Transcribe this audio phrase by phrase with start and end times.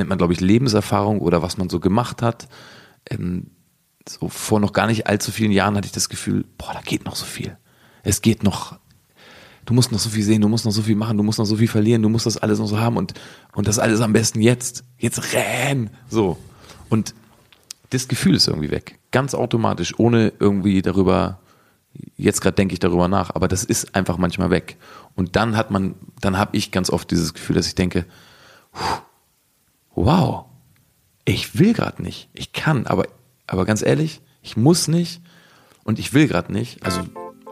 [0.00, 2.48] nennt man, glaube ich, Lebenserfahrung oder was man so gemacht hat.
[3.08, 3.50] Ähm,
[4.08, 7.04] so vor noch gar nicht allzu vielen Jahren hatte ich das Gefühl, boah, da geht
[7.04, 7.56] noch so viel.
[8.02, 8.78] Es geht noch,
[9.66, 11.44] du musst noch so viel sehen, du musst noch so viel machen, du musst noch
[11.44, 13.14] so viel verlieren, du musst das alles noch so haben und,
[13.54, 14.84] und das alles am besten jetzt.
[14.98, 15.90] Jetzt renn!
[16.08, 16.38] So.
[16.88, 17.14] Und
[17.90, 18.98] das Gefühl ist irgendwie weg.
[19.10, 21.40] Ganz automatisch, ohne irgendwie darüber,
[22.16, 24.76] jetzt gerade denke ich darüber nach, aber das ist einfach manchmal weg.
[25.14, 28.06] Und dann hat man, dann habe ich ganz oft dieses Gefühl, dass ich denke,
[29.94, 30.46] wow,
[31.24, 32.28] ich will gerade nicht.
[32.32, 33.06] Ich kann, aber,
[33.46, 35.20] aber ganz ehrlich, ich muss nicht
[35.84, 36.84] und ich will gerade nicht.
[36.84, 37.00] Also,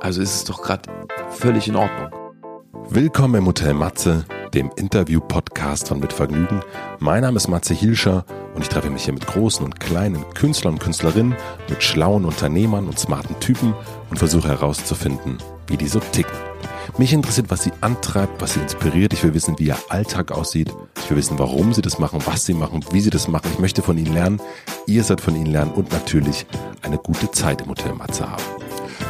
[0.01, 0.91] also ist es doch gerade
[1.30, 2.10] völlig in Ordnung.
[2.91, 4.24] Willkommen im Hotel Matze,
[4.55, 6.62] dem Interview-Podcast von Mit Vergnügen.
[7.01, 8.24] Mein Name ist Matze Hilscher
[8.55, 11.37] und ich treffe mich hier mit großen und kleinen Künstlern und Künstlerinnen,
[11.68, 13.74] mit schlauen Unternehmern und smarten Typen
[14.09, 16.48] und versuche herauszufinden, wie die so ticken.
[16.98, 19.12] Mich interessiert, was sie antreibt, was sie inspiriert.
[19.12, 20.75] Ich will wissen, wie ihr Alltag aussieht.
[20.97, 23.48] Ich will wissen, warum sie das machen, was sie machen, wie sie das machen.
[23.52, 24.41] Ich möchte von ihnen lernen.
[24.87, 26.45] Ihr sollt von ihnen lernen und natürlich
[26.82, 28.43] eine gute Zeit im Hotel Matze haben.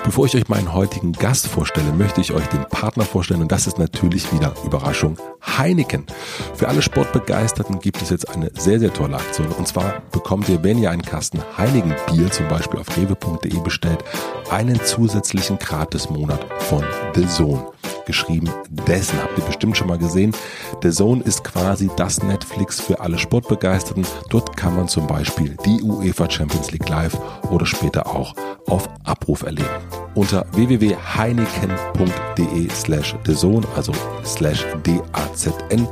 [0.04, 3.66] Bevor ich euch meinen heutigen Gast vorstelle, möchte ich euch den Partner vorstellen und das
[3.66, 5.16] ist natürlich wieder Überraschung
[5.58, 6.06] Heineken.
[6.54, 10.62] Für alle Sportbegeisterten gibt es jetzt eine sehr, sehr tolle Aktion und zwar bekommt ihr,
[10.62, 14.04] wenn ihr einen Kasten Heineken Bier zum Beispiel auf rewe.de bestellt,
[14.50, 17.66] einen zusätzlichen Gratis-Monat von The Zone
[18.08, 18.50] geschrieben.
[18.88, 20.34] Dessen habt ihr bestimmt schon mal gesehen.
[20.82, 24.04] The Zone ist quasi das Netflix für alle Sportbegeisterten.
[24.30, 27.16] Dort kann man zum Beispiel die UEFA Champions League live
[27.50, 28.34] oder später auch
[28.66, 29.68] auf Abruf erleben.
[30.14, 33.92] Unter www.heineken.de slash thezone, also
[34.24, 35.86] slash D-A-Z-N,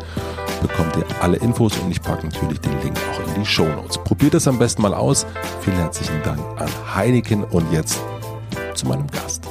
[0.63, 3.99] bekommt ihr alle Infos und ich packe natürlich den Link auch in die Show Notes.
[3.99, 5.25] Probiert es am besten mal aus.
[5.61, 8.01] Vielen herzlichen Dank an Heineken und jetzt
[8.75, 9.46] zu meinem Gast.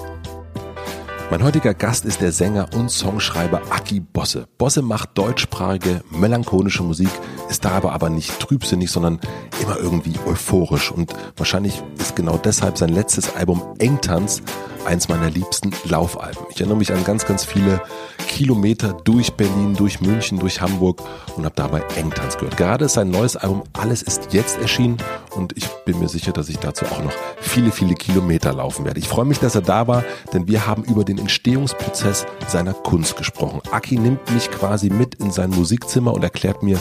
[1.31, 4.47] Mein heutiger Gast ist der Sänger und Songschreiber Aki Bosse.
[4.59, 7.09] Bosse macht deutschsprachige, melancholische Musik,
[7.49, 9.19] ist dabei aber nicht trübsinnig, sondern
[9.59, 10.91] immer irgendwie euphorisch.
[10.91, 14.43] Und wahrscheinlich ist genau deshalb sein letztes Album Engtanz
[14.85, 16.45] eins meiner liebsten Laufalben.
[16.49, 17.81] Ich erinnere mich an ganz, ganz viele
[18.27, 21.01] Kilometer durch Berlin, durch München, durch Hamburg
[21.35, 22.57] und habe dabei Engtanz gehört.
[22.57, 24.97] Gerade ist sein neues Album Alles ist jetzt erschienen
[25.35, 28.99] und ich bin mir sicher, dass ich dazu auch noch viele, viele Kilometer laufen werde.
[28.99, 30.03] Ich freue mich, dass er da war,
[30.33, 33.61] denn wir haben über den Entstehungsprozess seiner Kunst gesprochen.
[33.71, 36.79] Aki nimmt mich quasi mit in sein Musikzimmer und erklärt mir,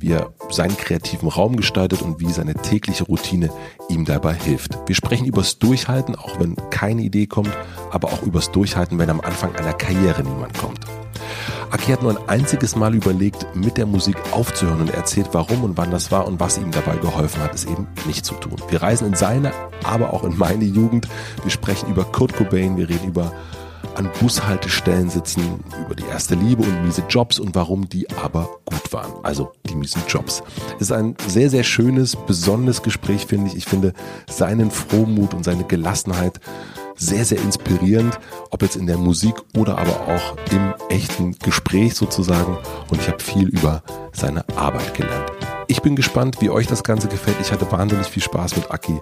[0.00, 3.50] wie er seinen kreativen Raum gestaltet und wie seine tägliche Routine
[3.88, 4.78] ihm dabei hilft.
[4.86, 7.50] Wir sprechen übers Durchhalten, auch wenn keine Idee kommt,
[7.90, 10.80] aber auch übers Durchhalten, wenn am Anfang einer Karriere niemand kommt.
[11.70, 15.76] Aki hat nur ein einziges Mal überlegt, mit der Musik aufzuhören und erzählt, warum und
[15.76, 18.56] wann das war und was ihm dabei geholfen hat, es eben nicht zu tun.
[18.68, 19.52] Wir reisen in seine,
[19.82, 21.08] aber auch in meine Jugend.
[21.42, 23.32] Wir sprechen über Kurt Cobain, wir reden über
[23.96, 28.92] an Bushaltestellen sitzen, über die erste Liebe und miese Jobs und warum die aber gut
[28.92, 29.12] waren.
[29.24, 30.42] Also die miesen Jobs.
[30.76, 33.56] Es ist ein sehr, sehr schönes, besonderes Gespräch, finde ich.
[33.56, 33.92] Ich finde
[34.28, 36.40] seinen Frohmut und seine Gelassenheit
[36.96, 38.18] sehr, sehr inspirierend,
[38.50, 42.56] ob jetzt in der Musik oder aber auch im echten Gespräch sozusagen.
[42.90, 43.82] Und ich habe viel über
[44.12, 45.35] seine Arbeit gelernt.
[45.68, 47.36] Ich bin gespannt, wie euch das Ganze gefällt.
[47.40, 49.00] Ich hatte wahnsinnig viel Spaß mit Aki.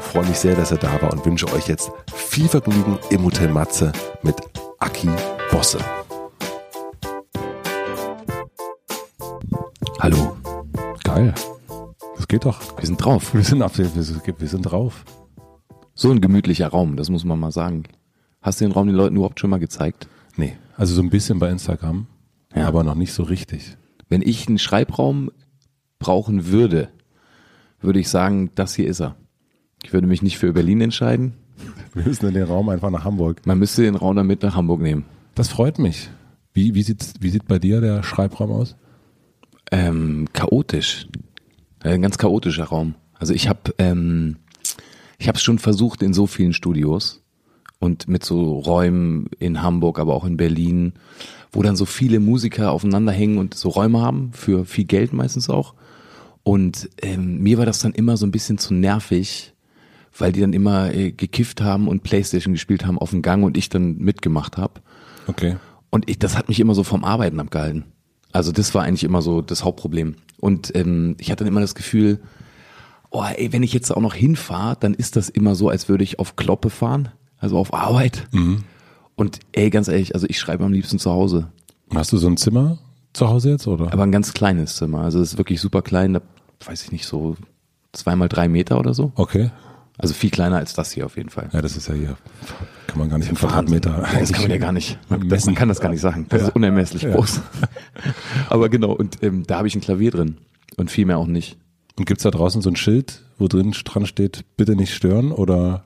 [0.00, 3.48] Freue mich sehr, dass er da war und wünsche euch jetzt viel Vergnügen im Hotel
[3.48, 3.92] Matze
[4.22, 4.36] mit
[4.78, 5.08] Aki
[5.50, 5.78] Bosse.
[10.00, 10.36] Hallo.
[11.02, 11.34] Geil.
[12.16, 12.60] Das geht doch.
[12.78, 13.34] Wir sind drauf.
[13.34, 15.04] Wir sind, auf, wir, wir sind drauf.
[15.94, 17.84] So ein gemütlicher Raum, das muss man mal sagen.
[18.40, 20.08] Hast du den Raum den Leuten überhaupt schon mal gezeigt?
[20.36, 22.06] Nee, also so ein bisschen bei Instagram,
[22.54, 22.66] Ja.
[22.66, 23.76] aber noch nicht so richtig.
[24.08, 25.30] Wenn ich einen Schreibraum
[25.98, 26.88] brauchen würde,
[27.80, 29.16] würde ich sagen, das hier ist er.
[29.82, 31.34] Ich würde mich nicht für Berlin entscheiden.
[31.92, 33.46] Wir müssen in den Raum einfach nach Hamburg.
[33.46, 35.04] Man müsste den Raum dann mit nach Hamburg nehmen.
[35.34, 36.10] Das freut mich.
[36.52, 38.76] Wie, wie, sieht, wie sieht bei dir der Schreibraum aus?
[39.70, 41.06] Ähm, chaotisch.
[41.82, 42.94] Äh, Ein ganz chaotischer Raum.
[43.14, 44.36] Also ich habe ähm,
[45.18, 47.22] ich habe es schon versucht in so vielen Studios
[47.78, 50.94] und mit so Räumen in Hamburg, aber auch in Berlin,
[51.52, 55.48] wo dann so viele Musiker aufeinander hängen und so Räume haben für viel Geld meistens
[55.48, 55.74] auch.
[56.44, 59.54] Und ähm, mir war das dann immer so ein bisschen zu nervig,
[60.16, 63.56] weil die dann immer äh, gekifft haben und Playstation gespielt haben auf dem Gang und
[63.56, 64.80] ich dann mitgemacht habe.
[65.26, 65.56] Okay.
[65.90, 67.84] Und ich, das hat mich immer so vom Arbeiten abgehalten.
[68.32, 70.16] Also das war eigentlich immer so das Hauptproblem.
[70.38, 72.20] Und ähm, ich hatte dann immer das Gefühl,
[73.10, 76.04] oh, ey, wenn ich jetzt auch noch hinfahre, dann ist das immer so, als würde
[76.04, 77.08] ich auf Kloppe fahren,
[77.38, 78.26] also auf Arbeit.
[79.14, 81.48] Und ey, ganz ehrlich, also ich schreibe am liebsten zu Hause.
[81.94, 82.78] Hast du so ein Zimmer
[83.12, 83.92] zu Hause jetzt oder?
[83.92, 85.02] Aber ein ganz kleines Zimmer.
[85.02, 86.22] Also es ist wirklich super klein, da
[86.66, 87.36] weiß ich nicht, so
[87.92, 89.12] zweimal drei Meter oder so.
[89.14, 89.50] Okay.
[89.96, 91.48] Also viel kleiner als das hier auf jeden Fall.
[91.52, 92.16] Ja, das ist ja hier.
[92.88, 93.48] Kann man gar nicht im Wahnsinn.
[93.48, 94.08] Quadratmeter.
[94.18, 94.98] Das kann man ja gar nicht.
[95.08, 95.54] Man, messen.
[95.54, 96.26] kann das gar nicht sagen.
[96.28, 97.14] Das ist unermesslich Ja.
[97.14, 97.40] groß.
[98.48, 100.38] Aber genau, und ähm, da habe ich ein Klavier drin.
[100.76, 101.56] Und viel mehr auch nicht.
[101.96, 105.30] Und gibt's da draußen so ein Schild, wo drin dran steht, bitte nicht stören?
[105.30, 105.84] Oder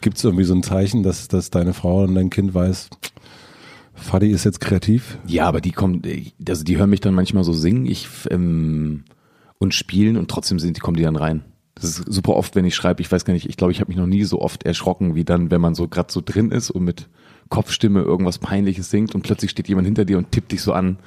[0.00, 2.90] gibt's irgendwie so ein Zeichen, dass, dass deine Frau und dein Kind weiß,
[3.94, 5.18] Fadi ist jetzt kreativ?
[5.26, 6.02] Ja, aber die kommen,
[6.48, 9.04] also die hören mich dann manchmal so singen ich, ähm,
[9.58, 11.42] und spielen und trotzdem sind, die kommen die dann rein.
[11.74, 13.88] Das ist super oft, wenn ich schreibe, ich weiß gar nicht, ich glaube, ich habe
[13.88, 16.70] mich noch nie so oft erschrocken, wie dann, wenn man so gerade so drin ist
[16.70, 17.08] und mit
[17.48, 20.98] Kopfstimme irgendwas Peinliches singt und plötzlich steht jemand hinter dir und tippt dich so an.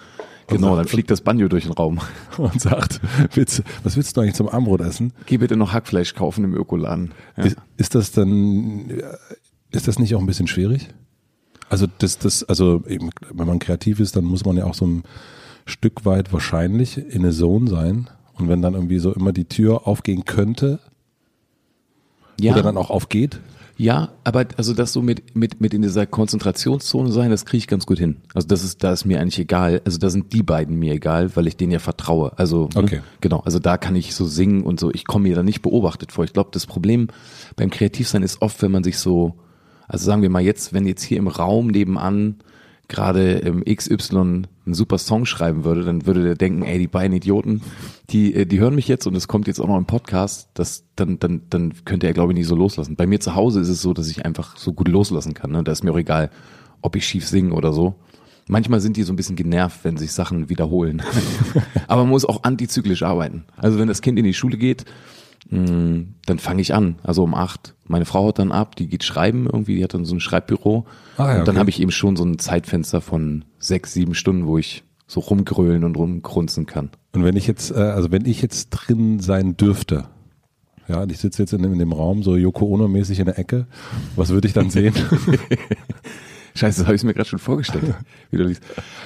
[0.47, 1.99] Genau, dann fliegt das Banjo durch den Raum.
[2.37, 3.01] Und sagt,
[3.35, 5.13] willst, was willst du eigentlich zum Armbrot essen?
[5.27, 7.11] Geh bitte noch Hackfleisch kaufen im Ökoladen.
[7.37, 7.43] Ja.
[7.43, 8.89] Ist, ist das dann,
[9.69, 10.89] ist das nicht auch ein bisschen schwierig?
[11.69, 14.87] Also das, das, also eben, wenn man kreativ ist, dann muss man ja auch so
[14.87, 15.03] ein
[15.67, 18.09] Stück weit wahrscheinlich in eine Zone sein.
[18.39, 20.79] Und wenn dann irgendwie so immer die Tür aufgehen könnte,
[22.39, 22.53] ja.
[22.53, 23.39] oder dann auch aufgeht.
[23.77, 27.67] Ja, aber also das so mit, mit, mit in dieser Konzentrationszone sein, das kriege ich
[27.67, 28.17] ganz gut hin.
[28.33, 29.81] Also das ist, da ist mir eigentlich egal.
[29.85, 32.37] Also da sind die beiden mir egal, weil ich denen ja vertraue.
[32.37, 32.95] Also ne, okay.
[32.97, 34.91] ne, genau, also da kann ich so singen und so.
[34.91, 36.25] Ich komme mir da nicht beobachtet vor.
[36.25, 37.07] Ich glaube, das Problem
[37.55, 39.35] beim Kreativsein ist oft, wenn man sich so,
[39.87, 42.35] also sagen wir mal jetzt, wenn jetzt hier im Raum nebenan
[42.89, 47.15] gerade im XY einen super Song schreiben würde, dann würde der denken, ey, die beiden
[47.15, 47.61] Idioten,
[48.09, 50.83] die, äh, die hören mich jetzt und es kommt jetzt auch noch im Podcast, das,
[50.95, 52.95] dann, dann, dann könnte er, glaube ich, nicht so loslassen.
[52.95, 55.51] Bei mir zu Hause ist es so, dass ich einfach so gut loslassen kann.
[55.51, 55.63] Ne?
[55.63, 56.29] Da ist mir auch egal,
[56.81, 57.95] ob ich schief singe oder so.
[58.47, 61.03] Manchmal sind die so ein bisschen genervt, wenn sich Sachen wiederholen.
[61.87, 63.45] Aber man muss auch antizyklisch arbeiten.
[63.57, 64.85] Also wenn das Kind in die Schule geht,
[65.49, 67.75] mm, dann fange ich an, also um acht.
[67.85, 70.85] Meine Frau haut dann ab, die geht schreiben irgendwie, die hat dann so ein Schreibbüro.
[71.17, 71.59] Ah, ja, und dann okay.
[71.59, 75.83] habe ich eben schon so ein Zeitfenster von sechs, sieben Stunden, wo ich so rumgrölen
[75.83, 76.91] und rumgrunzen kann.
[77.13, 80.05] Und wenn ich jetzt, äh, also wenn ich jetzt drin sein dürfte,
[80.87, 83.67] ja, ich sitze jetzt in dem, in dem Raum so Yoko Ono-mäßig in der Ecke,
[84.15, 84.93] was würde ich dann sehen?
[86.55, 87.95] Scheiße, das habe ich mir gerade schon vorgestellt.
[88.31, 88.63] Wie du, liest.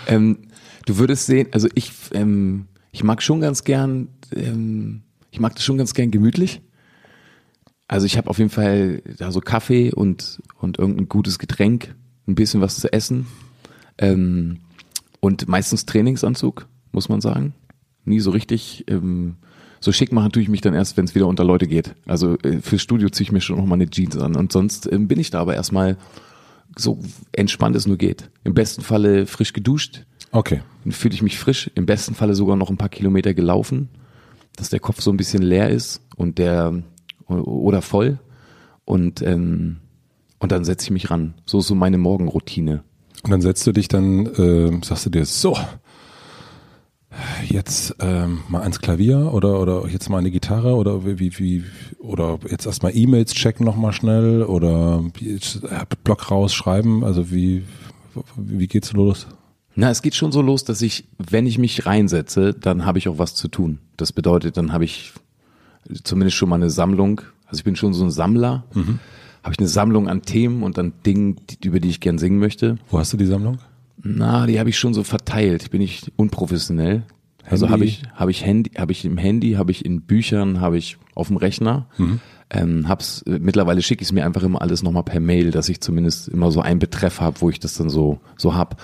[0.07, 0.39] Ähm,
[0.86, 5.03] du würdest sehen, also ich, ähm, ich mag schon ganz gern, ähm,
[5.33, 6.62] ich mag das schon ganz gern gemütlich.
[7.88, 11.95] Also ich habe auf jeden Fall da so Kaffee und, und irgendein gutes Getränk,
[12.27, 13.25] ein bisschen was zu essen.
[13.97, 14.59] Ähm,
[15.21, 17.56] und meistens Trainingsanzug, muss man sagen.
[18.06, 18.85] Nie so richtig.
[18.88, 19.38] Ähm,
[19.80, 21.95] so schick machen tue ich mich dann erst, wenn es wieder unter Leute geht.
[22.06, 24.36] Also äh, fürs Studio ziehe ich mir schon noch mal eine Jeans an.
[24.36, 25.97] Und sonst ähm, bin ich da aber erstmal
[26.77, 27.00] so
[27.31, 28.29] entspannt es nur geht.
[28.44, 30.06] Im besten Falle frisch geduscht.
[30.29, 30.62] Okay.
[30.83, 31.71] Dann fühle ich mich frisch.
[31.74, 33.89] Im besten Falle sogar noch ein paar Kilometer gelaufen,
[34.55, 36.83] dass der Kopf so ein bisschen leer ist und der
[37.27, 38.19] oder voll.
[38.85, 39.77] Und ähm,
[40.39, 41.35] und dann setze ich mich ran.
[41.45, 42.83] So ist so meine Morgenroutine.
[43.23, 45.55] Und dann setzt du dich dann, äh, sagst du dir, so,
[47.47, 51.63] jetzt ähm, mal ans Klavier oder oder jetzt mal eine Gitarre oder wie wie
[52.00, 55.03] oder jetzt erstmal E-Mails checken noch mal schnell oder
[56.03, 57.03] Block rausschreiben.
[57.03, 57.63] Also wie
[58.35, 59.27] wie geht's los?
[59.75, 63.07] Na, es geht schon so los, dass ich, wenn ich mich reinsetze, dann habe ich
[63.07, 63.79] auch was zu tun.
[63.97, 65.13] Das bedeutet, dann habe ich
[66.03, 67.21] zumindest schon mal eine Sammlung.
[67.45, 68.65] Also ich bin schon so ein Sammler.
[68.73, 68.99] Mhm
[69.43, 72.39] habe ich eine Sammlung an Themen und an Dingen, die, über die ich gern singen
[72.39, 72.77] möchte.
[72.89, 73.59] Wo hast du die Sammlung?
[74.01, 75.63] Na, die habe ich schon so verteilt.
[75.63, 77.03] Ich bin nicht unprofessionell.
[77.43, 77.51] Handy.
[77.51, 80.77] Also habe ich habe ich Handy, habe ich im Handy, habe ich in Büchern, habe
[80.77, 81.87] ich auf dem Rechner.
[81.97, 82.21] Mhm.
[82.49, 85.67] Ähm, hab's äh, mittlerweile schicke ich es mir einfach immer alles nochmal per Mail, dass
[85.67, 88.81] ich zumindest immer so einen Betreff habe, wo ich das dann so so hab.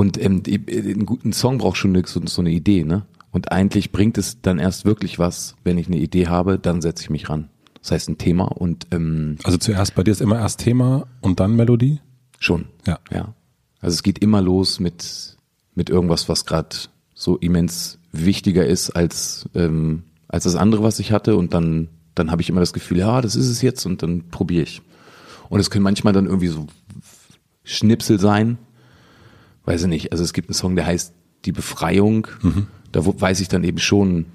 [0.00, 3.04] Und ähm, die, äh, ein guten Song braucht schon so, so eine Idee, ne?
[3.32, 7.02] Und eigentlich bringt es dann erst wirklich was, wenn ich eine Idee habe, dann setze
[7.02, 7.50] ich mich ran.
[7.82, 11.38] Das heißt ein Thema und ähm, also zuerst bei dir ist immer erst Thema und
[11.38, 12.00] dann Melodie.
[12.38, 12.64] Schon.
[12.86, 12.98] Ja.
[13.12, 13.34] Ja.
[13.82, 15.36] Also es geht immer los mit
[15.74, 16.74] mit irgendwas, was gerade
[17.12, 22.30] so immens wichtiger ist als ähm, als das andere, was ich hatte und dann dann
[22.30, 24.80] habe ich immer das Gefühl, ja, das ist es jetzt und dann probiere ich.
[25.50, 26.66] Und es können manchmal dann irgendwie so
[27.64, 28.56] Schnipsel sein,
[29.64, 30.12] weiß ich nicht.
[30.12, 31.14] Also es gibt einen Song, der heißt
[31.44, 32.26] Die Befreiung.
[32.42, 32.66] Mhm.
[32.92, 34.26] Da weiß ich dann eben schon,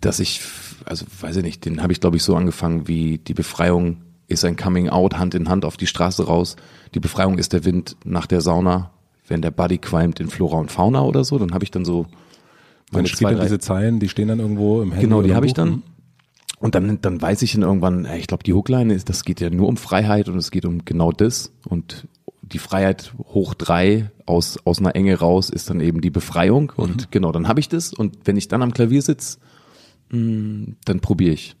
[0.00, 0.40] dass ich
[0.84, 3.98] also weiß ich nicht, den habe ich glaube ich so angefangen wie die Befreiung
[4.28, 6.56] ist ein Coming Out Hand in Hand auf die Straße raus.
[6.94, 8.90] Die Befreiung ist der Wind nach der Sauna,
[9.28, 12.06] wenn der Buddy qualmt in Flora und Fauna oder so, dann habe ich dann so
[12.92, 15.06] meine zwei, drei, diese Zeilen, die stehen dann irgendwo im Handy.
[15.06, 15.82] Genau, die habe ich dann.
[16.58, 19.50] Und dann, dann weiß ich dann irgendwann, ich glaube, die Hookline ist, das geht ja
[19.50, 21.52] nur um Freiheit und es geht um genau das.
[21.68, 22.08] Und
[22.52, 26.72] die Freiheit hoch drei aus, aus einer Enge raus ist dann eben die Befreiung.
[26.76, 27.06] Und mhm.
[27.10, 27.92] genau, dann habe ich das.
[27.92, 29.38] Und wenn ich dann am Klavier sitze,
[30.10, 31.56] Mm, dann probiere ich.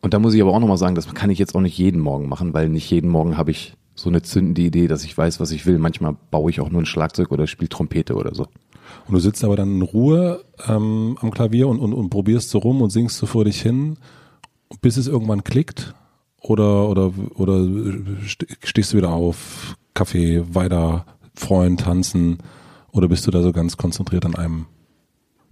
[0.00, 2.00] Und da muss ich aber auch nochmal sagen, das kann ich jetzt auch nicht jeden
[2.00, 5.38] Morgen machen, weil nicht jeden Morgen habe ich so eine zündende Idee, dass ich weiß,
[5.38, 5.78] was ich will.
[5.78, 8.44] Manchmal baue ich auch nur ein Schlagzeug oder spiele Trompete oder so.
[9.06, 12.58] Und du sitzt aber dann in Ruhe ähm, am Klavier und, und, und probierst so
[12.58, 13.96] rum und singst so vor dich hin,
[14.80, 15.94] bis es irgendwann klickt?
[16.40, 17.64] Oder, oder, oder
[18.62, 22.38] stehst du wieder auf, Kaffee, weiter, freuen, tanzen?
[22.90, 24.66] Oder bist du da so ganz konzentriert an einem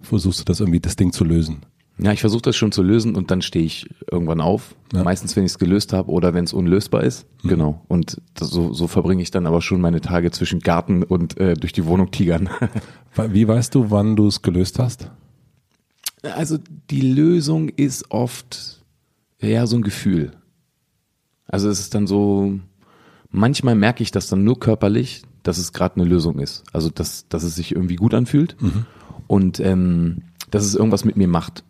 [0.02, 1.58] versuchst du das irgendwie, das Ding zu lösen?
[1.98, 4.74] Ja, ich versuche das schon zu lösen und dann stehe ich irgendwann auf.
[4.94, 5.04] Ja.
[5.04, 7.26] Meistens, wenn ich es gelöst habe oder wenn es unlösbar ist.
[7.42, 7.84] Genau.
[7.88, 11.54] Und das, so, so verbringe ich dann aber schon meine Tage zwischen Garten und äh,
[11.54, 12.48] durch die Wohnung tigern.
[13.28, 15.10] Wie weißt du, wann du es gelöst hast?
[16.22, 16.58] Also
[16.90, 18.82] die Lösung ist oft
[19.38, 20.32] eher so ein Gefühl.
[21.46, 22.60] Also es ist dann so,
[23.30, 26.64] manchmal merke ich das dann nur körperlich, dass es gerade eine Lösung ist.
[26.72, 28.56] Also dass, dass es sich irgendwie gut anfühlt
[29.26, 31.64] und ähm, dass es irgendwas mit mir macht.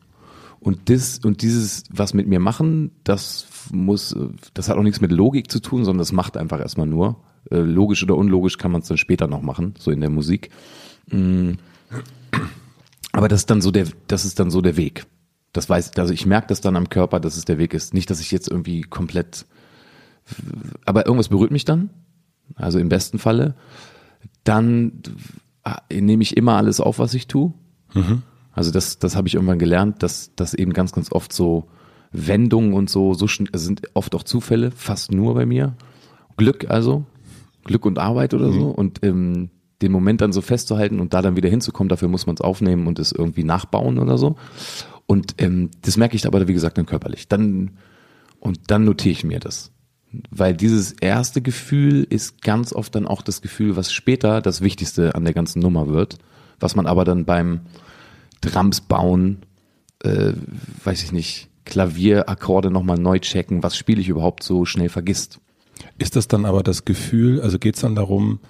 [0.61, 4.15] Und das und dieses, was mit mir machen, das muss,
[4.53, 7.17] das hat auch nichts mit Logik zu tun, sondern das macht einfach erstmal nur.
[7.51, 10.51] Äh, logisch oder unlogisch kann man es dann später noch machen, so in der Musik.
[11.11, 11.53] Mm.
[13.13, 15.07] Aber das ist dann so der, das ist dann so der Weg.
[15.53, 17.95] Das weiß, also ich merke das dann am Körper, dass es der Weg ist.
[17.95, 19.47] Nicht, dass ich jetzt irgendwie komplett,
[20.85, 21.91] aber irgendwas berührt mich dann.
[22.57, 23.55] Also im besten Falle.
[24.45, 25.03] Dann
[25.65, 27.53] äh, nehme ich immer alles auf, was ich tue.
[28.53, 31.69] Also das, das habe ich irgendwann gelernt, dass das eben ganz, ganz oft so
[32.13, 35.77] Wendungen und so, so also sind oft auch Zufälle, fast nur bei mir.
[36.37, 37.05] Glück also,
[37.65, 38.69] Glück und Arbeit oder so.
[38.69, 39.51] Und ähm,
[39.83, 42.87] den Moment dann so festzuhalten und da dann wieder hinzukommen, dafür muss man es aufnehmen
[42.87, 44.37] und es irgendwie nachbauen oder so.
[45.07, 47.29] Und ähm, das merke ich aber, wie gesagt, dann körperlich.
[47.29, 47.73] Dann,
[48.39, 49.73] und dann notiere ich mir das.
[50.31, 55.15] Weil dieses erste Gefühl ist ganz oft dann auch das Gefühl, was später das Wichtigste
[55.15, 56.19] an der ganzen Nummer wird,
[56.59, 57.61] was man aber dann beim
[58.41, 59.39] Drums bauen,
[60.03, 60.33] äh,
[60.85, 65.39] weiß ich nicht, Klavierakkorde nochmal neu checken, was spiele ich überhaupt so schnell vergisst.
[65.99, 68.41] Ist das dann aber das Gefühl, also geht es dann darum,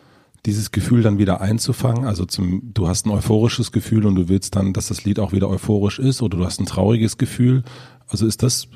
[0.47, 2.05] dieses Gefühl dann wieder einzufangen?
[2.05, 5.33] Also zum, du hast ein euphorisches Gefühl und du willst dann, dass das Lied auch
[5.33, 7.63] wieder euphorisch ist oder du hast ein trauriges Gefühl.
[8.09, 8.69] Also ist das,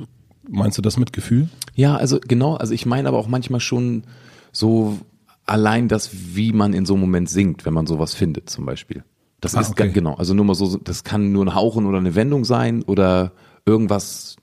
[0.48, 1.48] meinst du das mit Gefühl?
[1.74, 4.04] Ja, also genau, also ich meine aber auch manchmal schon
[4.52, 4.98] so
[5.46, 9.04] allein das, wie man in so einem Moment singt, wenn man sowas findet zum Beispiel.
[9.40, 9.90] Das Ah, ist okay.
[9.92, 13.32] genau, also nur mal so, das kann nur ein Hauchen oder eine Wendung sein oder
[13.66, 14.36] irgendwas,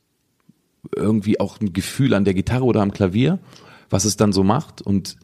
[0.96, 3.40] irgendwie auch ein Gefühl an der Gitarre oder am Klavier,
[3.90, 5.18] was es dann so macht und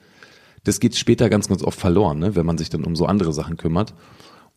[0.64, 3.32] das geht später ganz, ganz oft verloren, ne, wenn man sich dann um so andere
[3.34, 3.94] Sachen kümmert.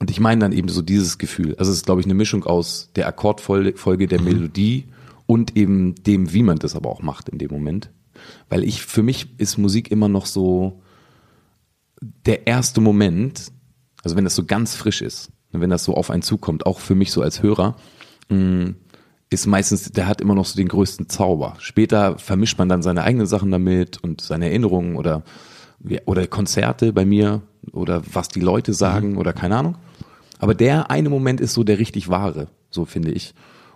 [0.01, 1.55] Und ich meine dann eben so dieses Gefühl.
[1.59, 4.87] Also es ist, glaube ich, eine Mischung aus der Akkordfolge, der Melodie
[5.31, 7.93] und eben dem, wie man das aber auch macht in dem Moment.
[8.49, 10.83] Weil ich, für mich ist Musik immer noch so
[12.01, 13.53] der erste Moment,
[14.03, 16.97] also wenn das so ganz frisch ist, wenn das so auf einen zukommt, auch für
[16.97, 17.77] mich so als Hörer,
[18.29, 18.75] mh,
[19.31, 21.55] ist meistens, der hat immer noch so den größten Zauber.
[21.61, 25.23] Später vermischt man dann seine eigenen Sachen damit und seine Erinnerungen oder,
[26.07, 29.77] oder Konzerte bei mir oder was die Leute sagen oder keine Ahnung.
[30.41, 33.33] Aber der eine Moment ist so der richtig wahre, so finde ich.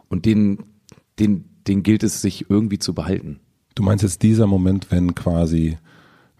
[0.09, 0.59] Und den,
[1.19, 3.41] den, den gilt es sich irgendwie zu behalten.
[3.75, 5.79] Du meinst jetzt dieser Moment, wenn quasi,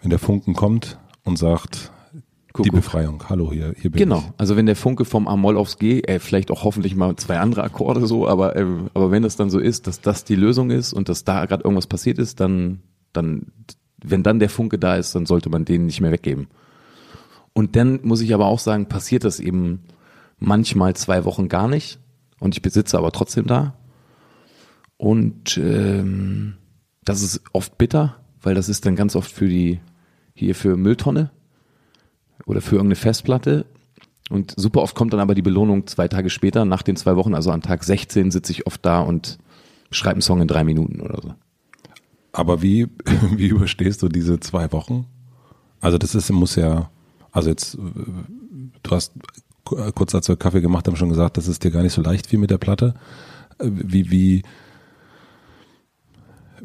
[0.01, 2.73] wenn der Funken kommt und sagt, die Kuckuck.
[2.75, 4.33] Befreiung, hallo, hier, hier bin Genau, ich.
[4.39, 7.65] also wenn der Funke vom A-Moll aufs G, äh, vielleicht auch hoffentlich mal zwei andere
[7.65, 8.65] Akkorde so, aber, äh,
[8.95, 11.65] aber wenn das dann so ist, dass das die Lösung ist und dass da gerade
[11.65, 12.81] irgendwas passiert ist, dann,
[13.13, 13.47] dann,
[14.05, 16.47] wenn dann der Funke da ist, dann sollte man den nicht mehr weggeben.
[17.55, 19.81] Und dann muss ich aber auch sagen, passiert das eben
[20.39, 21.99] manchmal zwei Wochen gar nicht
[22.39, 23.75] und ich besitze aber trotzdem da.
[25.05, 26.55] Und ähm,
[27.05, 29.81] das ist oft bitter, weil das ist dann ganz oft für die,
[30.33, 31.31] hier für Mülltonne
[32.47, 33.67] oder für irgendeine Festplatte.
[34.31, 37.35] Und super oft kommt dann aber die Belohnung zwei Tage später, nach den zwei Wochen,
[37.35, 39.37] also an Tag 16 sitze ich oft da und
[39.91, 41.35] schreibe einen Song in drei Minuten oder so.
[42.33, 42.89] Aber wie,
[43.37, 45.05] wie überstehst du diese zwei Wochen?
[45.83, 46.89] Also das ist, muss ja,
[47.31, 47.79] also jetzt, äh,
[48.83, 49.13] du hast
[49.65, 52.33] ku- kurz wir Kaffee gemacht haben schon gesagt, das ist dir gar nicht so leicht
[52.33, 52.95] wie mit der Platte.
[53.59, 54.43] Äh, Wie, wie,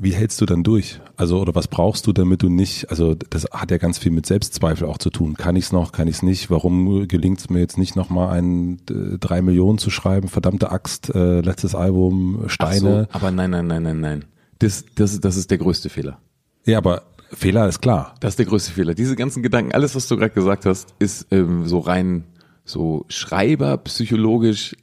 [0.02, 1.02] wie hältst du dann durch?
[1.18, 4.26] Also, oder was brauchst du, damit du nicht, also das hat ja ganz viel mit
[4.26, 5.36] Selbstzweifel auch zu tun.
[5.36, 6.50] Kann ich es noch, kann ich es nicht?
[6.50, 10.30] Warum gelingt es mir jetzt nicht nochmal ein äh, drei Millionen zu schreiben?
[10.30, 13.08] Verdammte Axt, äh, letztes Album, Steine.
[13.12, 14.26] So, aber nein, nein, nein, nein, nein.
[14.60, 16.20] Das, das, das ist der größte Fehler.
[16.66, 18.16] Ja, aber Fehler ist klar.
[18.22, 18.94] Das ist der größte Fehler.
[18.94, 22.24] Diese ganzen Gedanken, alles, was du gerade gesagt hast, ist ähm, so rein
[22.64, 24.76] so Schreiber, psychologisch,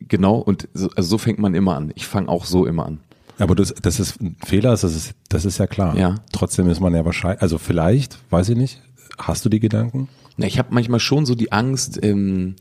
[0.00, 0.36] genau.
[0.36, 1.92] Und so, also so fängt man immer an.
[1.94, 3.00] Ich fange auch so immer an.
[3.38, 5.96] Aber das, das ist ein Fehler, das ist, das ist ja klar.
[5.96, 6.16] Ja.
[6.32, 8.80] Trotzdem ist man ja wahrscheinlich, also vielleicht, weiß ich nicht,
[9.18, 10.08] hast du die Gedanken?
[10.36, 12.56] Na, ich habe manchmal schon so die Angst, ähm,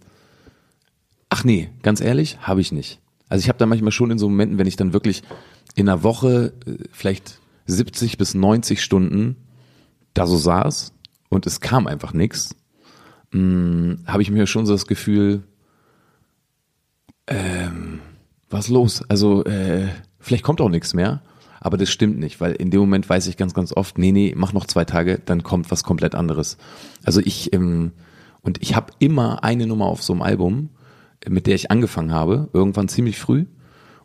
[1.30, 3.00] ach nee, ganz ehrlich, habe ich nicht.
[3.30, 5.24] Also ich habe da manchmal schon in so Momenten, wenn ich dann wirklich
[5.76, 9.38] in einer Woche äh, vielleicht 70 bis 90 Stunden
[10.14, 10.94] da so saß
[11.30, 12.56] und es kam einfach nichts,
[13.34, 15.42] habe ich mir schon so das Gefühl,
[17.26, 18.00] ähm,
[18.50, 19.04] was los?
[19.10, 19.88] Also äh,
[20.24, 21.22] vielleicht kommt auch nichts mehr,
[21.60, 24.34] aber das stimmt nicht, weil in dem Moment weiß ich ganz, ganz oft, nee, nee,
[24.36, 26.58] mach noch zwei Tage, dann kommt was komplett anderes.
[27.04, 27.92] Also ich ähm,
[28.44, 30.70] und ich habe immer eine Nummer auf so einem Album,
[31.28, 33.46] mit der ich angefangen habe, irgendwann ziemlich früh.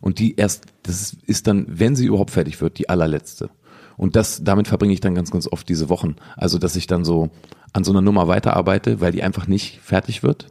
[0.01, 3.49] Und die erst, das ist dann, wenn sie überhaupt fertig wird, die allerletzte.
[3.97, 6.15] Und das, damit verbringe ich dann ganz, ganz oft diese Wochen.
[6.37, 7.29] Also, dass ich dann so
[7.73, 10.47] an so einer Nummer weiterarbeite, weil die einfach nicht fertig wird.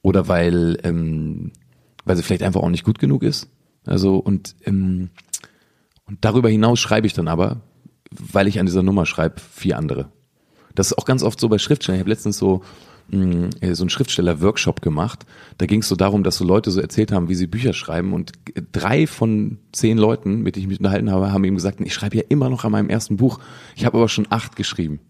[0.00, 1.52] Oder weil, ähm,
[2.06, 3.50] weil sie vielleicht einfach auch nicht gut genug ist.
[3.88, 5.10] Also, und, ähm,
[6.06, 7.60] und darüber hinaus schreibe ich dann aber,
[8.10, 10.10] weil ich an dieser Nummer schreibe, vier andere.
[10.74, 11.98] Das ist auch ganz oft so bei Schriftstellern.
[11.98, 12.62] Ich habe letztens so
[13.10, 15.26] mh, äh, so einen Schriftsteller-Workshop gemacht.
[15.58, 18.12] Da ging es so darum, dass so Leute so erzählt haben, wie sie Bücher schreiben.
[18.12, 18.32] Und
[18.72, 22.16] drei von zehn Leuten, mit denen ich mich unterhalten habe, haben ihm gesagt, ich schreibe
[22.16, 23.40] ja immer noch an meinem ersten Buch.
[23.76, 25.00] Ich habe aber schon acht geschrieben.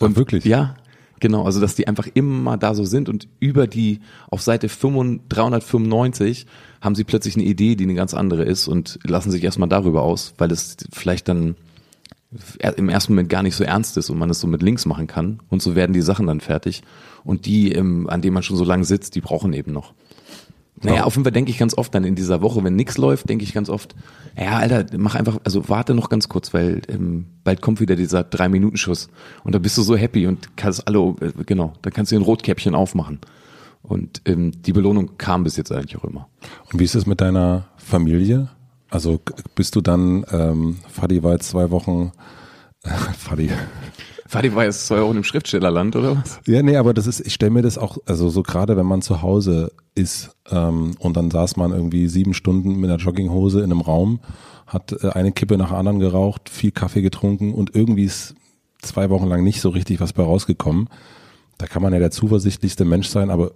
[0.00, 0.44] Und Ach, wirklich?
[0.44, 0.76] Ja,
[1.20, 6.46] Genau, also dass die einfach immer da so sind und über die auf Seite 395
[6.80, 10.02] haben sie plötzlich eine Idee, die eine ganz andere ist und lassen sich erstmal darüber
[10.02, 11.56] aus, weil es vielleicht dann
[12.76, 15.06] im ersten Moment gar nicht so ernst ist und man es so mit links machen
[15.06, 16.82] kann und so werden die Sachen dann fertig
[17.24, 19.94] und die, ähm, an denen man schon so lange sitzt, die brauchen eben noch.
[20.82, 23.28] Naja, auf jeden Fall denke ich ganz oft dann in dieser Woche, wenn nichts läuft,
[23.28, 23.94] denke ich ganz oft,
[24.38, 28.24] ja, Alter, mach einfach, also warte noch ganz kurz, weil ähm, bald kommt wieder dieser
[28.24, 29.08] Drei-Minuten-Schuss
[29.42, 32.22] und da bist du so happy und kannst alle, äh, genau, dann kannst du ein
[32.22, 33.20] Rotkäppchen aufmachen.
[33.82, 36.28] Und ähm, die Belohnung kam bis jetzt eigentlich auch immer.
[36.72, 38.48] Und wie ist es mit deiner Familie?
[38.90, 39.20] Also
[39.54, 42.12] bist du dann, ähm, Fadi war jetzt zwei Wochen,
[42.82, 43.50] äh, Fadi.
[44.28, 46.40] Fadi war jetzt zwei Wochen im Schriftstellerland, oder was?
[46.46, 49.02] Ja, nee, aber das ist, ich stelle mir das auch, also so gerade wenn man
[49.02, 53.64] zu Hause ist ähm, und dann saß man irgendwie sieben Stunden mit einer Jogginghose in
[53.64, 54.20] einem Raum,
[54.66, 58.34] hat äh, eine Kippe nach anderen geraucht, viel Kaffee getrunken und irgendwie ist
[58.82, 60.88] zwei Wochen lang nicht so richtig was bei rausgekommen.
[61.58, 63.52] Da kann man ja der zuversichtlichste Mensch sein, aber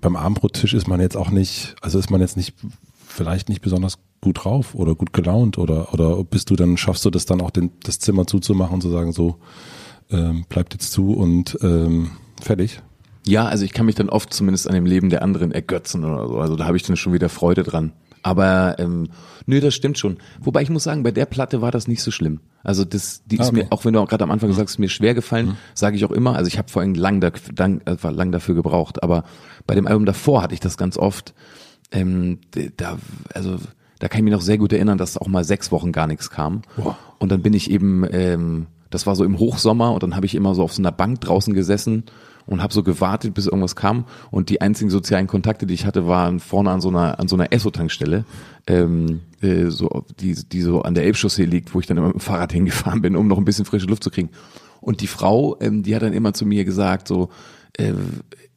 [0.00, 2.54] beim Abendbrottisch ist man jetzt auch nicht, also ist man jetzt nicht
[3.06, 7.10] vielleicht nicht besonders gut drauf oder gut gelaunt oder oder bist du dann schaffst du
[7.10, 9.36] das dann auch den, das Zimmer zuzumachen und zu sagen so
[10.10, 12.82] ähm, bleibt jetzt zu und ähm, fertig?
[13.26, 16.26] Ja, also ich kann mich dann oft zumindest an dem Leben der anderen ergötzen oder
[16.28, 16.38] so.
[16.38, 17.92] Also da habe ich dann schon wieder Freude dran.
[18.22, 19.08] Aber ähm,
[19.46, 20.18] nö, das stimmt schon.
[20.40, 22.40] Wobei ich muss sagen, bei der Platte war das nicht so schlimm.
[22.62, 23.64] Also das, die ist okay.
[23.64, 25.56] mir, auch wenn du auch gerade am Anfang gesagt hast, mir schwer gefallen, mhm.
[25.74, 26.36] sage ich auch immer.
[26.36, 29.02] Also ich habe vorhin lang, da, lang, äh, lang dafür gebraucht.
[29.02, 29.24] Aber
[29.66, 31.34] bei dem Album davor hatte ich das ganz oft.
[31.92, 32.38] Ähm,
[32.76, 32.98] da,
[33.34, 33.58] also
[33.98, 36.30] da kann ich mich noch sehr gut erinnern, dass auch mal sechs Wochen gar nichts
[36.30, 36.62] kam.
[36.76, 36.98] Boah.
[37.18, 40.34] Und dann bin ich eben, ähm, das war so im Hochsommer und dann habe ich
[40.34, 42.04] immer so auf so einer Bank draußen gesessen
[42.46, 44.04] und habe so gewartet, bis irgendwas kam.
[44.30, 47.36] Und die einzigen sozialen Kontakte, die ich hatte, waren vorne an so einer an so
[47.36, 48.24] einer Esso-Tankstelle,
[48.66, 52.16] ähm, äh, so die die so an der Elbchaussee liegt, wo ich dann immer mit
[52.16, 54.30] dem Fahrrad hingefahren bin, um noch ein bisschen frische Luft zu kriegen.
[54.80, 57.28] Und die Frau, ähm, die hat dann immer zu mir gesagt, so
[57.74, 57.92] äh,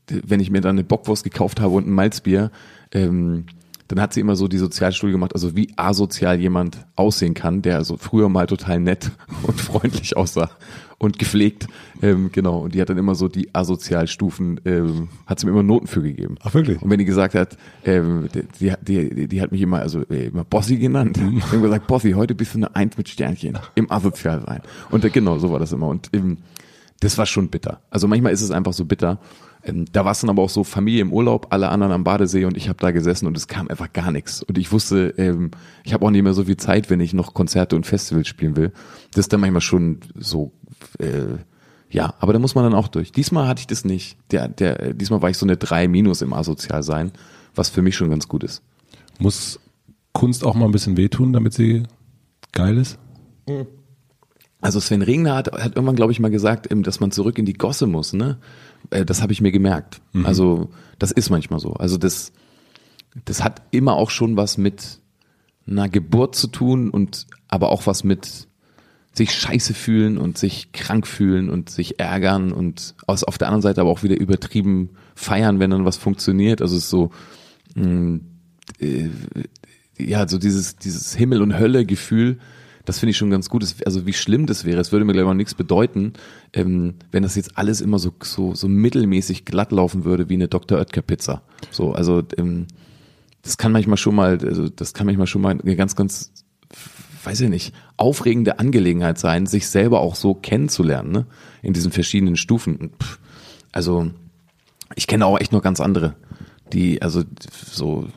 [0.08, 2.52] wenn ich mir dann eine Bockwurst gekauft habe und ein Malzbier,
[2.91, 3.46] ähm,
[3.88, 7.78] dann hat sie immer so die Sozialstudie gemacht, also wie asozial jemand aussehen kann, der
[7.78, 9.12] also früher mal total nett
[9.43, 10.50] und freundlich aussah
[11.04, 11.67] und gepflegt.
[12.02, 12.60] Ähm, genau.
[12.60, 16.02] Und die hat dann immer so die Asozialstufen, ähm, hat sie mir immer Noten für
[16.02, 16.38] gegeben.
[16.41, 16.82] Ach wirklich?
[16.82, 20.28] Und wenn die gesagt hat, ähm, die, die, die, die hat mich immer, also äh,
[20.28, 21.17] immer Bossi genannt.
[21.24, 21.38] Mhm.
[21.38, 24.62] Ich habe gesagt, Bossi, heute bist du eine Eins mit Sternchen im Asozial sein.
[24.89, 25.88] Und äh, genau, so war das immer.
[25.88, 26.38] Und ähm,
[27.00, 27.82] das war schon bitter.
[27.89, 29.19] Also manchmal ist es einfach so bitter.
[29.63, 32.45] Ähm, da war es dann aber auch so Familie im Urlaub, alle anderen am Badesee
[32.45, 34.43] und ich habe da gesessen und es kam einfach gar nichts.
[34.43, 35.52] Und ich wusste, ähm,
[35.84, 38.56] ich habe auch nicht mehr so viel Zeit, wenn ich noch Konzerte und Festivals spielen
[38.56, 38.71] will.
[39.13, 40.52] Das ist dann manchmal schon so,
[40.99, 41.38] äh,
[41.89, 43.12] ja, aber da muss man dann auch durch.
[43.12, 44.17] Diesmal hatte ich das nicht.
[44.32, 47.12] Der, der, diesmal war ich so eine 3 minus im Asozial sein,
[47.56, 48.63] was für mich schon ganz gut ist.
[49.19, 49.60] Muss
[50.12, 51.84] Kunst auch mal ein bisschen wehtun, damit sie
[52.52, 52.97] geil ist?
[54.62, 57.45] Also Sven Regner hat, hat irgendwann, glaube ich, mal gesagt, ähm, dass man zurück in
[57.45, 58.38] die Gosse muss, ne?
[58.89, 60.02] Äh, das habe ich mir gemerkt.
[60.13, 60.26] Mhm.
[60.26, 60.69] Also
[61.00, 61.74] das ist manchmal so.
[61.74, 62.32] Also das,
[63.26, 65.00] das hat immer auch schon was mit
[65.67, 68.48] einer Geburt zu tun und aber auch was mit
[69.13, 73.62] sich scheiße fühlen und sich krank fühlen und sich ärgern und aus, auf der anderen
[73.62, 76.62] Seite aber auch wieder übertrieben feiern, wenn dann was funktioniert.
[76.62, 77.12] Also es ist so,
[77.76, 78.22] mh, mm,
[78.80, 79.10] äh,
[80.00, 82.39] ja, so dieses, dieses Himmel- und Hölle-Gefühl,
[82.86, 83.65] das finde ich schon ganz gut.
[83.86, 86.13] Also wie schlimm das wäre, es würde mir gleich mal nichts bedeuten,
[86.54, 90.48] ähm, wenn das jetzt alles immer so, so, so mittelmäßig glatt laufen würde wie eine
[90.48, 90.80] Dr.
[90.80, 91.43] Oetker Pizza.
[91.72, 92.67] So, also ähm,
[93.41, 96.32] das kann manchmal schon mal, also das kann manchmal schon mal eine ganz, ganz,
[97.24, 101.26] weiß ich nicht, aufregende Angelegenheit sein, sich selber auch so kennenzulernen, ne?
[101.62, 102.91] In diesen verschiedenen Stufen.
[103.02, 103.19] Pff,
[103.72, 104.12] also
[104.96, 106.15] ich kenne auch echt noch ganz andere,
[106.72, 107.24] die, also
[107.72, 108.08] so,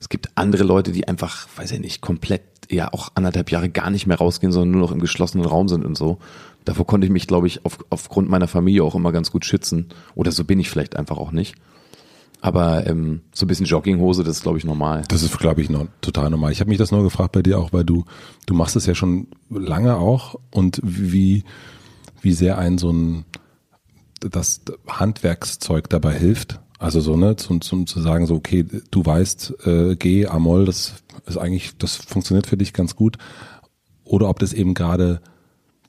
[0.00, 3.90] es gibt andere Leute, die einfach, weiß ich nicht, komplett ja auch anderthalb Jahre gar
[3.90, 6.18] nicht mehr rausgehen, sondern nur noch im geschlossenen Raum sind und so.
[6.64, 9.88] Davor konnte ich mich, glaube ich, auf, aufgrund meiner Familie auch immer ganz gut schützen.
[10.14, 11.54] Oder so bin ich vielleicht einfach auch nicht.
[12.40, 15.02] Aber ähm, so ein bisschen Jogginghose, das ist, glaube ich, normal.
[15.08, 16.52] Das ist, glaube ich, noch total normal.
[16.52, 18.04] Ich habe mich das nur gefragt bei dir auch, weil du,
[18.46, 21.44] du machst es ja schon lange auch und wie,
[22.20, 23.24] wie sehr ein so ein
[24.30, 29.66] das Handwerkszeug dabei hilft, Also so, ne, zum, zum zu sagen, so, okay, du weißt,
[29.66, 30.94] äh, G, A-Moll, das
[31.26, 33.18] ist eigentlich, das funktioniert für dich ganz gut.
[34.04, 35.20] Oder ob das eben gerade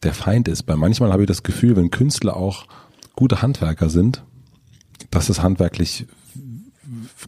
[0.03, 0.67] der Feind ist.
[0.67, 2.67] Weil manchmal habe ich das Gefühl, wenn Künstler auch
[3.15, 4.23] gute Handwerker sind,
[5.11, 6.05] dass es handwerklich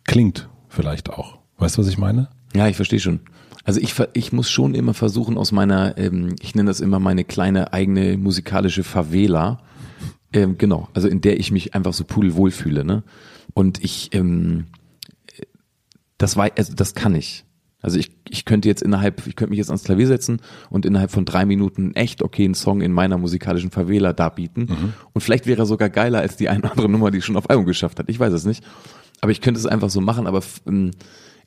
[0.06, 1.40] klingt, vielleicht auch.
[1.58, 2.30] Weißt du, was ich meine?
[2.56, 3.22] Ja, ich verstehe schon.
[3.64, 7.26] Also ich, ich muss schon immer versuchen aus meiner, ähm, ich nenne das immer meine
[7.26, 9.60] kleine eigene musikalische Favela,
[10.32, 13.04] ähm, genau, also in der ich mich einfach so pudelwohl fühle, ne?
[13.54, 14.68] Und ich, ähm,
[16.18, 17.44] das war, also das kann ich.
[17.82, 21.12] Also ich, ich könnte jetzt innerhalb, ich könnte mich jetzt ans Klavier setzen und innerhalb
[21.12, 24.68] von drei Minuten echt okay einen Song in meiner musikalischen Favela darbieten.
[24.70, 24.94] Mhm.
[25.14, 27.50] Und vielleicht wäre er sogar geiler als die eine oder andere Nummer, die schon auf
[27.50, 28.10] Album geschafft hat.
[28.10, 28.64] Ich weiß es nicht.
[29.22, 30.92] Aber ich könnte es einfach so machen, aber ähm,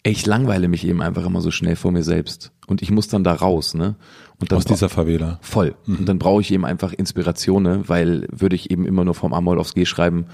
[0.02, 2.52] ich langweile mich eben einfach immer so schnell vor mir selbst.
[2.66, 3.96] Und ich muss dann da raus, ne?
[4.40, 5.38] Und dann Aus dieser Favela.
[5.42, 5.74] Voll.
[5.84, 5.96] Mhm.
[5.96, 7.82] Und dann brauche ich eben einfach Inspiration, ne?
[7.86, 10.26] weil würde ich eben immer nur vom A-Moll aufs G schreiben,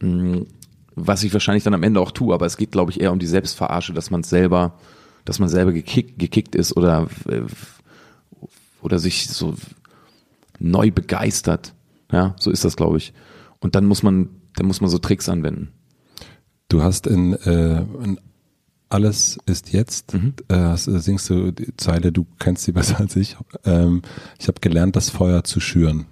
[0.00, 0.46] mh, mm,
[0.94, 3.18] was ich wahrscheinlich dann am Ende auch tue, aber es geht, glaube ich, eher um
[3.18, 4.78] die Selbstverarsche, dass man selber,
[5.24, 7.42] dass man selber gekickt, gekickt ist oder, äh,
[8.80, 9.54] oder sich so
[10.58, 11.74] neu begeistert.
[12.10, 13.12] Ja, so ist das, glaube ich.
[13.60, 15.68] Und dann muss man, dann muss man so Tricks anwenden.
[16.68, 18.18] Du hast in, äh, in
[18.88, 20.34] alles ist jetzt, mhm.
[20.48, 23.36] äh, singst du die Zeile, du kennst sie besser als ich.
[23.64, 24.02] Ähm,
[24.38, 26.06] ich habe gelernt, das Feuer zu schüren.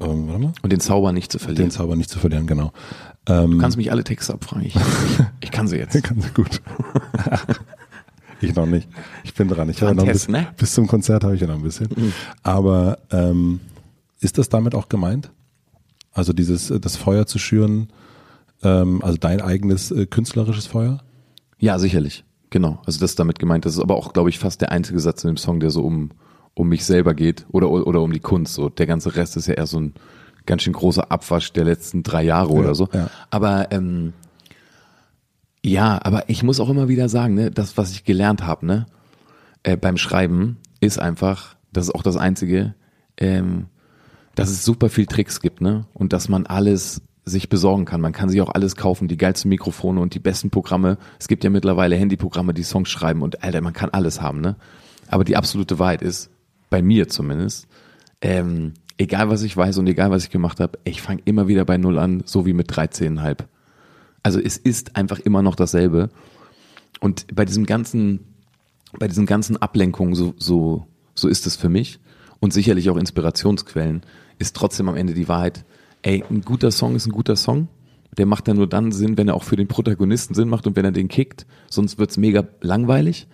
[0.00, 1.66] Ähm, Und den Zauber nicht zu verlieren.
[1.66, 2.72] Den Zauber nicht zu verlieren, genau.
[3.26, 4.66] Ähm, du kannst mich alle Texte abfragen.
[4.66, 4.74] Ich,
[5.40, 5.94] ich kann sie jetzt.
[5.94, 6.62] Ich kann sie gut.
[8.46, 8.88] ich noch nicht.
[9.24, 9.68] Ich bin dran.
[9.68, 10.48] Ich habe noch ein bisschen, ne?
[10.56, 11.88] bis zum Konzert habe ich ja noch ein bisschen.
[11.94, 12.12] Mhm.
[12.42, 13.60] Aber ähm,
[14.20, 15.30] ist das damit auch gemeint?
[16.12, 17.88] Also dieses das Feuer zu schüren,
[18.62, 21.02] ähm, also dein eigenes äh, künstlerisches Feuer?
[21.58, 22.24] Ja, sicherlich.
[22.50, 22.80] Genau.
[22.84, 23.64] Also das ist damit gemeint.
[23.64, 25.82] Das ist aber auch, glaube ich, fast der einzige Satz in dem Song, der so
[25.82, 26.10] um,
[26.54, 28.54] um mich selber geht oder, oder um die Kunst.
[28.54, 29.94] So, der ganze Rest ist ja eher so ein
[30.46, 32.88] ganz schön großer Abwasch der letzten drei Jahre ja, oder so.
[32.92, 33.08] Ja.
[33.30, 34.12] Aber ähm,
[35.64, 38.86] ja, aber ich muss auch immer wieder sagen, ne, das, was ich gelernt habe, ne,
[39.62, 42.74] äh, beim Schreiben, ist einfach, das ist auch das Einzige,
[43.18, 43.66] ähm,
[44.34, 45.86] dass es super viel Tricks gibt, ne?
[45.92, 48.00] Und dass man alles sich besorgen kann.
[48.00, 50.96] Man kann sich auch alles kaufen, die geilsten Mikrofone und die besten Programme.
[51.18, 54.56] Es gibt ja mittlerweile Handyprogramme, die Songs schreiben und Alter, man kann alles haben, ne?
[55.08, 56.30] Aber die absolute Wahrheit ist,
[56.70, 57.66] bei mir zumindest,
[58.22, 61.64] ähm, egal was ich weiß und egal was ich gemacht habe, ich fange immer wieder
[61.64, 63.38] bei Null an, so wie mit 13,5.
[64.22, 66.10] Also es ist einfach immer noch dasselbe.
[67.00, 68.20] Und bei diesem ganzen,
[68.98, 72.00] bei diesen ganzen Ablenkungen, so, so, so ist es für mich
[72.40, 74.02] und sicherlich auch Inspirationsquellen,
[74.38, 75.64] ist trotzdem am Ende die Wahrheit,
[76.02, 77.68] ey, ein guter Song ist ein guter Song.
[78.18, 80.76] Der macht ja nur dann Sinn, wenn er auch für den Protagonisten Sinn macht und
[80.76, 81.46] wenn er den kickt.
[81.68, 83.28] Sonst wird's mega langweilig.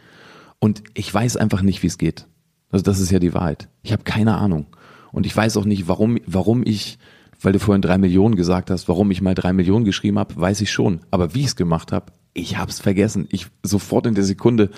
[0.58, 2.26] Und ich weiß einfach nicht, wie es geht.
[2.70, 3.68] Also das ist ja die Wahrheit.
[3.82, 4.66] Ich habe keine Ahnung.
[5.12, 6.98] Und ich weiß auch nicht, warum, warum ich,
[7.40, 10.60] weil du vorhin drei Millionen gesagt hast, warum ich mal drei Millionen geschrieben habe, weiß
[10.60, 11.00] ich schon.
[11.10, 13.26] Aber wie ich es gemacht habe, ich habe es vergessen.
[13.30, 14.70] Ich sofort in der Sekunde,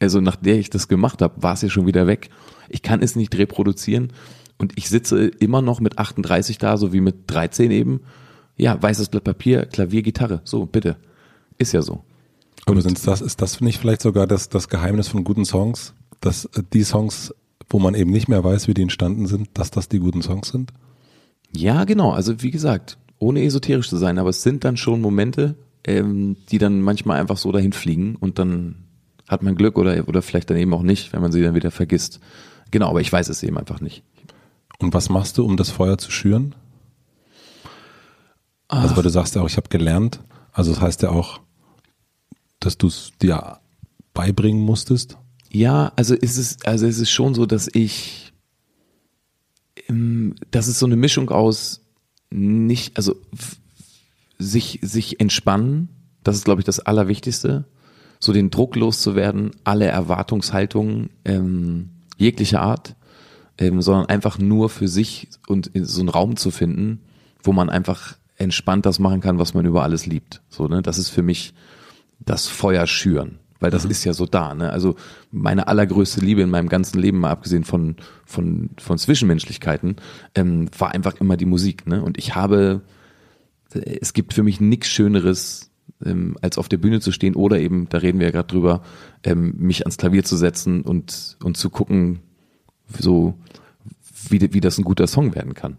[0.00, 2.30] also nach der ich das gemacht habe, war es ja schon wieder weg.
[2.68, 4.12] Ich kann es nicht reproduzieren.
[4.58, 8.00] Und ich sitze immer noch mit 38 da, so wie mit 13 eben.
[8.56, 10.40] Ja, weißes Blatt Papier, Klavier, Gitarre.
[10.44, 10.96] So, bitte.
[11.58, 12.04] Ist ja so.
[12.66, 15.94] Aber sind das, ist das nicht vielleicht sogar das, das Geheimnis von guten Songs?
[16.20, 17.34] Dass äh, die Songs,
[17.68, 20.48] wo man eben nicht mehr weiß, wie die entstanden sind, dass das die guten Songs
[20.48, 20.72] sind?
[21.56, 22.10] Ja, genau.
[22.10, 26.58] Also wie gesagt, ohne esoterisch zu sein, aber es sind dann schon Momente, ähm, die
[26.58, 28.76] dann manchmal einfach so dahin fliegen und dann
[29.28, 31.70] hat man Glück oder, oder vielleicht dann eben auch nicht, wenn man sie dann wieder
[31.70, 32.20] vergisst.
[32.70, 34.02] Genau, aber ich weiß es eben einfach nicht.
[34.78, 36.54] Und was machst du, um das Feuer zu schüren?
[38.68, 38.82] Ach.
[38.82, 40.20] Also weil du sagst ja auch, ich habe gelernt.
[40.52, 41.40] Also das heißt ja auch,
[42.60, 43.58] dass du es dir
[44.12, 45.18] beibringen musstest.
[45.50, 48.32] Ja, also ist es, also ist es schon so, dass ich,
[50.50, 51.82] das ist so eine Mischung aus
[52.30, 53.14] nicht, also
[54.38, 55.88] sich, sich entspannen,
[56.22, 57.64] das ist, glaube ich, das Allerwichtigste,
[58.18, 62.96] so den Druck loszuwerden, alle Erwartungshaltungen ähm, jeglicher Art
[63.58, 67.00] ähm, sondern einfach nur für sich und so einen Raum zu finden,
[67.42, 70.42] wo man einfach entspannt das machen kann, was man über alles liebt.
[70.48, 70.82] So, ne?
[70.82, 71.54] Das ist für mich
[72.18, 73.90] das Feuer schüren, weil das mhm.
[73.90, 74.54] ist ja so da.
[74.54, 74.70] Ne?
[74.70, 74.96] Also
[75.30, 79.96] meine allergrößte Liebe in meinem ganzen Leben, mal abgesehen von von von Zwischenmenschlichkeiten,
[80.34, 81.86] ähm, war einfach immer die Musik.
[81.86, 82.02] Ne?
[82.02, 82.82] Und ich habe,
[83.72, 85.70] es gibt für mich nichts Schöneres
[86.04, 88.82] ähm, als auf der Bühne zu stehen oder eben, da reden wir ja gerade drüber,
[89.22, 92.20] ähm, mich ans Klavier zu setzen und und zu gucken,
[92.98, 93.34] so
[94.28, 95.78] wie, wie das ein guter Song werden kann.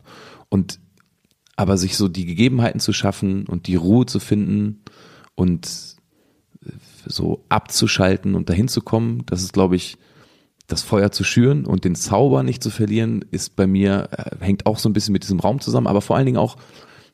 [0.50, 0.80] Und
[1.56, 4.82] aber sich so die Gegebenheiten zu schaffen und die Ruhe zu finden
[5.36, 5.95] und äh,
[7.06, 9.98] so abzuschalten und dahin zu kommen, das ist, glaube ich,
[10.68, 14.66] das Feuer zu schüren und den Zauber nicht zu verlieren, ist bei mir, äh, hängt
[14.66, 16.58] auch so ein bisschen mit diesem Raum zusammen, aber vor allen Dingen auch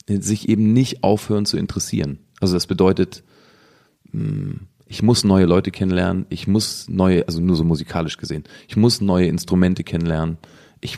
[0.08, 2.20] äh, sich eben nicht aufhören zu interessieren.
[2.40, 3.24] Also das bedeutet,
[4.12, 8.76] mh, ich muss neue Leute kennenlernen, ich muss neue, also nur so musikalisch gesehen, ich
[8.76, 10.38] muss neue Instrumente kennenlernen.
[10.82, 10.98] Ich,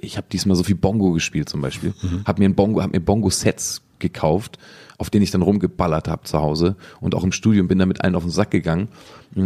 [0.00, 2.22] ich habe diesmal so viel Bongo gespielt zum Beispiel, mhm.
[2.24, 4.58] habe mir ein Bongo, habe mir Bongo-Sets gekauft,
[4.96, 8.14] auf denen ich dann rumgeballert habe zu Hause und auch im Studium bin damit allen
[8.14, 8.88] auf den Sack gegangen.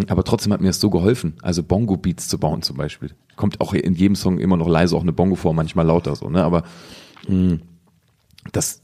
[0.08, 3.10] Aber trotzdem hat mir das so geholfen, also Bongo-Beats zu bauen zum Beispiel.
[3.36, 6.28] Kommt auch in jedem Song immer noch leise auch eine Bongo vor, manchmal lauter so,
[6.28, 6.44] ne?
[6.44, 6.64] Aber
[7.28, 7.58] mh,
[8.52, 8.82] das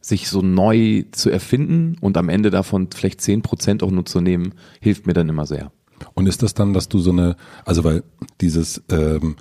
[0.00, 4.20] sich so neu zu erfinden und am Ende davon vielleicht zehn Prozent auch nur zu
[4.20, 5.72] nehmen, hilft mir dann immer sehr.
[6.14, 8.02] Und ist das dann, dass du so eine, also weil
[8.40, 9.36] dieses ähm,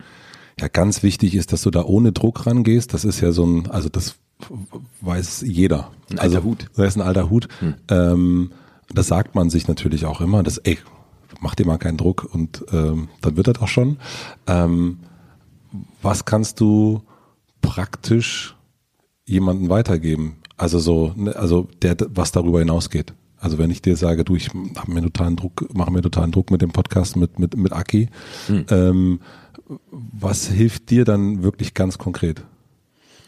[0.59, 3.69] ja ganz wichtig ist, dass du da ohne Druck rangehst, das ist ja so ein,
[3.69, 4.15] also das
[5.01, 5.91] weiß jeder.
[6.09, 6.69] Ein alter also, Hut.
[6.75, 7.47] Das ist ein alter Hut.
[7.59, 7.75] Hm.
[7.89, 8.51] Ähm,
[8.93, 10.79] das sagt man sich natürlich auch immer, dass, ey,
[11.41, 13.97] mach dir mal keinen Druck und ähm, dann wird das auch schon.
[14.47, 14.99] Ähm,
[16.01, 17.03] was kannst du
[17.61, 18.55] praktisch
[19.25, 20.37] jemanden weitergeben?
[20.57, 23.13] Also so, ne, also der, was darüber hinausgeht.
[23.37, 26.51] Also wenn ich dir sage, du, ich habe mir totalen Druck, mache mir totalen Druck
[26.51, 28.09] mit dem Podcast mit mit mit Aki,
[28.47, 28.65] hm.
[28.69, 29.19] ähm,
[29.91, 32.43] was hilft dir dann wirklich ganz konkret,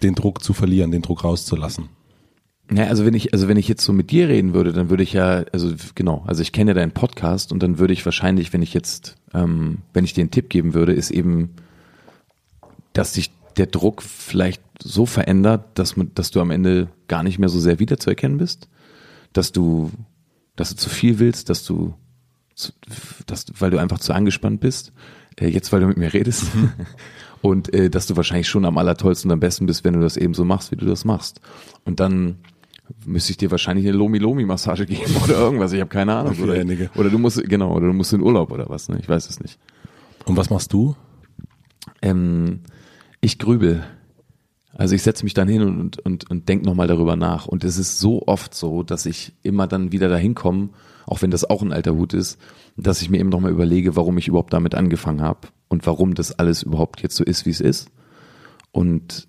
[0.02, 1.90] den Druck zu verlieren, den Druck rauszulassen?
[2.74, 5.04] Ja, also wenn ich, also wenn ich jetzt so mit dir reden würde, dann würde
[5.04, 8.54] ich ja, also genau, also ich kenne ja deinen Podcast und dann würde ich wahrscheinlich,
[8.54, 11.50] wenn ich jetzt, ähm, wenn ich dir einen Tipp geben würde, ist eben,
[12.94, 17.40] dass sich der Druck vielleicht so verändert, dass man, dass du am Ende gar nicht
[17.40, 18.70] mehr so sehr wiederzuerkennen bist,
[19.34, 19.92] dass du,
[20.56, 21.94] dass du zu viel willst, dass du,
[23.28, 24.94] dass, weil du einfach zu angespannt bist,
[25.40, 26.54] äh, jetzt weil du mit mir redest.
[26.56, 26.72] Mhm.
[27.42, 30.16] Und äh, dass du wahrscheinlich schon am allertollsten und am besten bist, wenn du das
[30.16, 31.42] eben so machst, wie du das machst.
[31.86, 32.38] Und dann
[33.04, 35.74] müsste ich dir wahrscheinlich eine Lomi-Lomi-Massage geben oder irgendwas.
[35.74, 36.36] Ich habe keine Ahnung.
[36.40, 36.64] Oder,
[36.96, 39.00] oder du musst, genau, oder du musst in Urlaub oder was, ne?
[39.00, 39.58] Ich weiß es nicht.
[40.26, 40.96] Und was machst du?
[42.04, 42.60] Ähm,
[43.22, 43.84] ich grübel.
[44.74, 47.48] Also ich setze mich dann hin und, und, und denke nochmal darüber nach.
[47.48, 50.70] Und es ist so oft so, dass ich immer dann wieder dahin komme,
[51.06, 52.40] auch wenn das auch ein alter Hut ist,
[52.78, 56.32] dass ich mir eben nochmal überlege, warum ich überhaupt damit angefangen habe und warum das
[56.38, 57.90] alles überhaupt jetzt so ist, wie es ist.
[58.72, 59.28] Und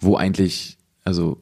[0.00, 1.38] wo eigentlich, also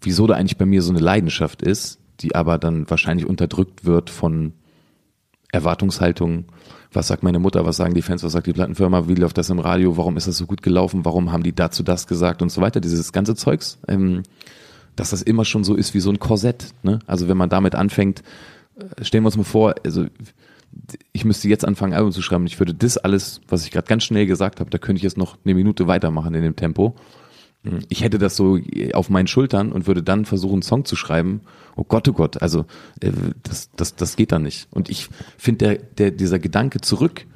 [0.00, 4.10] wieso da eigentlich bei mir so eine Leidenschaft ist, die aber dann wahrscheinlich unterdrückt wird
[4.10, 4.52] von
[5.52, 6.46] Erwartungshaltung.
[6.92, 9.50] Was sagt meine Mutter, was sagen die Fans, was sagt die Plattenfirma, wie läuft das
[9.50, 12.50] im Radio, warum ist das so gut gelaufen, warum haben die dazu das gesagt und
[12.50, 14.22] so weiter, dieses ganze Zeugs, ähm,
[14.96, 16.74] dass das immer schon so ist wie so ein Korsett.
[16.82, 16.98] Ne?
[17.06, 18.22] Also wenn man damit anfängt,
[19.02, 20.06] stellen wir uns mal vor, also
[21.12, 22.46] ich müsste jetzt anfangen, Album zu schreiben.
[22.46, 25.16] Ich würde das alles, was ich gerade ganz schnell gesagt habe, da könnte ich jetzt
[25.16, 26.94] noch eine Minute weitermachen in dem Tempo.
[27.88, 28.58] Ich hätte das so
[28.92, 31.40] auf meinen Schultern und würde dann versuchen, einen Song zu schreiben.
[31.76, 32.66] Oh Gott, oh Gott, also
[33.00, 33.10] äh,
[33.42, 34.68] das, das, das geht dann nicht.
[34.70, 37.26] Und ich finde, der, der, dieser Gedanke zurück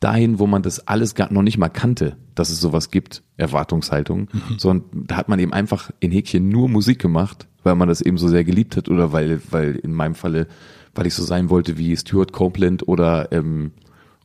[0.00, 4.28] dahin, wo man das alles gar noch nicht mal kannte, dass es sowas gibt, Erwartungshaltung,
[4.32, 4.58] mhm.
[4.58, 8.16] sondern da hat man eben einfach in Häkchen nur Musik gemacht, weil man das eben
[8.16, 10.48] so sehr geliebt hat oder weil, weil in meinem Falle,
[10.94, 13.72] weil ich so sein wollte wie Stuart Copeland oder, ähm,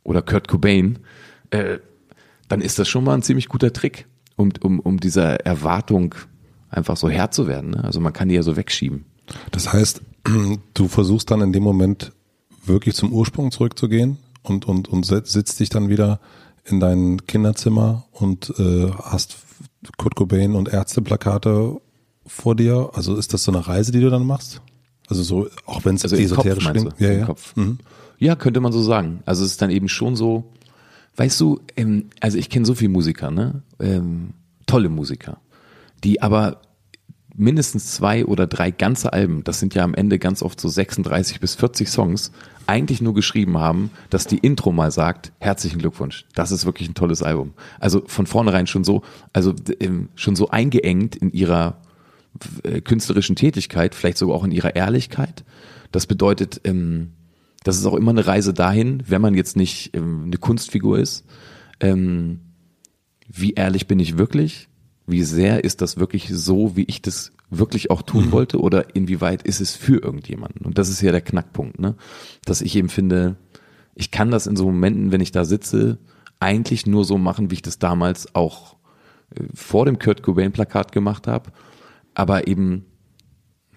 [0.04, 1.00] oder Kurt Cobain,
[1.50, 1.80] äh,
[2.48, 6.16] dann ist das schon mal ein ziemlich guter Trick um, um, um dieser Erwartung
[6.70, 7.72] einfach so Herr zu werden.
[7.72, 7.84] Ne?
[7.84, 9.06] Also man kann die ja so wegschieben.
[9.52, 10.02] Das heißt,
[10.74, 12.12] du versuchst dann in dem Moment
[12.66, 16.20] wirklich zum Ursprung zurückzugehen und, und, und sitzt dich dann wieder
[16.64, 19.38] in dein Kinderzimmer und äh, hast
[19.98, 21.80] Kurt Cobain und Ärzteplakate
[22.26, 22.90] vor dir.
[22.94, 24.62] Also ist das so eine Reise, die du dann machst?
[25.08, 27.00] Also so, auch wenn es also esoterisch klingt.
[27.00, 27.36] Ja, ja.
[27.56, 27.78] Mhm.
[28.18, 29.22] ja, könnte man so sagen.
[29.26, 30.52] Also es ist dann eben schon so,
[31.16, 33.62] Weißt du, ähm, also ich kenne so viele Musiker, ne?
[33.80, 34.34] Ähm,
[34.66, 35.38] tolle Musiker,
[36.04, 36.62] die aber
[37.38, 41.40] mindestens zwei oder drei ganze Alben, das sind ja am Ende ganz oft so 36
[41.40, 42.32] bis 40 Songs,
[42.68, 46.96] eigentlich nur geschrieben haben, dass die Intro mal sagt, herzlichen Glückwunsch, das ist wirklich ein
[46.96, 47.54] tolles Album.
[47.80, 51.82] Also von vornherein schon so, also ähm, schon so eingeengt in ihrer
[52.64, 55.44] äh, künstlerischen Tätigkeit, vielleicht sogar auch in ihrer Ehrlichkeit.
[55.92, 57.12] Das bedeutet, ähm,
[57.64, 61.26] das ist auch immer eine Reise dahin, wenn man jetzt nicht ähm, eine Kunstfigur ist.
[63.28, 64.70] Wie ehrlich bin ich wirklich?
[65.08, 68.32] Wie sehr ist das wirklich so, wie ich das wirklich auch tun mhm.
[68.32, 68.60] wollte?
[68.60, 70.66] Oder inwieweit ist es für irgendjemanden?
[70.66, 71.96] Und das ist ja der Knackpunkt, ne?
[72.46, 73.36] Dass ich eben finde,
[73.94, 76.00] ich kann das in so Momenten, wenn ich da sitze,
[76.40, 78.76] eigentlich nur so machen, wie ich das damals auch
[79.36, 81.52] äh, vor dem Kurt Cobain Plakat gemacht habe.
[82.14, 82.86] Aber eben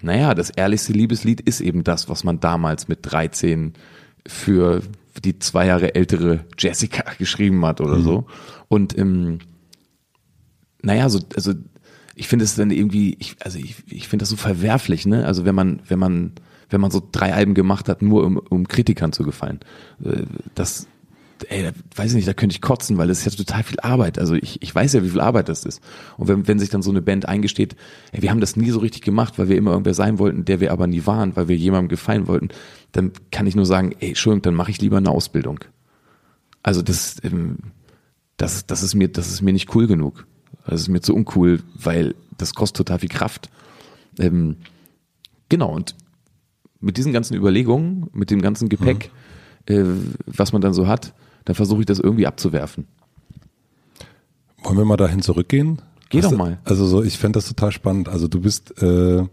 [0.01, 3.75] naja, das ehrlichste Liebeslied ist eben das, was man damals mit 13
[4.27, 4.83] für
[5.25, 8.03] die zwei Jahre ältere Jessica geschrieben hat oder mhm.
[8.03, 8.27] so.
[8.69, 9.38] Und ähm,
[10.83, 11.55] naja, so, also
[12.14, 15.25] ich finde es dann irgendwie, ich, also ich, ich finde das so verwerflich, ne?
[15.25, 16.33] Also wenn man, wenn man,
[16.71, 19.61] wenn man so drei Alben gemacht hat, nur um, um Kritikern zu gefallen.
[20.05, 20.88] Äh, das,
[21.49, 23.81] ey, da, weiß ich nicht, da könnte ich kotzen, weil das ist ja total viel
[23.81, 24.19] Arbeit.
[24.19, 25.81] Also ich, ich weiß ja, wie viel Arbeit das ist.
[26.17, 27.77] Und wenn, wenn sich dann so eine Band eingesteht,
[28.12, 30.61] ey, wir haben das nie so richtig gemacht, weil wir immer irgendwer sein wollten, der
[30.61, 32.49] wir aber nie waren, weil wir jemandem gefallen wollten,
[32.93, 35.61] dann kann ich nur sagen, ey, Entschuldigung, dann mache ich lieber eine Ausbildung.
[36.62, 37.59] Also das, ähm,
[38.37, 40.27] das, das ist mir, das ist mir nicht cool genug.
[40.67, 43.51] Das ist mir zu uncool, weil das kostet total viel Kraft.
[44.19, 44.57] Ähm,
[45.49, 45.95] genau, und
[46.81, 49.11] mit diesen ganzen Überlegungen, mit dem ganzen Gepäck,
[49.69, 49.75] mhm.
[49.75, 49.85] äh,
[50.27, 52.87] was man dann so hat, dann versuche ich das irgendwie abzuwerfen.
[54.63, 55.81] Wollen wir mal dahin zurückgehen?
[56.11, 56.59] Geh Hast doch mal.
[56.65, 58.09] also so, ich fände das total spannend.
[58.09, 59.25] Also du bist äh,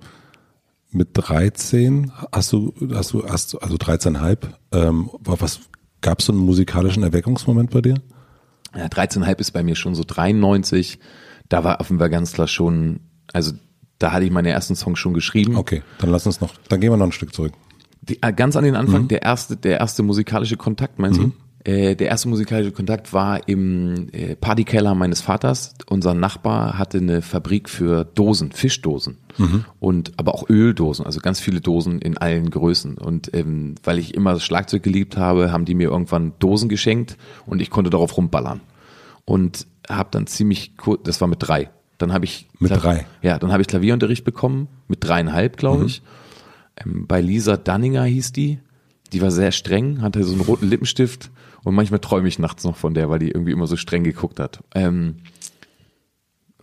[0.91, 4.37] mit 13, hast du, hast du, hast also 13,5,
[4.71, 5.61] ähm, was
[6.01, 7.95] gab es so einen musikalischen Erweckungsmoment bei dir?
[8.75, 10.99] Ja, 13,5 ist bei mir schon so 93.
[11.49, 12.99] Da war offenbar ganz klar schon,
[13.33, 13.53] also
[13.99, 15.55] da hatte ich meine ersten Songs schon geschrieben.
[15.55, 17.53] Okay, dann lass uns noch, dann gehen wir noch ein Stück zurück.
[18.01, 19.07] Die, äh, ganz an den Anfang, mhm.
[19.07, 21.31] der erste, der erste musikalische Kontakt, meinst mhm.
[21.31, 21.44] du?
[21.65, 25.73] Äh, der erste musikalische Kontakt war im äh, Partykeller meines Vaters.
[25.89, 29.65] Unser Nachbar hatte eine Fabrik für Dosen, Fischdosen mhm.
[29.79, 32.99] und aber auch Öldosen, also ganz viele Dosen in allen Größen.
[32.99, 37.17] Und ähm, weil ich immer das Schlagzeug geliebt habe, haben die mir irgendwann Dosen geschenkt
[37.47, 38.61] und ich konnte darauf rumballern.
[39.25, 43.07] Und habe dann ziemlich kurz, das war mit drei, dann habe ich mit Klavier, drei.
[43.23, 45.85] Ja, dann habe ich Klavierunterricht bekommen mit dreieinhalb, glaube mhm.
[45.87, 46.03] ich.
[46.85, 48.59] Ähm, bei Lisa Danninger hieß die.
[49.13, 51.31] Die war sehr streng, hatte so einen roten Lippenstift
[51.65, 54.39] und manchmal träume ich nachts noch von der, weil die irgendwie immer so streng geguckt
[54.39, 54.63] hat.
[54.73, 55.17] Ähm,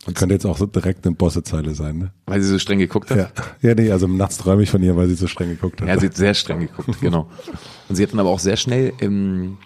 [0.05, 2.11] und könnte jetzt auch so direkt eine Bossezeile sein, ne?
[2.25, 3.17] Weil sie so streng geguckt hat?
[3.17, 3.29] Ja,
[3.61, 5.87] ja nee, also nachts träume ich von ihr, weil sie so streng geguckt hat.
[5.87, 7.29] Ja, sie hat sehr streng geguckt, genau.
[7.87, 9.57] Und sie hat dann aber auch sehr schnell ähm,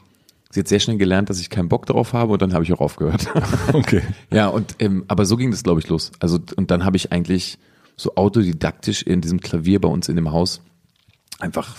[0.49, 2.71] Sie hat sehr schnell gelernt, dass ich keinen Bock darauf habe und dann habe ich
[2.73, 3.27] auch aufgehört.
[3.73, 4.01] Okay.
[4.31, 6.11] ja, und ähm, aber so ging das, glaube ich, los.
[6.19, 7.59] Also und dann habe ich eigentlich
[7.95, 10.61] so autodidaktisch in diesem Klavier bei uns in dem Haus
[11.39, 11.75] einfach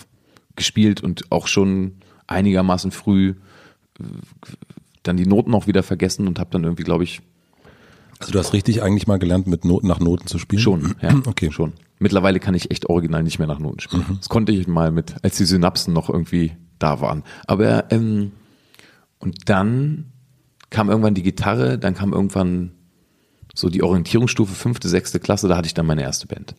[0.55, 3.35] gespielt und auch schon einigermaßen früh
[5.02, 7.20] dann die Noten auch wieder vergessen und habe dann irgendwie, glaube ich.
[8.18, 10.62] Also du hast richtig eigentlich mal gelernt, mit Noten nach Noten zu spielen?
[10.62, 11.14] Schon, ja.
[11.26, 11.50] Okay.
[11.52, 11.74] Schon.
[11.98, 14.04] Mittlerweile kann ich echt original nicht mehr nach Noten spielen.
[14.08, 14.16] Mhm.
[14.18, 17.24] Das konnte ich mal mit, als die Synapsen noch irgendwie da waren.
[17.46, 18.32] Aber ähm,
[19.18, 20.12] und dann
[20.70, 22.72] kam irgendwann die Gitarre, dann kam irgendwann
[23.54, 26.54] so die Orientierungsstufe fünfte, sechste Klasse, da hatte ich dann meine erste Band.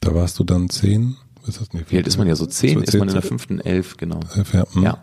[0.00, 1.16] Da warst du dann zehn?
[1.46, 2.78] Ist das nicht Wie alt ist man ja so zehn?
[2.78, 4.20] So ist man in der fünften, elf, genau.
[4.34, 4.66] Elf, ja.
[4.72, 4.82] Hm.
[4.82, 5.02] ja.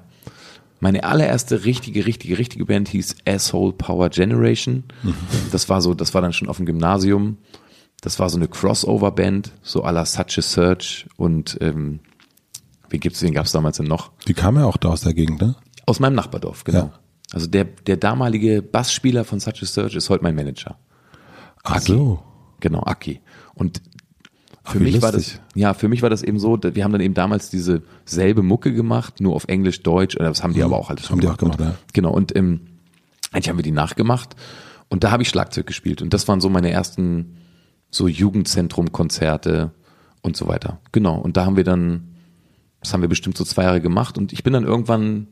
[0.80, 4.86] Meine allererste richtige, richtige, richtige Band hieß Asshole Power Generation.
[5.04, 5.16] Mhm.
[5.52, 7.38] Das war so, das war dann schon auf dem Gymnasium.
[8.02, 12.00] Das war so eine Crossover-Band, so à la Such a Search und ähm,
[12.90, 14.12] wie gibt's, wen gab's damals denn noch?
[14.28, 15.56] Die kam ja auch da aus der Gegend, ne?
[15.86, 16.80] Aus meinem Nachbardorf, genau.
[16.80, 17.00] Ja.
[17.32, 20.78] Also der, der damalige Bassspieler von Such a Search ist heute mein Manager.
[21.64, 21.92] Ach Aki.
[21.92, 22.24] so.
[22.62, 23.22] Genau, Aki.
[23.54, 23.82] Und
[24.64, 25.02] für Ach, mich lustig.
[25.02, 27.82] war das, ja, für mich war das eben so, wir haben dann eben damals diese
[28.06, 30.66] selbe Mucke gemacht, nur auf Englisch, Deutsch, oder das haben die mhm.
[30.66, 31.42] aber auch alles schon haben gemacht.
[31.42, 31.84] Die auch gemacht, ja.
[31.94, 32.62] Genau, und ähm,
[33.32, 34.36] eigentlich haben wir die nachgemacht
[34.90, 37.38] und da habe ich Schlagzeug gespielt und das waren so meine ersten
[37.90, 39.72] so Jugendzentrum-Konzerte
[40.22, 40.80] und so weiter.
[40.92, 42.16] Genau, und da haben wir dann,
[42.82, 45.28] das haben wir bestimmt so zwei Jahre gemacht und ich bin dann irgendwann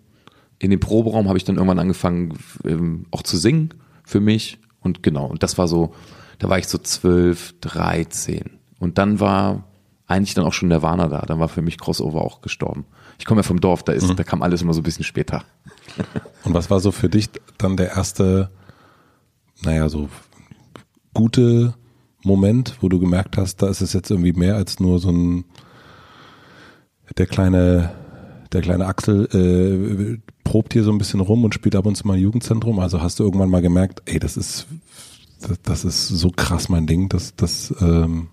[0.60, 5.04] in dem Proberaum habe ich dann irgendwann angefangen ähm, auch zu singen für mich und
[5.04, 5.94] genau und das war so,
[6.40, 9.64] da war ich so zwölf, dreizehn und dann war
[10.08, 12.86] eigentlich dann auch schon Nirvana da, dann war für mich Crossover auch gestorben.
[13.20, 14.16] Ich komme ja vom Dorf, da ist, mhm.
[14.16, 15.44] da kam alles immer so ein bisschen später.
[16.44, 18.50] Und was war so für dich dann der erste,
[19.64, 20.10] naja, so
[21.14, 21.74] gute
[22.24, 25.46] Moment, wo du gemerkt hast, da ist es jetzt irgendwie mehr als nur so ein
[27.18, 27.92] der kleine
[28.52, 32.08] der kleine Axel äh, probt hier so ein bisschen rum und spielt ab und zu
[32.08, 32.80] mal im Jugendzentrum.
[32.80, 34.68] Also hast du irgendwann mal gemerkt, ey, das ist,
[35.42, 38.30] das, das ist so krass mein Ding, das, das, ähm,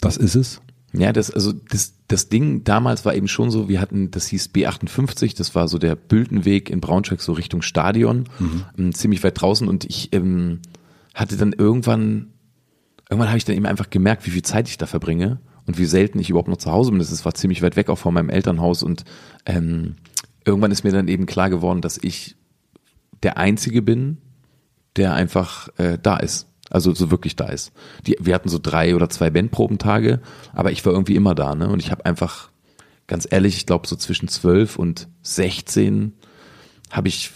[0.00, 0.60] das ist es.
[0.92, 4.50] Ja, das, also das, das Ding damals war eben schon so, wir hatten, das hieß
[4.54, 8.64] B58, das war so der Bültenweg in Braunschweig, so Richtung Stadion, mhm.
[8.78, 10.60] Ähm, ziemlich weit draußen und ich ähm,
[11.14, 12.28] hatte dann irgendwann,
[13.10, 15.84] irgendwann habe ich dann eben einfach gemerkt, wie viel Zeit ich da verbringe und wie
[15.84, 16.98] selten ich überhaupt noch zu Hause bin.
[16.98, 19.04] Das war ziemlich weit weg auch von meinem Elternhaus und
[19.44, 19.96] ähm,
[20.44, 22.36] irgendwann ist mir dann eben klar geworden, dass ich
[23.22, 24.18] der Einzige bin,
[24.96, 26.46] der einfach äh, da ist.
[26.70, 27.72] Also so wirklich da ist.
[28.06, 30.20] Die, wir hatten so drei oder zwei Bandprobentage,
[30.52, 31.68] aber ich war irgendwie immer da, ne?
[31.68, 32.50] Und ich habe einfach,
[33.06, 36.12] ganz ehrlich, ich glaube so zwischen zwölf und sechzehn
[36.90, 37.30] habe ich,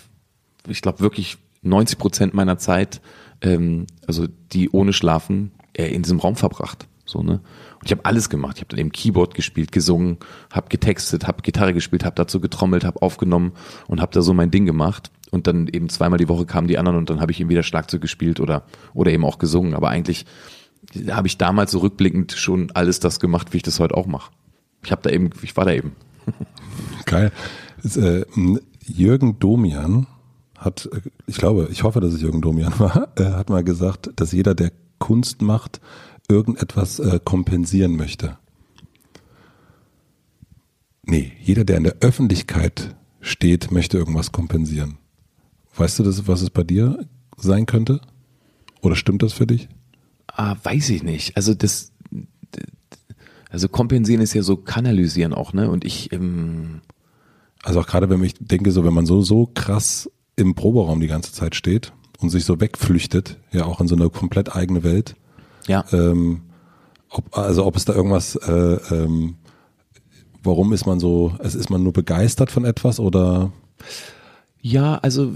[0.68, 3.01] ich glaube wirklich 90 Prozent meiner Zeit,
[3.41, 6.89] ähm, also die ohne Schlafen, äh, in diesem Raum verbracht.
[7.05, 7.41] So, ne?
[7.81, 8.57] Und ich habe alles gemacht.
[8.57, 10.18] Ich habe dann eben Keyboard gespielt, gesungen,
[10.51, 13.53] habe getextet, habe Gitarre gespielt, habe dazu getrommelt, habe aufgenommen
[13.89, 15.11] und habe da so mein Ding gemacht.
[15.31, 17.62] Und dann eben zweimal die Woche kamen die anderen und dann habe ich eben wieder
[17.62, 18.64] Schlagzeug gespielt oder,
[18.95, 19.74] oder eben auch gesungen.
[19.74, 20.26] Aber eigentlich
[21.11, 24.33] habe ich damals so rückblickend schon alles das gemacht, wie ich das heute auch mache.
[24.83, 25.95] Ich habe da eben, ich war da eben.
[27.07, 27.33] Geil.
[27.83, 28.24] Ist, äh,
[28.87, 30.07] Jürgen Domian
[30.59, 34.11] hat, äh, ich glaube, ich hoffe, dass es Jürgen Domian war, er hat mal gesagt,
[34.16, 35.81] dass jeder, der Kunst macht,
[36.28, 38.39] irgendetwas äh, kompensieren möchte.
[41.03, 44.99] Nee, jeder, der in der Öffentlichkeit steht, möchte irgendwas kompensieren.
[45.81, 47.07] Weißt du, das, was es bei dir
[47.39, 48.03] sein könnte?
[48.83, 49.70] Oder stimmt das für dich?
[50.26, 51.39] Ah, weiß ich nicht.
[51.39, 51.93] Also das,
[53.49, 55.70] also kompensieren ist ja so kanalisieren auch, ne?
[55.70, 56.83] Und ich, ähm
[57.62, 61.07] also auch gerade wenn ich denke, so wenn man so so krass im Proberaum die
[61.07, 65.16] ganze Zeit steht und sich so wegflüchtet, ja auch in so eine komplett eigene Welt.
[65.66, 65.87] Ja.
[65.93, 66.43] Ähm,
[67.09, 68.53] ob, also ob es da irgendwas, äh,
[68.95, 69.37] ähm,
[70.43, 73.51] warum ist man so, also ist man nur begeistert von etwas oder?
[74.63, 75.33] Ja, also,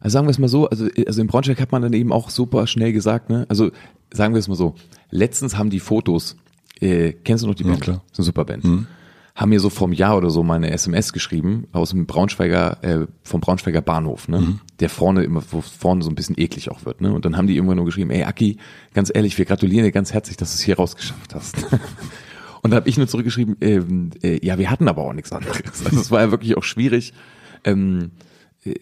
[0.00, 2.30] also sagen wir es mal so, also, also in Braunschweig hat man dann eben auch
[2.30, 3.46] super schnell gesagt, ne?
[3.48, 3.70] Also
[4.12, 4.74] sagen wir es mal so,
[5.10, 6.36] letztens haben die Fotos,
[6.80, 7.78] äh, kennst du noch die Band?
[7.78, 8.02] Ja, klar.
[8.08, 8.64] Das ist eine super Band.
[8.64, 8.86] Mhm.
[9.34, 13.06] Haben mir so vom Jahr oder so mal eine SMS geschrieben aus dem Braunschweiger, äh,
[13.22, 14.40] vom Braunschweiger Bahnhof, ne?
[14.40, 14.60] Mhm.
[14.80, 17.12] Der vorne immer, wo vorne so ein bisschen eklig auch wird, ne?
[17.12, 18.58] Und dann haben die irgendwann nur geschrieben, ey Aki,
[18.92, 21.56] ganz ehrlich, wir gratulieren dir ganz herzlich, dass du es hier rausgeschafft hast.
[22.62, 25.62] Und da habe ich nur zurückgeschrieben, ähm, äh, ja, wir hatten aber auch nichts anderes.
[25.84, 27.12] Also es war ja wirklich auch schwierig.
[27.64, 28.12] Ähm,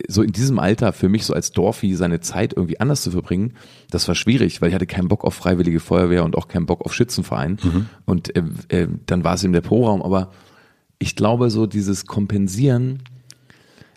[0.08, 3.54] so in diesem Alter für mich so als Dorfi seine Zeit irgendwie anders zu verbringen,
[3.90, 6.82] das war schwierig, weil ich hatte keinen Bock auf Freiwillige Feuerwehr und auch keinen Bock
[6.82, 7.58] auf Schützenverein.
[7.62, 7.86] Mhm.
[8.04, 10.02] Und äh, äh, dann war es eben der Pro-Raum.
[10.02, 10.32] Aber
[10.98, 13.02] ich glaube, so dieses Kompensieren,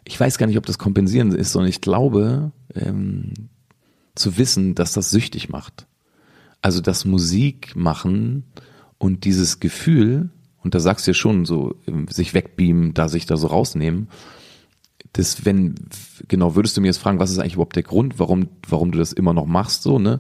[0.06, 3.34] ich weiß gar nicht, ob das Kompensieren ist, sondern ich glaube, ähm,
[4.16, 5.86] zu wissen, dass das süchtig macht.
[6.62, 8.46] Also das Musik machen
[8.98, 10.30] und dieses Gefühl,
[10.64, 11.76] und da sagst du ja schon so,
[12.10, 14.08] sich wegbeamen, da sich da so rausnehmen,
[15.14, 15.76] das, wenn,
[16.28, 18.98] genau, würdest du mir jetzt fragen, was ist eigentlich überhaupt der Grund, warum, warum du
[18.98, 20.20] das immer noch machst, so, ne?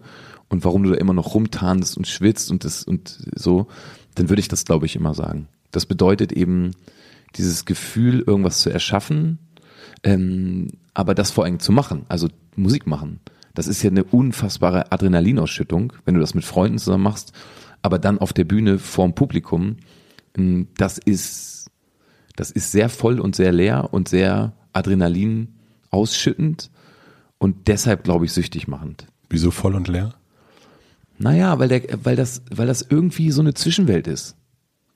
[0.49, 3.67] Und warum du da immer noch rumtanst und schwitzt und das und so,
[4.13, 5.47] dann würde ich das, glaube ich, immer sagen.
[5.71, 6.71] Das bedeutet eben,
[7.35, 9.39] dieses Gefühl, irgendwas zu erschaffen,
[10.03, 13.19] ähm, aber das vor allem zu machen, also Musik machen.
[13.55, 17.33] Das ist ja eine unfassbare Adrenalinausschüttung, wenn du das mit Freunden zusammen machst,
[17.81, 19.77] aber dann auf der Bühne vorm Publikum,
[20.37, 21.71] ähm, das ist,
[22.35, 25.49] das ist sehr voll und sehr leer und sehr Adrenalin
[25.89, 26.69] ausschüttend
[27.37, 29.07] und deshalb, glaube ich, süchtig machend.
[29.29, 30.13] Wieso voll und leer?
[31.17, 34.35] Naja, weil, der, weil, das, weil das irgendwie so eine Zwischenwelt ist.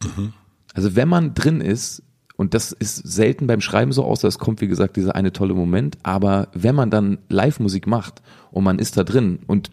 [0.03, 0.34] Mhm.
[0.73, 2.03] Also wenn man drin ist,
[2.36, 5.55] und das ist selten beim Schreiben so aus, das kommt wie gesagt dieser eine tolle
[5.55, 8.21] Moment, aber wenn man dann Live-Musik macht
[8.51, 9.71] und man ist da drin und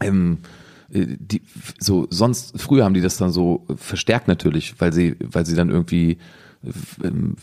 [0.00, 0.38] ähm,
[0.90, 1.42] äh, die,
[1.78, 5.68] so sonst früher haben die das dann so verstärkt natürlich, weil sie weil sie dann
[5.68, 6.18] irgendwie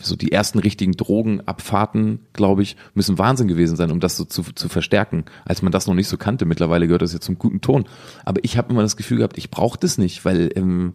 [0.00, 4.42] so die ersten richtigen Drogenabfahrten, glaube ich, müssen Wahnsinn gewesen sein, um das so zu,
[4.42, 6.46] zu verstärken, als man das noch nicht so kannte.
[6.46, 7.84] Mittlerweile gehört das jetzt zum guten Ton.
[8.24, 10.92] Aber ich habe immer das Gefühl gehabt, ich brauche das nicht, weil ähm,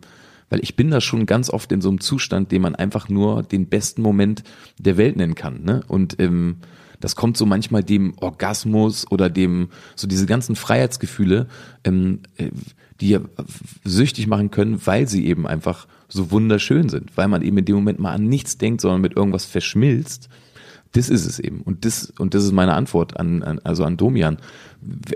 [0.49, 3.41] weil ich bin da schon ganz oft in so einem Zustand, den man einfach nur
[3.41, 4.43] den besten Moment
[4.77, 5.63] der Welt nennen kann.
[5.63, 5.83] Ne?
[5.87, 6.57] Und ähm,
[6.99, 11.47] das kommt so manchmal dem Orgasmus oder dem so diese ganzen Freiheitsgefühle,
[11.83, 12.51] ähm, äh,
[13.01, 13.21] die ja
[13.83, 17.75] süchtig machen können, weil sie eben einfach so wunderschön sind, weil man eben in dem
[17.75, 20.29] Moment mal an nichts denkt, sondern mit irgendwas verschmilzt.
[20.91, 21.61] Das ist es eben.
[21.61, 24.37] Und das, und das ist meine Antwort an, an also an Domian.